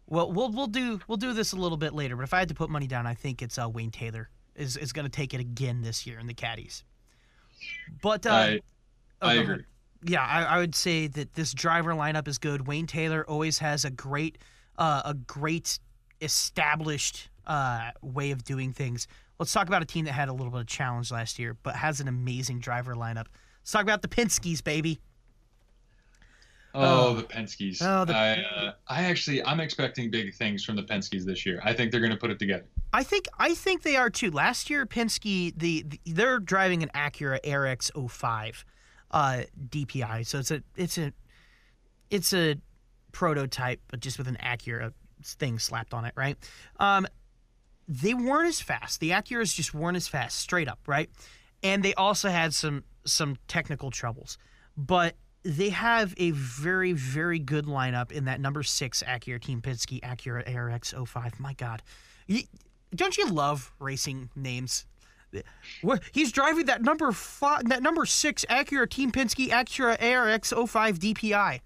[0.09, 2.15] Well, we'll we'll do we'll do this a little bit later.
[2.17, 4.77] But if I had to put money down, I think it's uh, Wayne Taylor is
[4.77, 6.85] is gonna take it again this year in the Caddies.
[8.03, 8.61] But uh, I
[9.23, 9.55] oh, I agree.
[9.55, 9.65] ahead.
[10.05, 12.67] Yeah, I, I would say that this driver lineup is good.
[12.67, 14.39] Wayne Taylor always has a great,
[14.79, 15.79] uh, a great
[16.21, 19.09] established uh, way of doing things.
[19.39, 21.77] Let's talk about a team that had a little bit of challenge last year, but
[21.77, 23.27] has an amazing driver lineup.
[23.61, 25.01] Let's talk about the Penske's, baby.
[26.77, 27.15] Oh, Oh.
[27.15, 27.81] the Penske's.
[27.83, 31.61] Oh, the- I, uh, I actually, I'm expecting big things from the Penske's this year.
[31.65, 32.67] I think they're going to put it together.
[32.93, 34.31] I think I think they are too.
[34.31, 38.65] Last year, Penske the, the they're driving an Acura ARX 05
[39.11, 41.13] uh, DPI, so it's a it's a
[42.11, 42.57] it's a
[43.13, 44.93] prototype, but just with an Acura
[45.25, 46.37] thing slapped on it, right?
[46.79, 47.07] Um,
[47.89, 49.01] they weren't as fast.
[49.01, 51.11] The Acuras just weren't as fast, straight up, right?
[51.63, 54.39] And they also had some some technical troubles,
[54.77, 55.17] but
[55.47, 60.43] they have a very very good lineup in that number six Acura Team Penske Acura
[60.53, 61.39] ARX 05.
[61.41, 61.83] My God,
[62.27, 62.43] You-
[62.95, 64.87] don't you love racing names?
[66.13, 71.61] He's driving that number five, that number six Acura Team Penske Acura ARX 05 DPI.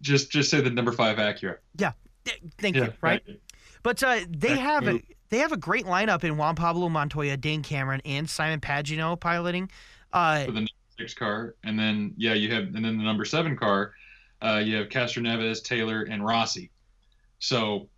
[0.00, 1.56] Just, just say the number five Acura.
[1.76, 1.92] Yeah,
[2.24, 2.92] th- thank you.
[3.00, 3.22] Right.
[3.82, 7.62] But uh, they have a they have a great lineup in Juan Pablo Montoya, Dane
[7.62, 9.70] Cameron, and Simon Pagenaud piloting.
[10.12, 13.24] Uh, for the number six car, and then yeah, you have, and then the number
[13.24, 13.92] seven car,
[14.42, 16.70] uh, you have Castroneves, Taylor, and Rossi.
[17.38, 17.88] So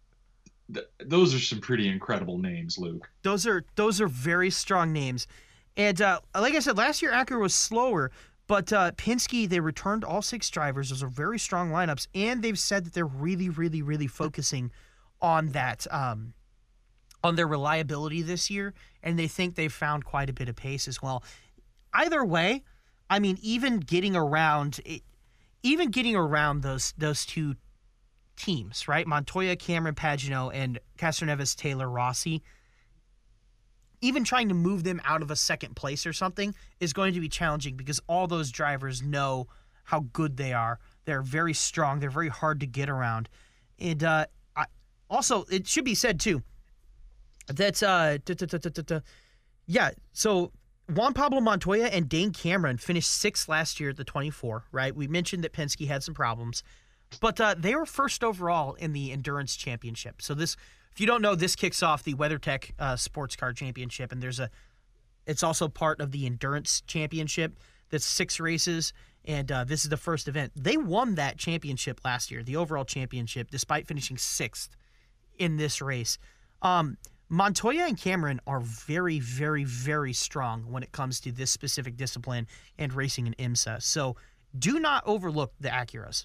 [0.72, 3.09] th- those are some pretty incredible names, Luke.
[3.22, 5.26] those are those are very strong names,
[5.76, 8.11] And uh, like I said, last year Acura was slower,
[8.46, 10.90] but uh, Penske they returned all six drivers.
[10.90, 14.70] Those are very strong lineups, and they've said that they're really, really, really focusing
[15.20, 15.86] on that.
[15.90, 16.34] Um,
[17.24, 18.72] on their reliability this year,
[19.03, 21.24] and they think they've found quite a bit of pace as well.
[21.92, 22.62] Either way,
[23.11, 25.02] I mean, even getting around, it,
[25.62, 27.54] even getting around those those two
[28.36, 29.06] teams, right?
[29.06, 32.42] Montoya, Cameron Pagenaud, and Castroneves, Taylor Rossi.
[34.00, 37.20] Even trying to move them out of a second place or something is going to
[37.20, 39.48] be challenging because all those drivers know
[39.82, 40.78] how good they are.
[41.04, 41.98] They're very strong.
[41.98, 43.28] They're very hard to get around,
[43.80, 44.66] and uh, I,
[45.11, 46.42] also it should be said too
[47.48, 48.18] that's uh,
[49.66, 49.90] yeah.
[50.12, 50.52] So
[50.89, 54.64] Juan Pablo Montoya and Dane Cameron finished sixth last year at the 24.
[54.72, 56.62] Right, we mentioned that Penske had some problems,
[57.20, 60.22] but uh, they were first overall in the endurance championship.
[60.22, 60.57] So this,
[60.93, 64.41] if you don't know, this kicks off the WeatherTech uh, Sports Car Championship, and there's
[64.41, 64.49] a,
[65.26, 67.59] it's also part of the endurance championship.
[67.91, 68.95] That's six races,
[69.26, 70.53] and uh, this is the first event.
[70.57, 74.74] They won that championship last year, the overall championship, despite finishing sixth
[75.39, 76.16] in this race.
[76.62, 76.97] Um,
[77.29, 82.47] Montoya and Cameron are very, very, very strong when it comes to this specific discipline
[82.79, 83.83] and racing in IMSA.
[83.83, 84.16] So
[84.59, 86.24] do not overlook the Acuras.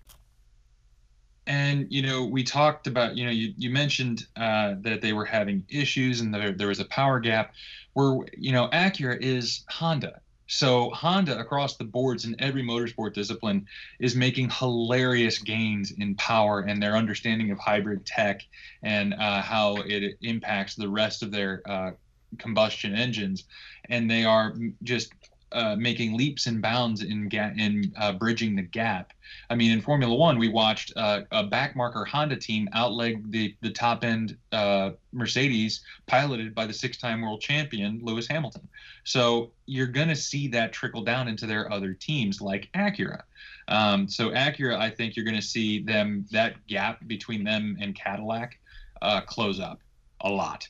[1.45, 5.26] And you know, we talked about you know you you mentioned uh, that they were
[5.26, 7.54] having issues and there there was a power gap.
[7.93, 10.22] Where you know Acura is Honda,
[10.54, 13.66] so Honda across the boards in every motorsport discipline
[13.99, 18.41] is making hilarious gains in power and their understanding of hybrid tech
[18.84, 21.91] and uh, how it impacts the rest of their uh,
[22.38, 23.45] combustion engines,
[23.89, 25.12] and they are just
[25.54, 29.14] uh, making leaps and bounds in ga- in uh, bridging the gap.
[29.49, 33.72] I mean, in Formula One, we watched uh, a backmarker Honda team outleg the the
[33.72, 38.68] top end uh, Mercedes, piloted by the six time world champion Lewis Hamilton.
[39.04, 43.22] So you're going to see that trickle down into their other teams like Acura.
[43.68, 47.95] Um, so Acura, I think you're going to see them that gap between them and
[47.95, 48.60] Cadillac
[49.01, 49.80] uh, close up
[50.22, 50.68] a lot.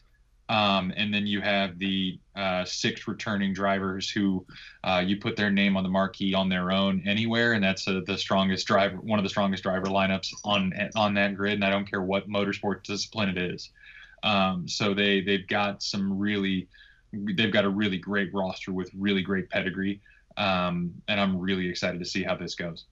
[0.49, 4.45] Um, and then you have the uh, six returning drivers who
[4.83, 8.01] uh, you put their name on the marquee on their own anywhere, and that's uh,
[8.05, 11.53] the strongest driver, one of the strongest driver lineups on on that grid.
[11.53, 13.71] And I don't care what motorsport discipline it is.
[14.23, 16.67] Um, so they they've got some really,
[17.13, 20.01] they've got a really great roster with really great pedigree,
[20.35, 22.85] um, and I'm really excited to see how this goes.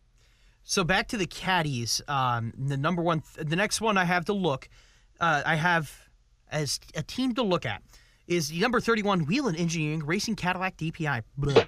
[0.64, 2.02] So back to the caddies.
[2.08, 4.70] Um, the number one, the next one I have to look.
[5.20, 6.01] Uh, I have
[6.52, 7.82] as a team to look at
[8.28, 11.24] is the number 31 Whelen Engineering Racing Cadillac DPI.
[11.38, 11.66] Blah.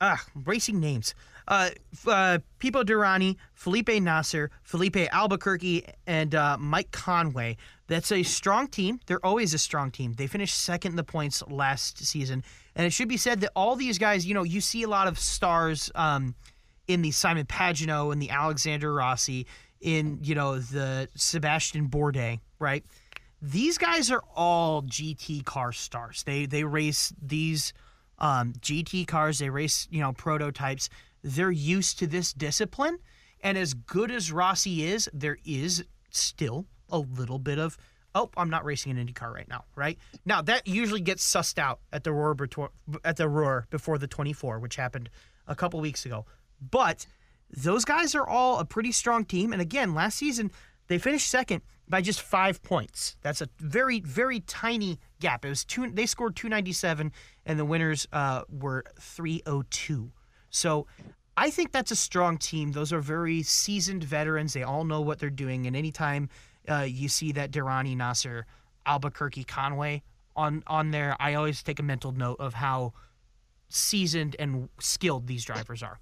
[0.00, 1.14] Ah, racing names.
[1.46, 1.70] Uh,
[2.06, 7.56] uh, Pipo Derani, Felipe Nasr, Filipe Albuquerque, and uh, Mike Conway.
[7.86, 9.00] That's a strong team.
[9.06, 10.14] They're always a strong team.
[10.14, 12.44] They finished second in the points last season.
[12.76, 15.06] And it should be said that all these guys, you know, you see a lot
[15.06, 16.34] of stars um,
[16.86, 19.46] in the Simon Pagenaud and the Alexander Rossi,
[19.80, 22.84] in, you know, the Sebastian Bourdais, right?
[23.42, 26.22] These guys are all GT car stars.
[26.24, 27.72] They they race these
[28.18, 29.38] um, GT cars.
[29.38, 30.88] They race you know prototypes.
[31.22, 32.98] They're used to this discipline,
[33.42, 37.76] and as good as Rossi is, there is still a little bit of
[38.14, 39.96] oh, I'm not racing an Indy car right now, right?
[40.24, 42.36] Now that usually gets sussed out at the roar
[43.04, 45.08] at the roar before the 24, which happened
[45.46, 46.26] a couple weeks ago.
[46.70, 47.06] But
[47.50, 50.50] those guys are all a pretty strong team, and again, last season
[50.88, 53.16] they finished second by just five points.
[53.20, 55.44] That's a very, very tiny gap.
[55.44, 55.90] It was two.
[55.90, 57.12] They scored 297,
[57.44, 60.12] and the winners uh, were 302.
[60.50, 60.86] So
[61.36, 62.72] I think that's a strong team.
[62.72, 64.52] Those are very seasoned veterans.
[64.52, 65.66] They all know what they're doing.
[65.66, 66.28] And anytime
[66.68, 68.46] uh, you see that Derani Nasr,
[68.86, 70.02] Albuquerque, Conway
[70.36, 72.92] on on there, I always take a mental note of how
[73.68, 75.98] seasoned and skilled these drivers are.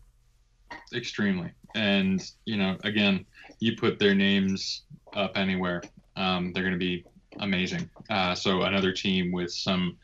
[0.94, 3.24] Extremely, and you know, again,
[3.60, 4.82] you put their names
[5.14, 5.82] up anywhere,
[6.16, 7.04] um, they're going to be
[7.40, 7.88] amazing.
[8.10, 9.96] Uh, so another team with some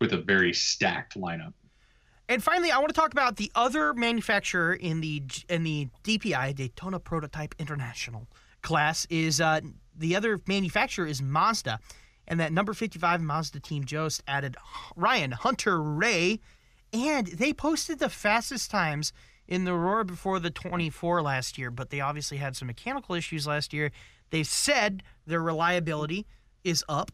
[0.00, 1.52] with a very stacked lineup.
[2.28, 6.54] And finally, I want to talk about the other manufacturer in the in the DPI
[6.54, 8.28] Daytona Prototype International
[8.62, 9.60] class is uh,
[9.96, 11.80] the other manufacturer is Mazda,
[12.28, 14.56] and that number 55 Mazda team Joest added
[14.94, 16.38] Ryan Hunter-Reay,
[16.92, 19.12] and they posted the fastest times
[19.50, 23.46] in the Roar before the 24 last year, but they obviously had some mechanical issues
[23.46, 23.90] last year.
[24.30, 26.24] They said their reliability
[26.62, 27.10] is up.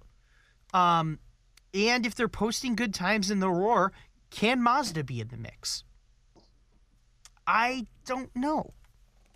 [0.74, 1.18] Um,
[1.72, 3.92] and if they're posting good times in the Roar,
[4.30, 5.82] can Mazda be in the mix?
[7.46, 8.72] I don't know.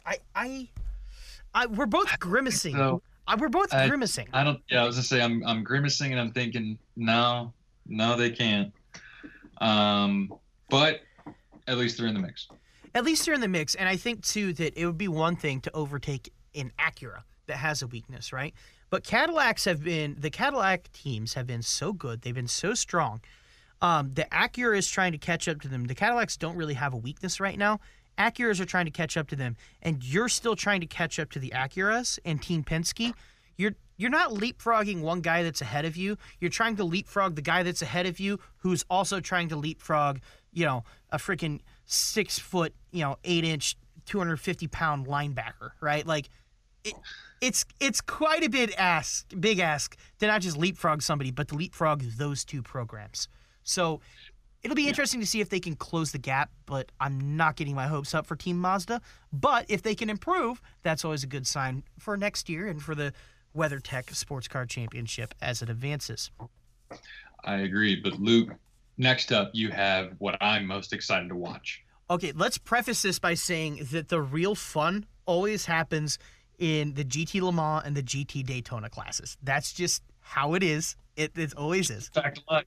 [0.05, 0.69] I I,
[1.55, 2.75] I we're both grimacing.
[2.75, 4.29] So, I, we're both I, grimacing.
[4.33, 4.61] I don't.
[4.69, 7.53] Yeah, I was gonna say I'm I'm grimacing and I'm thinking no,
[7.87, 8.73] no, they can't.
[9.59, 10.35] Um,
[10.69, 11.01] but
[11.69, 12.49] at least they're in the mix.
[12.95, 15.37] At least they're in the mix, and I think too that it would be one
[15.37, 18.55] thing to overtake an Acura that has a weakness, right?
[18.91, 22.23] But Cadillacs have been the Cadillac teams have been so good.
[22.23, 23.21] They've been so strong.
[23.81, 25.87] Um, the Acura is trying to catch up to them.
[25.87, 27.81] The Cadillacs don't really have a weakness right now.
[28.19, 31.31] Acuras are trying to catch up to them, and you're still trying to catch up
[31.31, 33.15] to the Acuras and Team Penske.
[33.57, 36.17] You're you're not leapfrogging one guy that's ahead of you.
[36.39, 40.21] You're trying to leapfrog the guy that's ahead of you, who's also trying to leapfrog,
[40.53, 41.61] you know, a freaking
[41.93, 43.77] six foot, you know, eight inch,
[44.07, 46.07] two hundred fifty pound linebacker, right?
[46.07, 46.31] Like,
[46.85, 46.95] it,
[47.41, 51.57] it's it's quite a bit ask, big ask to not just leapfrog somebody, but to
[51.57, 53.29] leapfrog those two programs.
[53.65, 54.01] So
[54.63, 56.51] it'll be interesting to see if they can close the gap.
[56.65, 59.01] But I'm not getting my hopes up for Team Mazda.
[59.33, 62.95] But if they can improve, that's always a good sign for next year and for
[62.95, 63.13] the
[63.57, 66.31] WeatherTech Sports Car Championship as it advances.
[67.45, 68.51] I agree, but Luke,
[69.01, 71.83] next up you have what I'm most excited to watch.
[72.09, 76.19] Okay, let's preface this by saying that the real fun always happens
[76.59, 79.37] in the GT Le Mans and the GT Daytona classes.
[79.43, 80.97] That's just how it is.
[81.17, 82.09] It, it always is.
[82.09, 82.65] Fact of life.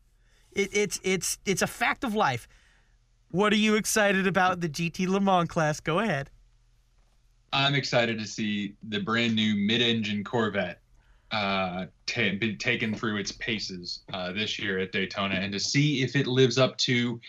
[0.53, 2.47] It, it's it's it's a fact of life.
[3.29, 5.79] What are you excited about the GT Le Mans class?
[5.79, 6.29] Go ahead.
[7.51, 10.82] I'm excited to see the brand new mid-engine Corvette
[11.33, 16.03] uh, t- been taken through its paces uh, this year at Daytona, and to see
[16.03, 17.19] if it lives up to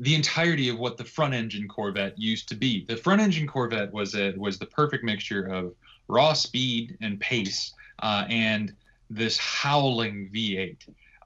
[0.00, 2.84] the entirety of what the front-engine Corvette used to be.
[2.86, 5.72] The front-engine Corvette was a was the perfect mixture of
[6.08, 7.72] raw speed and pace,
[8.02, 8.74] uh, and
[9.08, 10.76] this howling V8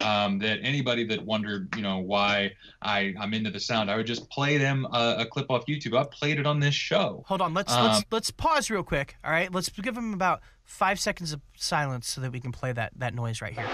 [0.02, 2.52] um, that anybody that wondered, you know, why
[2.82, 5.98] I I'm into the sound, I would just play them a, a clip off YouTube.
[5.98, 7.24] I played it on this show.
[7.26, 9.16] Hold on, let's Um, let's let's pause real quick.
[9.24, 10.40] All right, let's give them about
[10.72, 13.68] five seconds of silence so that we can play that that noise right here.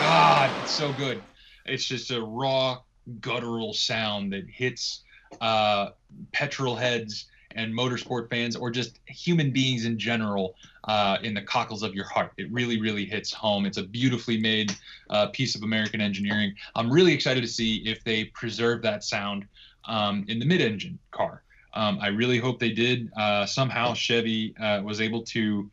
[0.00, 1.22] God, it's so good.
[1.66, 2.78] It's just a raw,
[3.20, 5.04] guttural sound that hits
[5.42, 5.90] uh,
[6.32, 11.82] petrol heads and motorsport fans, or just human beings in general, uh, in the cockles
[11.82, 12.32] of your heart.
[12.36, 13.66] It really, really hits home.
[13.66, 14.74] It's a beautifully made
[15.10, 16.54] uh, piece of American engineering.
[16.74, 19.46] I'm really excited to see if they preserve that sound
[19.86, 21.42] um, in the mid-engine car.
[21.74, 23.10] Um, I really hope they did.
[23.16, 25.70] Uh, somehow Chevy uh, was able to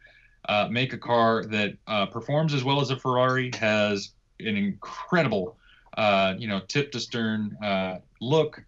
[0.48, 5.58] uh, make a car that uh, performs as well as a Ferrari, has an incredible,
[6.38, 7.58] you know, tip to stern
[8.22, 8.64] look,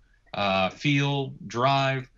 [0.74, 2.10] feel, drive,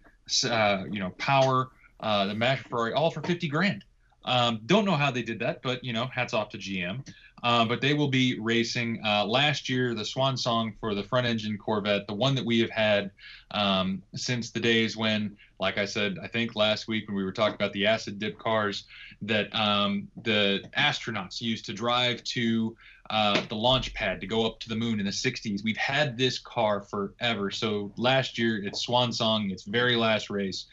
[0.43, 1.69] uh, you know, power.
[1.99, 3.85] Uh, the Match Ferrari, all for 50 grand.
[4.25, 7.07] Um, don't know how they did that, but you know, hats off to GM.
[7.43, 11.25] Uh, but they will be racing uh, last year the swan song for the front
[11.25, 13.11] engine Corvette, the one that we have had
[13.51, 17.31] um, since the days when, like I said, I think last week when we were
[17.31, 18.83] talking about the acid dip cars,
[19.23, 22.75] that um, the astronauts used to drive to
[23.11, 25.63] uh, the launch pad to go up to the moon in the 60s.
[25.63, 27.51] We've had this car forever.
[27.51, 30.67] So last year, its swan song, its very last race,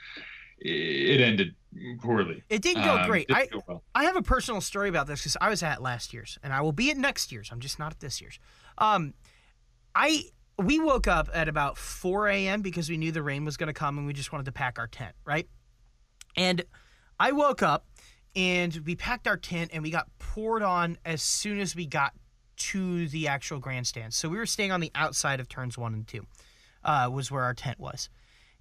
[0.60, 1.54] it ended
[2.00, 2.42] poorly.
[2.48, 3.26] It didn't go Um, great.
[3.26, 3.82] didn't I go well.
[3.94, 6.60] I have a personal story about this because I was at last year's, and I
[6.60, 7.50] will be at next year's.
[7.50, 8.38] I'm just not at this year's.
[8.78, 9.14] Um,
[9.94, 10.22] I
[10.60, 12.62] we woke up at about 4 a.m.
[12.62, 14.78] because we knew the rain was going to come, and we just wanted to pack
[14.78, 15.48] our tent, right?
[16.36, 16.64] And
[17.18, 17.86] I woke up,
[18.34, 22.12] and we packed our tent, and we got poured on as soon as we got
[22.58, 24.14] to the actual grandstand.
[24.14, 26.26] So we were staying on the outside of turns one and two,
[26.84, 28.08] uh, was where our tent was,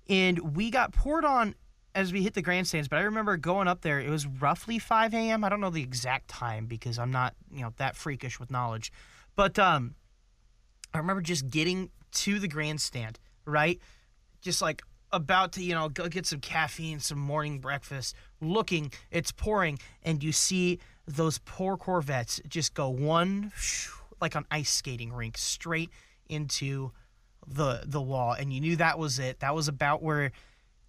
[0.09, 1.55] and we got poured on
[1.97, 3.99] as we hit the grandstands, but I remember going up there.
[3.99, 5.43] It was roughly 5 a.m.
[5.43, 8.91] I don't know the exact time because I'm not, you know, that freakish with knowledge.
[9.35, 9.95] But um,
[10.93, 13.79] I remember just getting to the grandstand, right?
[14.41, 19.31] Just like about to, you know, go get some caffeine, some morning breakfast, looking, it's
[19.31, 20.77] pouring, and you see
[21.07, 23.51] those poor Corvettes just go one,
[24.21, 25.89] like an ice skating rink, straight
[26.29, 26.91] into
[27.47, 28.33] the the wall.
[28.33, 29.39] And you knew that was it.
[29.39, 30.31] That was about where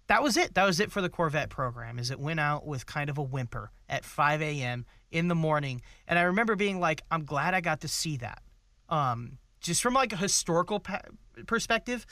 [0.07, 0.55] that was it.
[0.55, 1.97] That was it for the Corvette program.
[1.97, 4.85] Is it went out with kind of a whimper at 5 a.m.
[5.11, 8.41] in the morning, and I remember being like, "I'm glad I got to see that."
[8.89, 11.01] Um, just from like a historical pa-
[11.47, 12.05] perspective,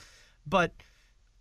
[0.45, 0.71] but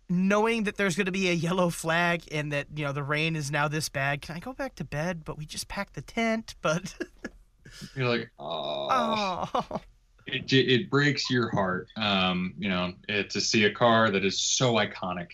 [0.09, 3.35] knowing that there's going to be a yellow flag and that you know the rain
[3.35, 5.23] is now this bad, can I go back to bed?
[5.25, 6.55] But we just packed the tent.
[6.61, 6.93] But
[7.95, 9.81] You're like, oh, oh,
[10.25, 11.87] it, it breaks your heart.
[11.95, 15.31] Um, you know, it, to see a car that is so iconic,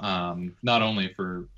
[0.00, 1.48] um, not only for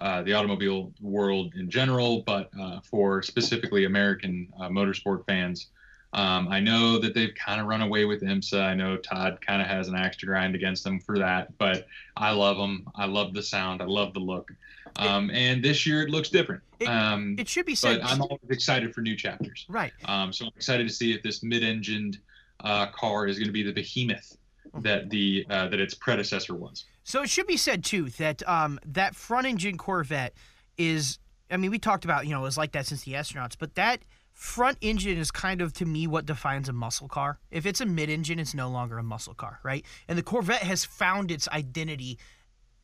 [0.00, 5.68] uh, the automobile world in general, but uh, for specifically American uh, motorsport fans.
[6.14, 8.62] Um, I know that they've kind of run away with IMSA.
[8.62, 11.86] I know Todd kind of has an axe to grind against them for that, but
[12.16, 12.86] I love them.
[12.94, 13.80] I love the sound.
[13.80, 14.52] I love the look.
[14.96, 16.62] Um, and this year it looks different.
[16.80, 18.02] It- um, It should be said.
[18.02, 19.64] but I'm always excited for new chapters.
[19.68, 19.92] right.
[20.04, 22.18] Um, so I'm excited to see if this mid-engined
[22.60, 24.36] uh, car is going to be the behemoth
[24.80, 26.84] that the uh, that its predecessor was.
[27.04, 30.34] So it should be said too that um, that front engine Corvette
[30.76, 31.18] is.
[31.50, 33.74] I mean, we talked about you know it was like that since the astronauts, but
[33.74, 34.00] that
[34.42, 37.38] front engine is kind of to me what defines a muscle car.
[37.52, 39.84] If it's a mid engine, it's no longer a muscle car, right?
[40.08, 42.18] And the Corvette has found its identity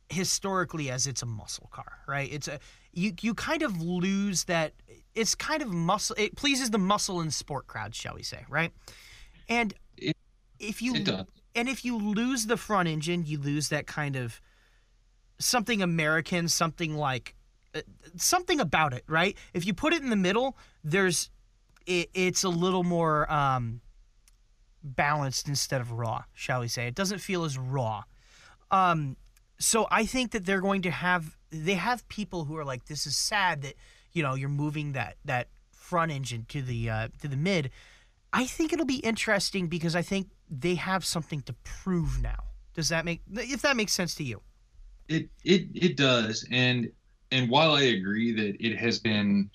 [0.07, 2.31] historically as it's a muscle car, right?
[2.31, 2.59] It's a
[2.93, 4.71] you you kind of lose that.
[5.15, 6.15] It's kind of muscle.
[6.17, 8.71] It pleases the muscle and sport crowd, shall we say, right?
[9.49, 10.15] And It-
[10.59, 10.93] if you
[11.55, 14.39] and if you lose the front engine, you lose that kind of
[15.39, 17.35] something American, something like
[17.75, 17.81] uh,
[18.15, 19.37] something about it, right?
[19.53, 21.29] If you put it in the middle, there's
[21.89, 23.81] it, it's a little more um,
[24.83, 26.87] balanced instead of raw, shall we say?
[26.87, 28.03] It doesn't feel as raw.
[28.69, 29.17] Um,
[29.57, 33.07] so I think that they're going to have they have people who are like, this
[33.07, 33.73] is sad that
[34.13, 37.71] you know you're moving that that front engine to the uh, to the mid.
[38.31, 42.43] I think it'll be interesting because I think they have something to prove now.
[42.75, 44.41] Does that make if that makes sense to you?
[45.07, 46.91] It it it does, and
[47.31, 49.49] and while I agree that it has been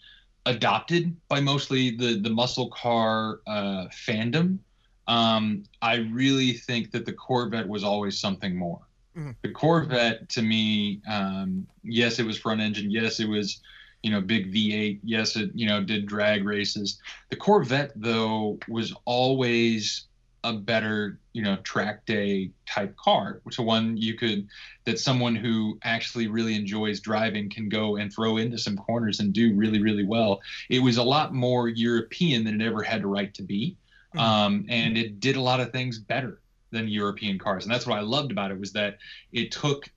[0.46, 4.58] adopted by mostly the the muscle car uh, fandom,
[5.06, 8.80] um, I really think that the Corvette was always something more.
[9.16, 9.36] Mhm.
[9.42, 12.90] The Corvette, to me, um, yes, it was front engine.
[12.90, 13.60] Yes, it was,
[14.02, 15.00] you know, big V8.
[15.04, 17.00] Yes, it you know did drag races.
[17.30, 20.06] The Corvette, though, was always
[20.44, 23.40] a better, you know, track day type car.
[23.50, 24.46] So one you could
[24.84, 29.32] that someone who actually really enjoys driving can go and throw into some corners and
[29.32, 30.40] do really, really well.
[30.68, 33.76] It was a lot more European than it ever had a right to be.
[34.14, 34.20] Mhm.
[34.20, 37.64] Um, and it did a lot of things better than European cars.
[37.64, 38.98] And that's what I loved about it was that
[39.32, 39.90] it took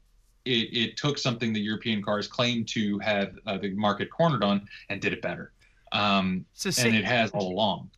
[0.46, 4.66] it, it took something that European cars claimed to have uh, the market cornered on
[4.88, 5.52] and did it better.
[5.92, 7.92] Um, It's the and it has all along.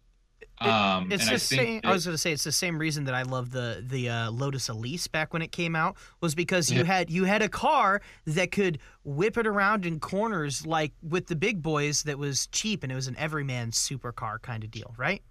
[0.61, 1.81] Um, it's and the I think same.
[1.85, 4.31] I was going to say it's the same reason that I love the the uh,
[4.31, 6.83] Lotus Elise back when it came out was because you Yeah.
[6.85, 11.35] had you had a car that could whip it around in corners like with the
[11.35, 15.21] big boys that was cheap and it was an everyman supercar kind of deal, right?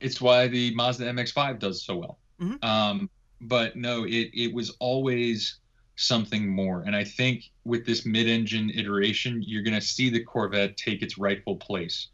[0.00, 2.18] it's why the Mazda MX-5 does so well.
[2.40, 2.64] Mhm.
[2.64, 3.10] Um,
[3.42, 5.58] but no, it it was always
[5.96, 10.78] something more, and I think with this mid-engine iteration, you're going to see the Corvette
[10.78, 12.08] take its rightful place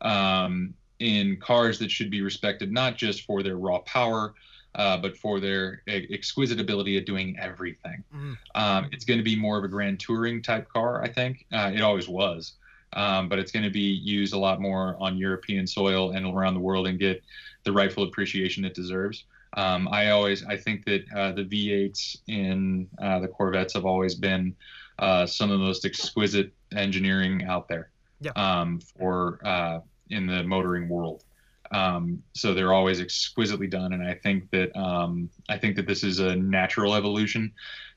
[0.00, 4.34] um, in cars that should be respected not just for their raw power.
[4.74, 8.36] Uh, but for their exquisite ability at doing everything, Mhm.
[8.56, 11.02] um, it's going to be more of a grand touring type car.
[11.02, 12.58] I think uh, it always was,
[12.92, 16.52] um, but it's going to be used a lot more on European soil and around
[16.52, 17.22] the world and get
[17.64, 19.24] the rightful appreciation it deserves.
[19.56, 24.14] Um, I always I think that uh, the V8s in uh, the Corvettes have always
[24.14, 24.54] been
[24.98, 28.32] uh, some of the most exquisite engineering out there Yeah.
[28.36, 29.78] um, for uh,
[30.10, 31.24] in the motoring world.
[31.72, 36.04] Um, so they're always exquisitely done, and I think that um, I think that this
[36.04, 37.52] is a natural evolution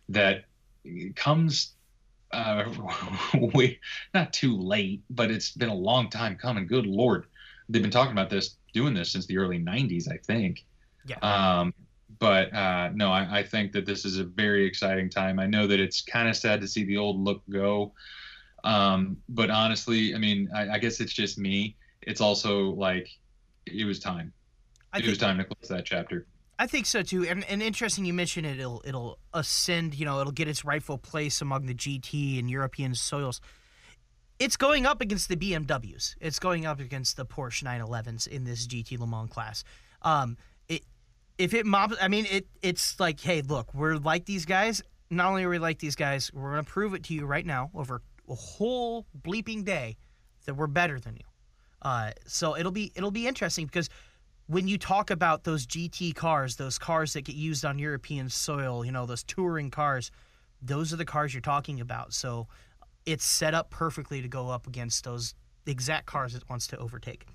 [0.09, 0.45] that
[1.15, 1.73] comes
[2.31, 2.63] uh,
[4.13, 6.67] not too late, but it's been a long time coming.
[6.67, 7.25] Good lord,
[7.67, 10.65] they've been talking about this, doing this since the early '90s, I think.
[11.05, 11.17] Yeah.
[11.19, 11.73] Um,
[12.17, 15.39] but uh, no, I, I think that this is a very exciting time.
[15.39, 17.93] I know that it's kind of sad to see the old look go,
[18.63, 21.75] um, but honestly, I mean, I, I guess it's just me.
[22.09, 23.07] It's also like
[23.67, 24.33] it was time.
[24.91, 26.25] I it was time to close that chapter.
[26.57, 27.25] I think so too.
[27.25, 30.97] And, and interesting you mentioned it, it'll it'll ascend, you know, it'll get its rightful
[30.97, 33.39] place among the GT and European soils.
[34.39, 36.15] It's going up against the BMWs.
[36.19, 39.63] It's going up against the Porsche 911s in this GT Le Mans class.
[40.01, 40.35] Um,
[40.67, 40.83] it
[41.37, 44.81] if it mobs, I mean, it it's like, hey, look, we're like these guys.
[45.11, 47.69] Not only are we like these guys, we're gonna prove it to you right now
[47.75, 49.97] over a whole bleeping day
[50.45, 51.28] that we're better than you.
[51.81, 53.89] Uh, so it'll be it'll be interesting because
[54.47, 58.83] when you talk about those GT cars, those cars that get used on European soil,
[58.83, 60.11] you know, those touring cars,
[60.61, 62.13] those are the cars you're talking about.
[62.13, 62.47] So
[63.05, 65.35] it's set up perfectly to go up against those
[65.67, 67.25] exact cars it wants to overtake.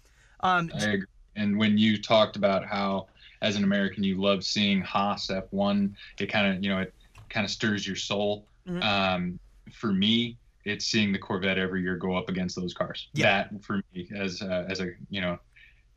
[0.41, 1.07] Um, I agree.
[1.37, 3.07] And when you talked about how,
[3.43, 6.93] as an American, you love seeing Haas F1, it kind of, you know, it
[7.29, 8.47] kind of stirs your soul.
[8.69, 8.83] Mhm.
[8.83, 9.39] Um,
[9.73, 13.09] for me, it's seeing the Corvette every year go up against those cars.
[13.12, 13.49] Yeah.
[13.51, 15.39] That for me, as uh, as a, you know,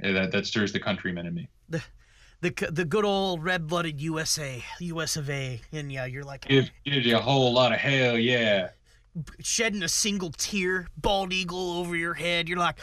[0.04, 1.48] eh, that that stirs the countryman in me.
[1.70, 1.84] the
[2.42, 6.72] the the good old red blooded USA, US of A, and yeah, you're like gives
[6.86, 8.70] you a whole lot of hell, yeah.
[9.40, 12.48] shedding a single tear, bald eagle over your head.
[12.48, 12.78] You're like,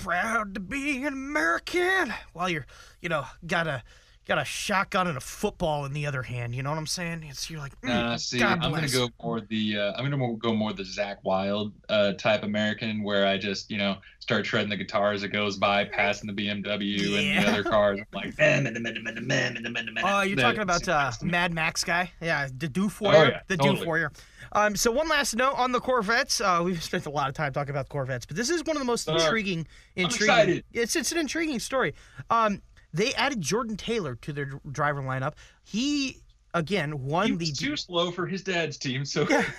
[0.00, 2.12] proud to be an American.
[2.32, 2.66] While you're,
[3.00, 3.82] you know, got a
[4.30, 6.54] got a shotgun and a football in the other hand.
[6.54, 7.24] You know what I'm saying?
[7.28, 10.36] It's you're like, mm, Uh, see, God I'm gonna go more the uh, I'm gonna
[10.36, 14.70] go more the Zakk Wylde uh, type American, where I just you know start shredding
[14.70, 17.98] the guitar as it goes by, passing the BMW and the other cars.
[17.98, 18.34] I'm like,
[20.04, 22.12] Oh, you're talking about uh, Mad Max guy?
[22.20, 23.18] Yeah, the Doof Warrior.
[23.18, 23.78] Oh, yeah, the totally.
[23.80, 24.12] Doof Warrior.
[24.52, 26.40] Um, so one last note on the Corvettes.
[26.40, 28.80] Uh, we've spent a lot of time talking about Corvettes, but this is one of
[28.80, 29.66] the most Uh, intriguing.
[29.96, 30.26] I'm Intriguing.
[30.28, 30.64] excited.
[30.72, 31.94] It's it's an intriguing story.
[32.30, 32.60] Um,
[32.92, 35.34] they added Jordan Taylor to their driver lineup.
[35.64, 36.18] He
[36.54, 39.44] again won he the too slow for his dad's team, so Yeah.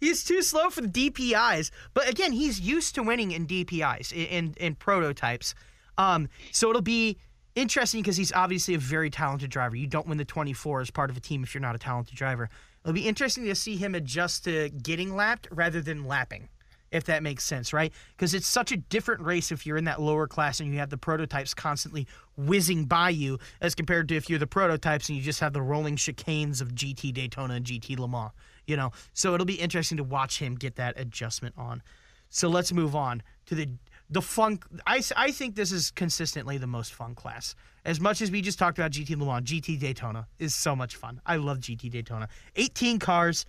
[0.00, 4.26] He's too slow for the DPIs, but again, he's used to winning in DPIs in
[4.26, 5.54] in, in prototypes.
[5.96, 7.18] Um, so it'll be
[7.54, 9.76] interesting because he's obviously a very talented driver.
[9.76, 12.16] You don't win the 24 as part of a team if you're not a talented
[12.16, 12.48] driver.
[12.82, 16.48] It'll be interesting to see him adjust to getting lapped rather than lapping,
[16.92, 17.92] if that makes sense, right?
[18.16, 20.90] Because it's such a different race if you're in that lower class and you have
[20.90, 25.24] the prototypes constantly whizzing by you as compared to if you're the prototypes and you
[25.24, 28.30] just have the rolling chicanes of GT Daytona and GT Le Mans,
[28.66, 28.92] you know?
[29.14, 31.82] So it'll be interesting to watch him get that adjustment on.
[32.28, 33.68] So let's move on to the
[34.10, 34.58] the fun.
[34.86, 37.54] I, I think this is consistently the most fun class.
[37.84, 40.96] As much as we just talked about GT Le Mans, GT Daytona is so much
[40.96, 41.20] fun.
[41.24, 42.28] I love GT Daytona.
[42.56, 43.46] 18 cars,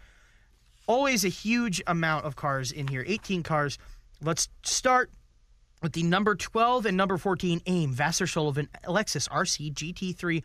[0.88, 3.04] always a huge amount of cars in here.
[3.06, 3.78] 18 cars.
[4.22, 5.12] Let's start
[5.82, 10.44] with the number 12 and number 14 AIM, Vasser Sullivan, Lexus RC GT3.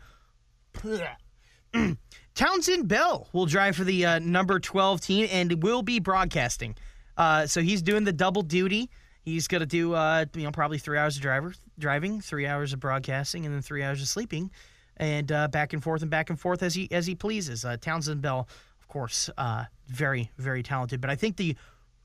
[2.34, 6.76] Townsend Bell will drive for the uh, number 12 team and will be broadcasting.
[7.16, 8.90] Uh, so he's doing the double duty.
[9.24, 12.72] He's going to do, uh, you know, probably three hours of driver driving, three hours
[12.72, 14.50] of broadcasting, and then three hours of sleeping,
[14.96, 17.64] and uh, back and forth and back and forth as he as he pleases.
[17.64, 18.48] Uh, Townsend Bell,
[18.88, 21.00] of course, uh, very very talented.
[21.02, 21.54] But I think the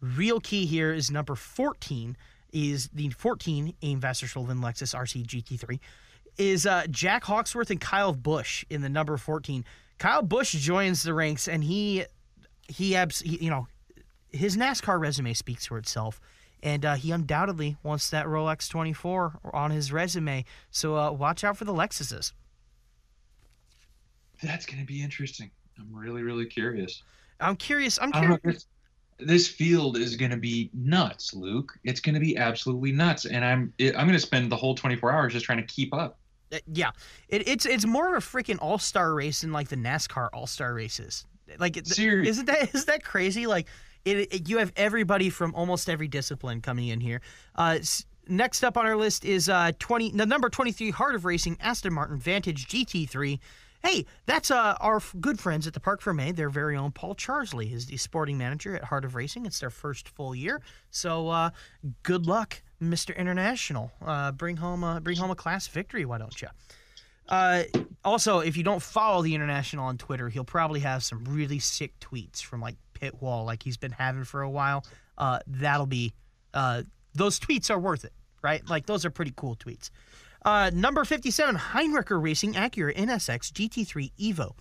[0.01, 2.17] real key here is number 14
[2.51, 5.79] is the 14 AIM Vasser Sullivan Lexus RC GT3
[6.37, 9.63] is uh, Jack Hawksworth and Kyle Busch in the number 14.
[9.97, 12.03] Kyle Busch joins the ranks and he
[12.67, 13.67] he, abs- he you know
[14.29, 16.19] his NASCAR resume speaks for itself
[16.61, 20.43] and uh, he undoubtedly wants that Rolex 24 on his resume.
[20.69, 22.33] So uh, watch out for the Lexuses.
[24.41, 25.49] that's gonna be interesting.
[25.79, 27.03] I'm really really curious.
[27.39, 27.99] I'm curious.
[28.01, 28.67] I'm don't know, curious.
[29.19, 31.73] this, this field is going to be nuts, Luke.
[31.83, 34.75] It's going to be absolutely nuts, and I'm it, I'm going to spend the whole
[34.75, 36.19] 24 hours just trying to keep up.
[36.51, 36.91] Uh, yeah,
[37.29, 40.47] it, it's it's more of a freaking all star race than like the NASCAR all
[40.47, 41.25] star races.
[41.59, 42.29] Like, it- Serious.
[42.29, 43.47] isn't that is that crazy?
[43.47, 43.67] Like,
[44.05, 47.21] it, it- you have everybody from almost every discipline coming in here.
[47.55, 47.79] Uh,
[48.29, 51.57] next up on our list is uh twenty the number twenty three Heart of Racing
[51.59, 53.39] Aston Martin Vantage GT three.
[53.85, 56.31] Hey, that's uh, our good friends at the Park May.
[56.31, 59.45] Their very own Paul Charsley is the sporting manager at Heart of Racing.
[59.45, 61.49] It's their first full year, so uh,
[62.01, 63.91] good luck, Mister International.
[64.01, 66.05] Uh, bring home a bring home a class victory.
[66.05, 66.47] Why don't you?
[67.27, 67.63] Uh,
[68.05, 71.93] also, if you don't follow the international on Twitter, he'll probably have some really sick
[71.99, 74.85] tweets from like Pit Wall, like he's been having for a while.
[75.17, 76.13] Uh, that'll be
[76.53, 76.83] uh,
[77.15, 78.67] those tweets are worth it, right?
[78.69, 79.89] Like those are pretty cool tweets.
[80.45, 84.55] Uh, number fifty-seven, Heinricher Racing Acura NSX GT3 Evo.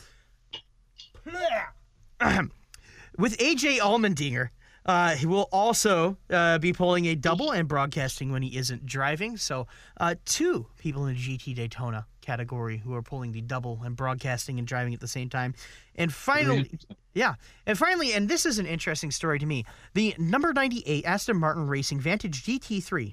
[3.18, 4.50] With AJ Allmendinger,
[4.86, 9.36] uh, he will also uh, be pulling a double and broadcasting when he isn't driving.
[9.36, 9.66] So,
[9.98, 14.58] uh, two people in the GT Daytona category who are pulling the double and broadcasting
[14.58, 15.54] and driving at the same time.
[15.96, 16.70] And finally,
[17.14, 17.34] yeah,
[17.66, 19.64] and finally, and this is an interesting story to me
[19.94, 23.12] the number 98 Aston Martin Racing Vantage GT3.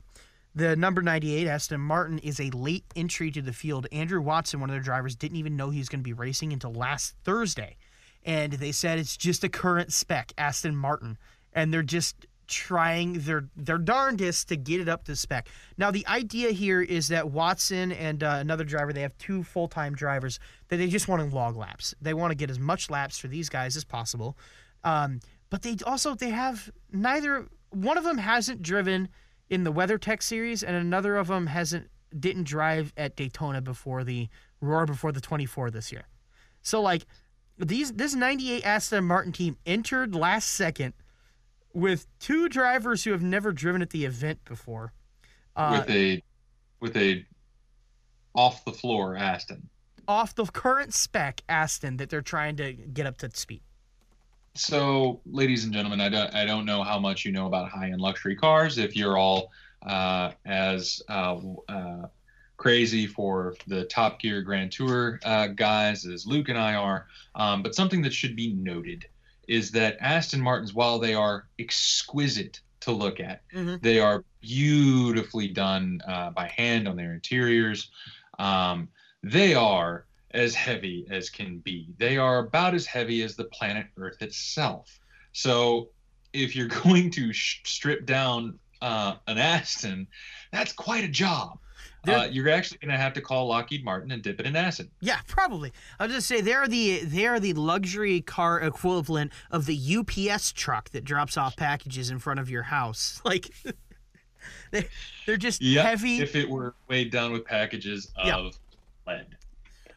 [0.60, 3.88] The number 98 Aston Martin is a late entry to the field.
[3.94, 6.52] Andrew Watson, one of their drivers, didn't even know he was going to be racing
[6.52, 7.78] until last Thursday.
[8.26, 11.18] And they said it's just a current spec Aston Martin
[11.54, 15.48] and they're just trying their their darndest to get it up to spec.
[15.78, 19.70] Now the idea here is that Watson and uh, another driver they have two full
[19.70, 21.96] time drivers that they just want to log laps.
[22.02, 24.38] They want to get as much laps for these guys as possible,
[24.84, 29.08] um, but they also they have neither one of them hasn't driven
[29.50, 34.28] in the WeatherTech series and another of them hasn't didn't drive at Daytona before the
[34.62, 36.04] Roar before the 24 this year.
[36.62, 37.06] So like
[37.58, 40.94] these this 98 Aston Martin team entered last second
[41.74, 44.94] with two drivers who have never driven at the event before.
[45.56, 46.24] Uh, with a
[46.80, 47.26] with a
[48.36, 49.70] off the floor Aston.
[50.08, 53.62] off the current spec Aston that they're trying to get up to speed.
[54.56, 57.92] So, ladies and gentlemen, I don't, I don't know how much you know about high
[57.92, 58.78] end luxury cars.
[58.78, 59.52] If you're all
[59.86, 61.40] uh, as uh,
[61.70, 62.08] uh,
[62.58, 67.64] crazy for the Top Gear Grand Tour uh, guys as Luke and I are, um,
[67.64, 69.06] but something that should be noted
[69.48, 73.42] is that Aston Martins, while they are exquisite to look at.
[73.54, 73.82] Mhm.
[73.82, 77.92] They are beautifully done uh, by hand on their interiors.
[78.38, 78.90] Um,
[79.24, 81.88] they are as heavy as can be.
[81.98, 85.00] They are about as heavy as the planet Earth itself.
[85.34, 85.90] So
[86.34, 90.08] if you're going to sh- strip down uh, an Aston,
[90.52, 91.58] that's quite a job.
[92.08, 94.90] Uh, you're actually going to have to call Lockheed Martin and dip it in acid.
[95.02, 95.74] Yeah, probably.
[96.00, 100.90] I'll just say they're the they are the luxury car equivalent of the UPS truck
[100.92, 103.22] that drops off packages in front of your house.
[103.26, 103.54] Like
[104.72, 104.88] they
[105.26, 108.50] they're just Yeah, heavy, if it were weighed down with packages of Yeah.
[109.06, 109.36] lead.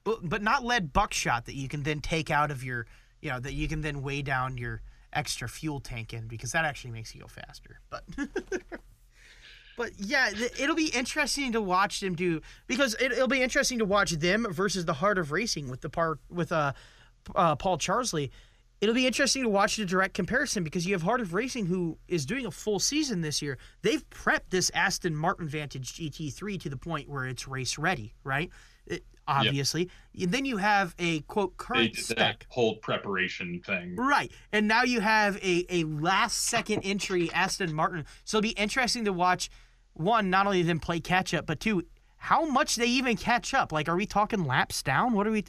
[0.05, 2.87] But- not lead buckshot that you can then take out of your
[3.21, 6.65] you know that you can then weigh down your extra fuel tank in because that
[6.65, 7.81] actually makes you go faster.
[7.91, 8.05] But
[9.77, 13.85] But yeah, it'll be interesting to watch them do because it, it'll be interesting to
[13.85, 16.73] watch them versus the heart of racing with the part with uh,
[17.35, 18.31] uh Paul Charsley.
[18.81, 21.99] It'll be interesting to watch the direct comparison because you have Heart of Racing who
[22.09, 23.57] is doing a full season this year.
[23.83, 28.51] They've prepped this Aston Martin Vantage GT3 to the point where it's race ready, right?
[28.87, 29.91] It, obviously.
[30.21, 32.47] And then you have a quote current spec.
[32.49, 33.97] whole preparation thing.
[33.97, 34.31] Right.
[34.53, 38.05] And now you have a, a last second entry Aston Martin.
[38.25, 39.51] So it'll be interesting to watch
[39.95, 41.85] one, not only them play catch up, but two,
[42.17, 43.73] how much they even catch up.
[43.73, 45.13] Like, are we talking laps down?
[45.13, 45.45] What are we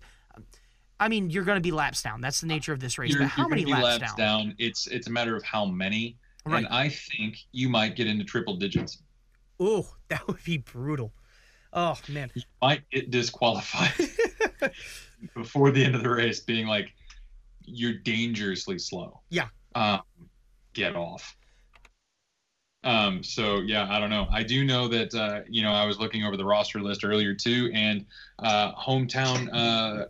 [1.00, 2.22] I mean, you're gonna be laps down.
[2.22, 3.12] That's the nature of this race.
[3.12, 4.18] You're, but how many laps, laps down?
[4.18, 4.56] down.
[4.58, 6.18] It's it's a matter of how many.
[6.46, 6.60] Right.
[6.64, 9.02] And I think you might get into triple digits.
[9.60, 11.14] Oh, that would be brutal.
[11.74, 12.32] Oh man.
[12.62, 13.94] Might get disqualified
[15.36, 16.94] before the end of the race, being like,
[17.66, 19.22] you're dangerously slow.
[19.30, 19.48] Yeah.
[19.76, 20.02] Um,
[20.74, 21.36] get off.
[22.84, 24.28] Um, so yeah, I don't know.
[24.30, 27.34] I do know that uh, you know I was looking over the roster list earlier
[27.34, 28.06] too, and
[28.40, 30.06] uh, hometown uh,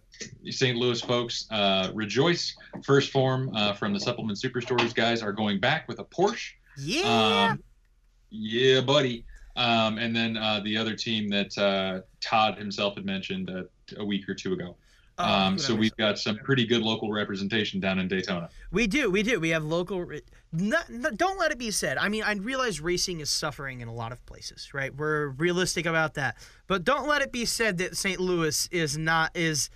[0.50, 0.76] St.
[0.78, 2.56] Louis folks uh, rejoice.
[2.78, 6.54] 1st Phorm uh, from the Supplement Superstores guys are going back with a Porsche.
[6.78, 7.50] Yeah.
[7.52, 7.64] Um,
[8.32, 9.26] yeah, buddy.
[9.56, 13.64] Um, and then uh, the other team that uh, Todd himself had mentioned uh,
[13.98, 14.76] a week or two ago.
[15.20, 18.50] Oh, Um, so we've got some pretty good local representation down in Daytona.
[18.72, 19.40] We do, we do.
[19.40, 20.10] We have local.
[20.52, 22.00] Not, not- don't let it be said.
[22.00, 24.96] I mean, I realize racing is suffering in a lot of places, right?
[24.96, 28.20] We're realistic about that, but don't let it be said that St.
[28.20, 29.70] Louis is not is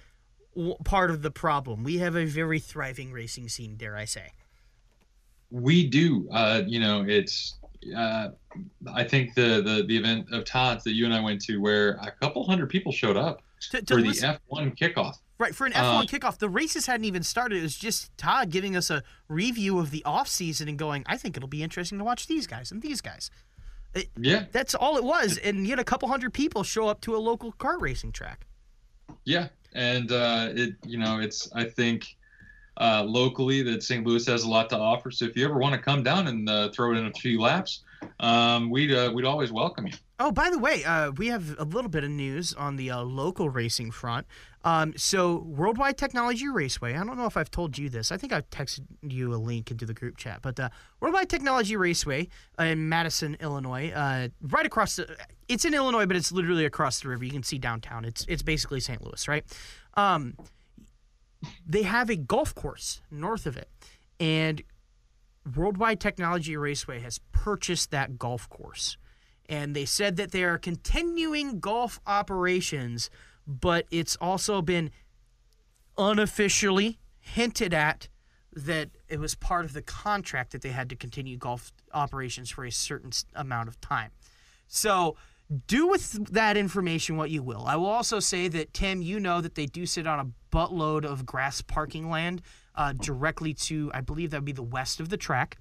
[0.56, 1.84] w- part of the problem.
[1.84, 4.32] We have a very thriving racing scene, dare I say?
[5.52, 6.28] We do.
[6.32, 7.60] Uh, you know, it's.
[7.96, 8.30] Uh,
[8.94, 11.92] I think the, the the event of Todd's that you and I went to, where
[12.02, 13.42] a couple hundred people showed up
[13.72, 15.16] To, to for the F1 kickoff.
[15.38, 17.60] right for an uh, F1 kickoff, the races hadn't even started.
[17.60, 21.18] It was just Todd giving us a review of the off season and going, "I
[21.18, 23.30] think it'll be interesting to watch these guys and these guys."
[24.16, 27.16] Yeah, That's all it was, and you had a couple hundred people show up to
[27.16, 28.46] a local kart racing track.
[29.24, 32.17] Yeah, and uh, it you know it's I think
[32.78, 34.06] uh, locally that St.
[34.06, 35.12] Louis has a lot to offer.
[35.12, 37.84] So if you ever want to come down and uh, throw in a few laps,
[38.20, 39.94] um, we'd uh, we'd always welcome you.
[40.20, 43.02] Oh, by the way, uh, we have a little bit of news on the uh,
[43.02, 44.26] local racing front.
[44.64, 46.96] Um, so, Worldwide Technology Raceway.
[46.96, 48.12] I don't know if I've told you this.
[48.12, 50.40] I think I've texted you a link into the group chat.
[50.42, 55.16] But uh, Worldwide Technology Raceway in Madison, Illinois, uh, right across the.
[55.48, 57.24] It's in Illinois, but it's literally across the river.
[57.24, 58.04] You can see downtown.
[58.04, 59.04] It's it's basically St.
[59.04, 59.46] Louis, right?
[59.94, 60.36] Um,
[61.66, 63.70] they have a golf course north of it,
[64.20, 64.64] and
[65.56, 68.98] Worldwide Technology Raceway has purchased that golf course
[69.50, 73.10] and they said that they are continuing golf operations,
[73.46, 74.92] but it's also been
[75.98, 78.08] unofficially hinted at
[78.54, 82.66] that it was part of the contract that they had to continue golf operations for
[82.66, 84.12] a certain amount of time.
[84.68, 85.16] So,
[85.68, 87.64] do with that information what you will.
[87.66, 91.06] I will also say that Tim, you know that they do sit on a buttload
[91.06, 92.42] of grass parking land
[92.76, 95.58] uh, directly to, I believe that would be the west of the track,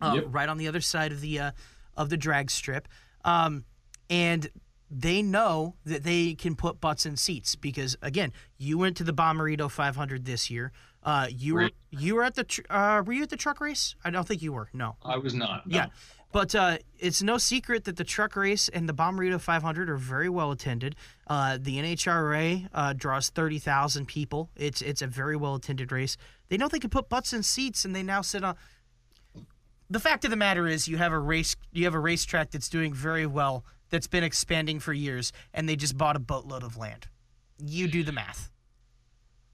[0.00, 0.24] uh, Yep.
[0.28, 1.50] right on the other side of the uh,
[1.96, 2.88] of the drag strip,
[3.24, 3.64] um,
[4.08, 4.48] and
[4.90, 9.12] they know that they can put butts in seats because again, you went to the
[9.12, 10.72] Bommarito 500 this year.
[11.02, 13.94] Uh, you were you were at the tr- uh, were you at the truck race?
[14.04, 14.68] I don't think you were.
[14.72, 14.96] No.
[15.04, 15.66] I was not.
[15.66, 15.76] no.
[15.76, 15.86] Yeah.
[16.32, 20.28] But uh, it's no secret that the truck race and the Bommarito 500 are very
[20.28, 20.94] well attended.
[21.26, 24.50] Uh, the NHRA uh, draws 30,000 people.
[24.56, 26.16] It's it's a very well attended race.
[26.48, 28.56] They know they can put butts in seats, and they now sit on.
[29.88, 32.68] The fact of the matter is, you have a race you have a racetrack that's
[32.68, 36.76] doing very well, that's been expanding for years, and they just bought a boatload of
[36.76, 37.08] land.
[37.58, 38.50] You do the math.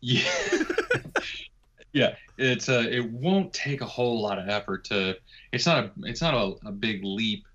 [0.01, 0.31] Yeah.
[1.97, 2.15] yeah.
[2.37, 5.17] It's uh, it won't take a whole lot of effort to.
[5.53, 7.47] It's not a it's not a, a big leap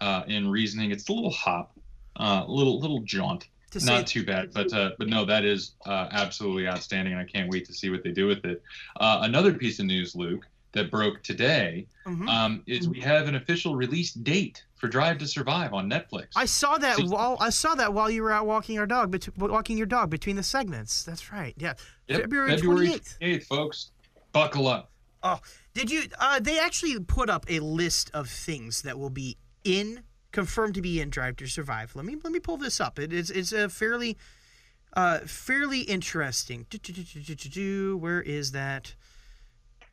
[0.00, 0.92] uh, in reasoning.
[0.92, 1.76] It's a little hop,
[2.18, 3.48] uh, little little jaunt.
[3.72, 7.26] To Not too bad, but uh, but no, that is uh, absolutely outstanding, and I
[7.26, 8.62] can't wait to see what they do with it.
[8.98, 12.28] Uh, another piece of news, Luke, that broke today Mhm.
[12.28, 16.28] um, is we have an official release date for Drive to Survive on Netflix.
[16.36, 19.36] I saw that while I saw that while you were out walking our dog, bet-
[19.36, 21.02] walking your dog between the segments.
[21.04, 21.54] That's right.
[21.58, 21.74] Yeah,
[22.06, 23.18] Yep, February 28th.
[23.18, 23.90] 28th, folks.
[24.32, 24.90] Buckle up.
[25.22, 25.40] Oh,
[25.74, 26.04] did you?
[26.18, 30.82] Uh, they actually put up a list of things that will be in confirmed to
[30.82, 31.96] be in Drive to Survive.
[31.96, 32.98] Let me let me pull this up.
[32.98, 34.16] It is it's a fairly
[34.94, 36.66] uh fairly interesting.
[37.98, 38.94] Where is that?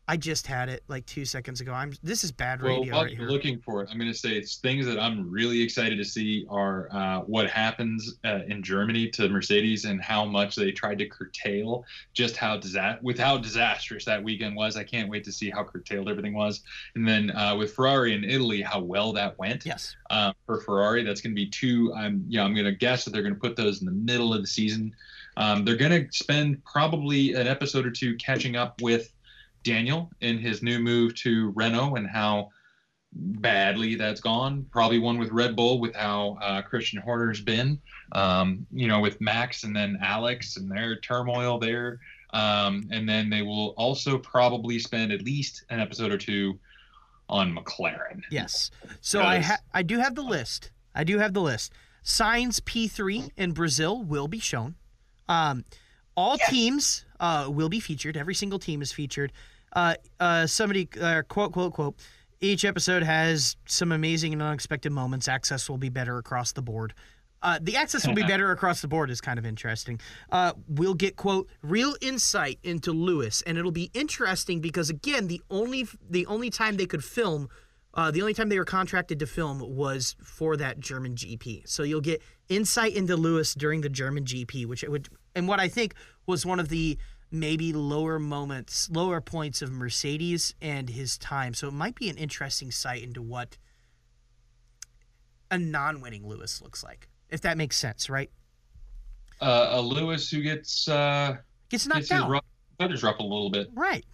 [0.08, 1.74] I just had it like two seconds ago.
[1.74, 1.92] I'm.
[2.04, 3.30] This is bad Well, radio while right you're here.
[3.30, 6.46] looking for it, I'm going to say it's things that I'm really excited to see
[6.48, 11.08] are uh, what happens uh, in Germany to Mercedes and how much they tried to
[11.08, 14.78] curtail just how disa- with how disastrous that weekend was.
[14.78, 16.62] I can't wait to see how curtailed everything was.
[16.94, 19.66] And then uh, with Ferrari in Italy, how well that went.
[19.66, 19.96] Yes.
[20.12, 21.04] uh, for Ferrari.
[21.04, 21.92] That's going to be two.
[21.96, 23.92] I'm you know I'm going to guess that they're going to put those in the
[23.92, 24.94] middle of the season.
[25.38, 29.12] Um, they're going to spend probably an episode or two catching up with
[29.66, 32.50] Daniel in his new move to Renault and how
[33.12, 34.66] badly that's gone.
[34.72, 37.82] Probably one with Red Bull with how uh, Christian Horner's been.
[38.14, 42.00] Um, you know with Max and then Alex and their turmoil there.
[42.34, 46.60] Um, and then they will also probably spend at least an episode or two
[47.30, 48.22] on McLaren.
[48.30, 48.72] Yes.
[49.02, 50.72] So I ha- I do have the list.
[50.94, 51.74] I do have the list.
[52.04, 54.76] Sainz P3 in Brazil will be shown.
[55.28, 55.66] Um,
[56.16, 58.16] all teams uh, will be featured.
[58.16, 59.32] Every single team is featured.
[59.76, 61.96] Uh, uh, somebody uh, quote quote quote.
[62.42, 65.28] Each episode has some amazing and unexpected moments.
[65.28, 66.94] Access will be better across the board.
[67.42, 70.00] Uh, the access will be better across the board is kind of interesting.
[70.32, 75.42] Uh, we'll get quote real insight into Lewis, and it'll be interesting because again, the
[75.50, 77.50] only the only time they could film,
[77.94, 81.68] uh, the only time they were contracted to film was for that German GP.
[81.68, 85.60] So you'll get insight into Lewis during the German GP, which it would and what
[85.60, 85.94] I think
[86.26, 86.98] was one of the
[87.32, 91.54] maybe lower moments, lower points of Mercedes and his time.
[91.54, 93.58] So it might be an interesting sight into what
[95.52, 98.30] a non-winning Lewis looks like, if that makes sense, right?
[99.42, 101.36] uh, a Lewis who gets uh,
[101.70, 102.44] Gets knocked gets his out.
[102.80, 103.70] feathers ruffled a little bit.
[103.74, 104.06] Right.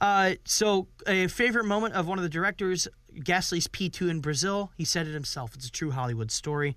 [0.00, 2.86] Uh, so, a favorite moment of one of the directors,
[3.16, 4.70] Gasly's P2 in Brazil.
[4.76, 5.54] He said it himself.
[5.56, 6.76] It's a true Hollywood story.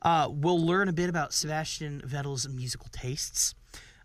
[0.00, 3.54] Uh, we'll learn a bit about Sebastian Vettel's musical tastes.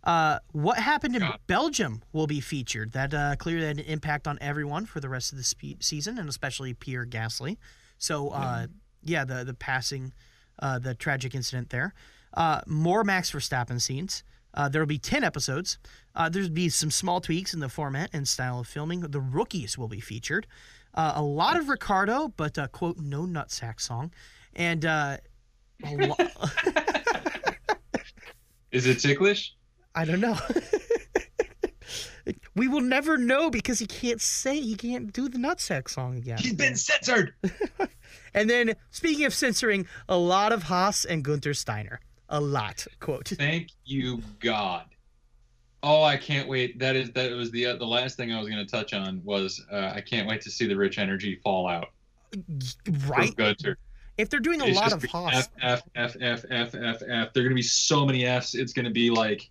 [0.04, 1.40] Uh, what happened in God.
[1.48, 2.92] Belgium will be featured.
[2.94, 6.18] That uh, clearly had an impact on everyone for the rest of the spe- season,
[6.18, 7.58] and especially Pierre Gasly.
[7.98, 8.68] So, uh,
[9.04, 10.14] yeah, the the passing,
[10.60, 11.94] uh, the tragic incident there.
[12.34, 14.24] Uh, more Max Verstappen scenes.
[14.54, 15.78] Uh, there will be 10 episodes.
[16.16, 19.02] Uh, there'll be some small tweaks in the format and style of filming.
[19.02, 20.48] The rookies will be featured.
[20.96, 24.12] Uh, a lot of Ricciardo, but uh, quote, no nutsack song.
[24.56, 25.18] And uh,
[25.84, 26.16] lo-
[28.72, 29.54] Is it ticklish?
[29.98, 30.38] I don't know.
[32.56, 36.38] we will never know because he can't say, he can't do the nutsack song again.
[36.38, 37.34] He's been censored.
[38.34, 42.00] And then, speaking of censoring, a lot of Haas and Gunther Steiner.
[42.30, 43.30] A lot, quote.
[43.30, 44.86] Thank you, God.
[45.82, 46.78] Oh, I can't wait.
[46.78, 49.22] That is that was the uh, the last thing I was going to touch on
[49.24, 51.88] was uh, I can't wait to see the Rich Energy fallout.
[52.32, 53.36] for Right?
[53.36, 53.78] Gunter.
[54.18, 55.50] If they're doing a It's lot of Haas.
[55.62, 57.02] F F F F F F F.
[57.02, 58.56] There are going to be so many Fs.
[58.56, 59.50] It's going to be like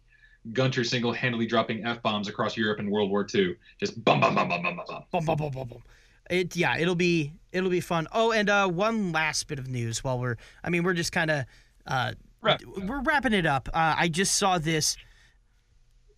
[0.52, 3.56] Gunter single-handedly dropping F bombs across Europe in World War II.
[3.78, 5.04] Just bum bum bum bum bum bum bum.
[5.10, 5.82] Bum, bum, bum, bum.
[6.30, 8.08] It yeah, it'll be it'll be fun.
[8.12, 11.30] Oh, and uh, one last bit of news while we're I mean we're just kind
[11.30, 11.44] of
[11.86, 12.12] uh,
[12.42, 12.62] Wrap.
[12.84, 13.68] we're wrapping it up.
[13.72, 14.96] Uh, I just saw this.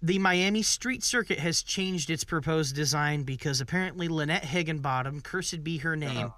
[0.00, 5.78] The Miami Street Circuit has changed its proposed design because apparently Lynette Higginbottom, cursed be
[5.78, 6.32] her name,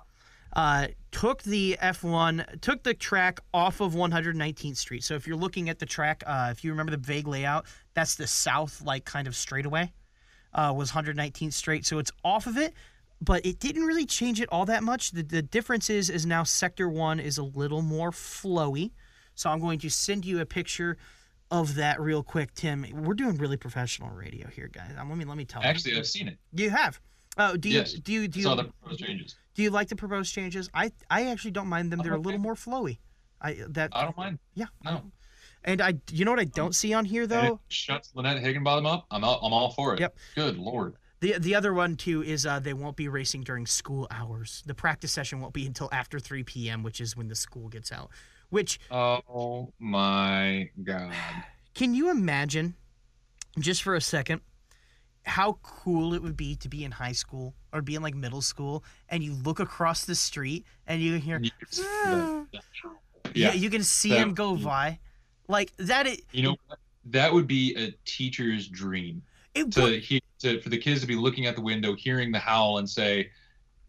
[0.55, 5.05] uh, took the F1 took the track off of 119th Street.
[5.05, 8.15] So if you're looking at the track, uh, if you remember the vague layout, that's
[8.15, 9.93] the south like kind of straightaway
[10.55, 11.87] uh, was 119th Street.
[11.87, 12.75] So it's off of it,
[13.21, 15.13] but it didn't really change it all that much.
[15.13, 18.91] The, the difference is is now Sector One is a little more flowy.
[19.35, 20.97] So I'm going to send you a picture
[21.51, 22.87] of that real quick, Tim.
[22.93, 24.93] We're doing really professional radio here, guys.
[24.99, 25.69] Um, let me let me tell you.
[25.69, 25.97] Actually.
[25.97, 26.39] I've seen it.
[26.53, 27.01] You have.
[27.39, 27.93] Oh, do you Yes.
[27.95, 29.37] do you do you saw the proposed changes.
[29.55, 30.69] Do you like the proposed changes?
[30.75, 32.01] I I actually don't mind them.
[32.03, 32.99] They're a little more flowy.
[33.41, 34.39] I that I don't mind.
[34.55, 34.67] yeah.
[34.85, 35.03] No.
[35.65, 37.61] And I you know what I don't see on here though.
[37.69, 39.07] shuts Lynette Higginbottom up.
[39.11, 40.01] I'm out, I'm all for it.
[40.01, 40.17] Yep.
[40.35, 40.95] Good lord.
[41.21, 44.63] The the other one too is uh, they won't be racing during school hours.
[44.67, 47.93] The practice session won't be until after 3 p.m., which is when the school gets
[47.93, 48.11] out.
[48.49, 51.13] Which Oh my god.
[51.75, 52.75] can you imagine,
[53.59, 54.41] just for a second,
[55.25, 58.43] how cool it would be to be in high school or be in like middle
[58.43, 63.53] school and you look across the street and you hear can that- that- yeah, Yeah.
[63.55, 64.99] you can see That- him go by,
[65.49, 66.07] like that.
[66.07, 66.57] It You know?
[67.07, 69.23] That would be a teacher's dream
[69.55, 72.31] it to would, hear to, for the kids to be looking out the window, hearing
[72.31, 73.31] the howl, and say,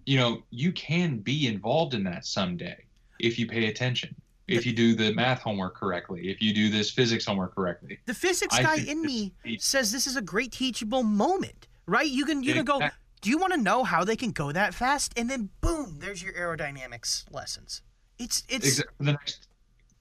[0.06, 2.78] you know, you can be involved in that someday
[3.20, 4.16] if you pay attention,
[4.48, 8.00] if you do the math homework correctly, if you do this physics homework correctly.
[8.06, 12.10] The physics guy in me says this is a great teachable moment, right?
[12.10, 12.80] You can you can go.
[13.22, 15.14] Do you want to know how they can go that fast?
[15.16, 17.82] And then boom, there's your aerodynamics lessons.
[18.18, 19.48] It's it's the next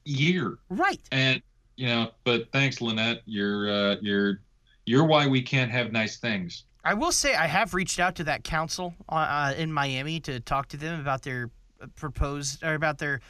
[0.04, 0.58] year.
[0.68, 1.00] right.
[1.12, 1.42] And
[1.76, 3.22] you know, but thanks, Lynette.
[3.26, 4.40] You're uh, you're
[4.86, 6.64] you're why we can't have nice things.
[6.82, 10.40] I will say I have reached out to that council uh, uh, in Miami to
[10.40, 11.50] talk to them about their
[11.82, 13.20] uh, proposed or about their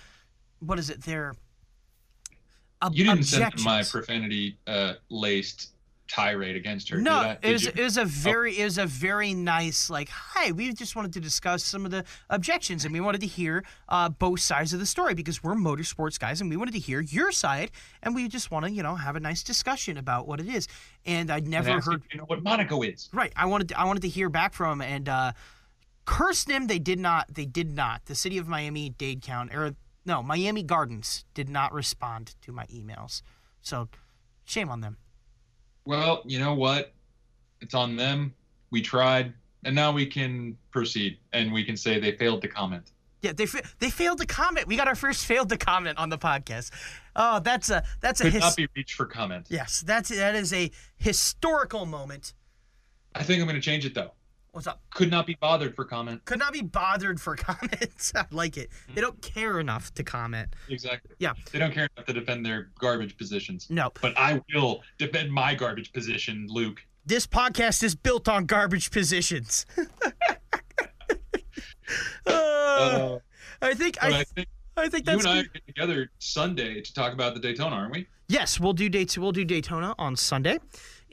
[0.61, 1.35] what is it their
[2.81, 3.65] ob- You didn't send objections.
[3.65, 5.71] my profanity uh, laced
[6.11, 6.99] tirade against her.
[6.99, 7.73] No, it was, you?
[7.75, 10.53] it was a very it was a very nice like hi.
[10.53, 14.09] We just wanted to discuss some of the objections and we wanted to hear uh,
[14.09, 17.31] both sides of the story because we're motorsports guys and we wanted to hear your
[17.33, 17.71] side
[18.03, 20.67] and we just want to you know have a nice discussion about what it is.
[21.07, 23.09] And I'd never if heard You know what Monaco is?
[23.13, 23.33] right.
[23.37, 25.33] I wanted to, I wanted to hear back from 'em and uh,
[26.05, 26.67] cursed them.
[26.67, 27.35] They did not.
[27.35, 28.07] They did not.
[28.07, 29.75] The city of Miami Dade County or
[30.05, 33.23] no Miami Gardens did not respond to my emails.
[33.63, 33.89] So
[34.45, 34.97] shame on them.
[35.85, 36.93] Well, you know what?
[37.61, 38.35] It's on them.
[38.71, 39.33] We tried,
[39.65, 42.93] and now we can proceed, and we can say they failed to comment.
[43.23, 44.67] Yeah, they fa- they failed to comment.
[44.67, 46.71] We got our first failed to comment on the podcast.
[47.17, 49.47] Oh, that's a that's a Could his- not be reached for comment.
[49.51, 52.33] yes, that's that is a historical moment.
[53.15, 54.13] I think I'm going to change it though.
[54.53, 54.81] What's up?
[54.93, 56.25] Could not be bothered for comment.
[56.25, 58.13] Could not be bothered for comments.
[58.17, 58.71] I like it.
[58.95, 60.49] They don't care enough to comment.
[60.69, 61.15] Exactly.
[61.19, 61.35] Yeah.
[61.53, 63.69] They don't care enough to defend their garbage positions.
[63.71, 66.85] No, But I will defend my garbage position, Luke.
[67.07, 69.67] this podcast is built on garbage positions.
[72.25, 73.19] Uh, Uh,
[73.61, 74.47] I think I, I think
[74.77, 75.53] I think you and I good.
[75.55, 78.07] get together Sunday to talk about the Daytona, aren't we?
[78.29, 79.19] Yes, we'll do dates.
[79.19, 80.61] We'll do Daytona on Sunday,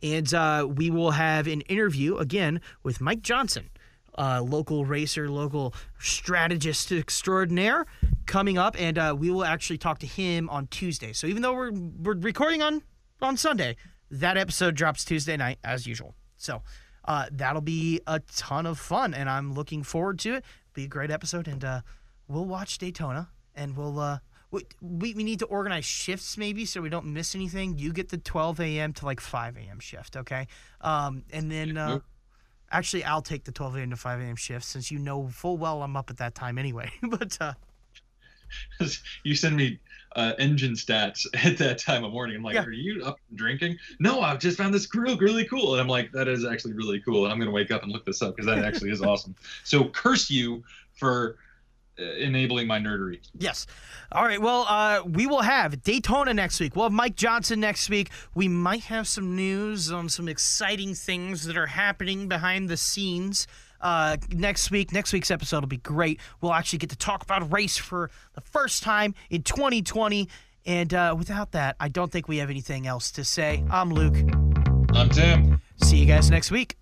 [0.03, 3.69] and uh, we will have an interview again with Mike Johnson,
[4.17, 7.85] uh, local racer, local strategist extraordinaire,
[8.25, 11.13] coming up, and uh, we will actually talk to him on Tuesday.
[11.13, 12.81] So even though we're we're recording on
[13.21, 13.75] on Sunday,
[14.11, 16.15] that episode drops Tuesday night as usual.
[16.37, 16.61] So
[17.05, 20.45] uh, that'll be a ton of fun, and I'm looking forward to it.
[20.73, 21.81] Be a great episode, and uh,
[22.27, 24.19] we'll watch Daytona, and we'll.
[24.49, 27.77] We, we, need to organize shifts maybe so we don't miss anything.
[27.77, 28.93] You get the 12 a.m.
[28.93, 29.79] to like 5 a.m.
[29.79, 30.47] shift, okay?
[30.79, 32.03] Um, and then uh, Nope.
[32.71, 33.89] actually, I'll take the 12 a.m.
[33.89, 34.35] to 5 a.m.
[34.37, 36.89] shift since you know full well I'm up at that time anyway.
[37.01, 37.53] but uh,
[39.23, 39.79] you send me
[40.15, 42.35] uh, engine stats at that time of morning.
[42.37, 42.63] I'm like, Yeah.
[42.63, 43.77] are you up drinking?
[43.99, 45.73] No, I've just found this grill really cool.
[45.73, 47.25] And I'm like, that is actually really cool.
[47.25, 49.35] And I'm going to wake up and look this up because that actually is awesome.
[49.63, 50.63] So curse you
[50.93, 51.37] for
[51.97, 53.19] enabling my nerdery.
[53.37, 53.67] Yes.
[54.11, 54.41] All right.
[54.41, 56.75] Well, uh, we will have Daytona next week.
[56.75, 58.09] We'll have Mike Johnson next week.
[58.35, 63.47] We might have some news on some exciting things that are happening behind the scenes
[63.81, 64.91] uh, next week.
[64.91, 66.19] Next week's episode will be great.
[66.41, 70.29] We'll actually get to talk about race for the first time in 2020.
[70.65, 73.63] And uh, without that, I don't think we have anything else to say.
[73.69, 74.17] I'm Luke.
[74.93, 75.61] I'm Tim.
[75.83, 76.75] See you guys next week.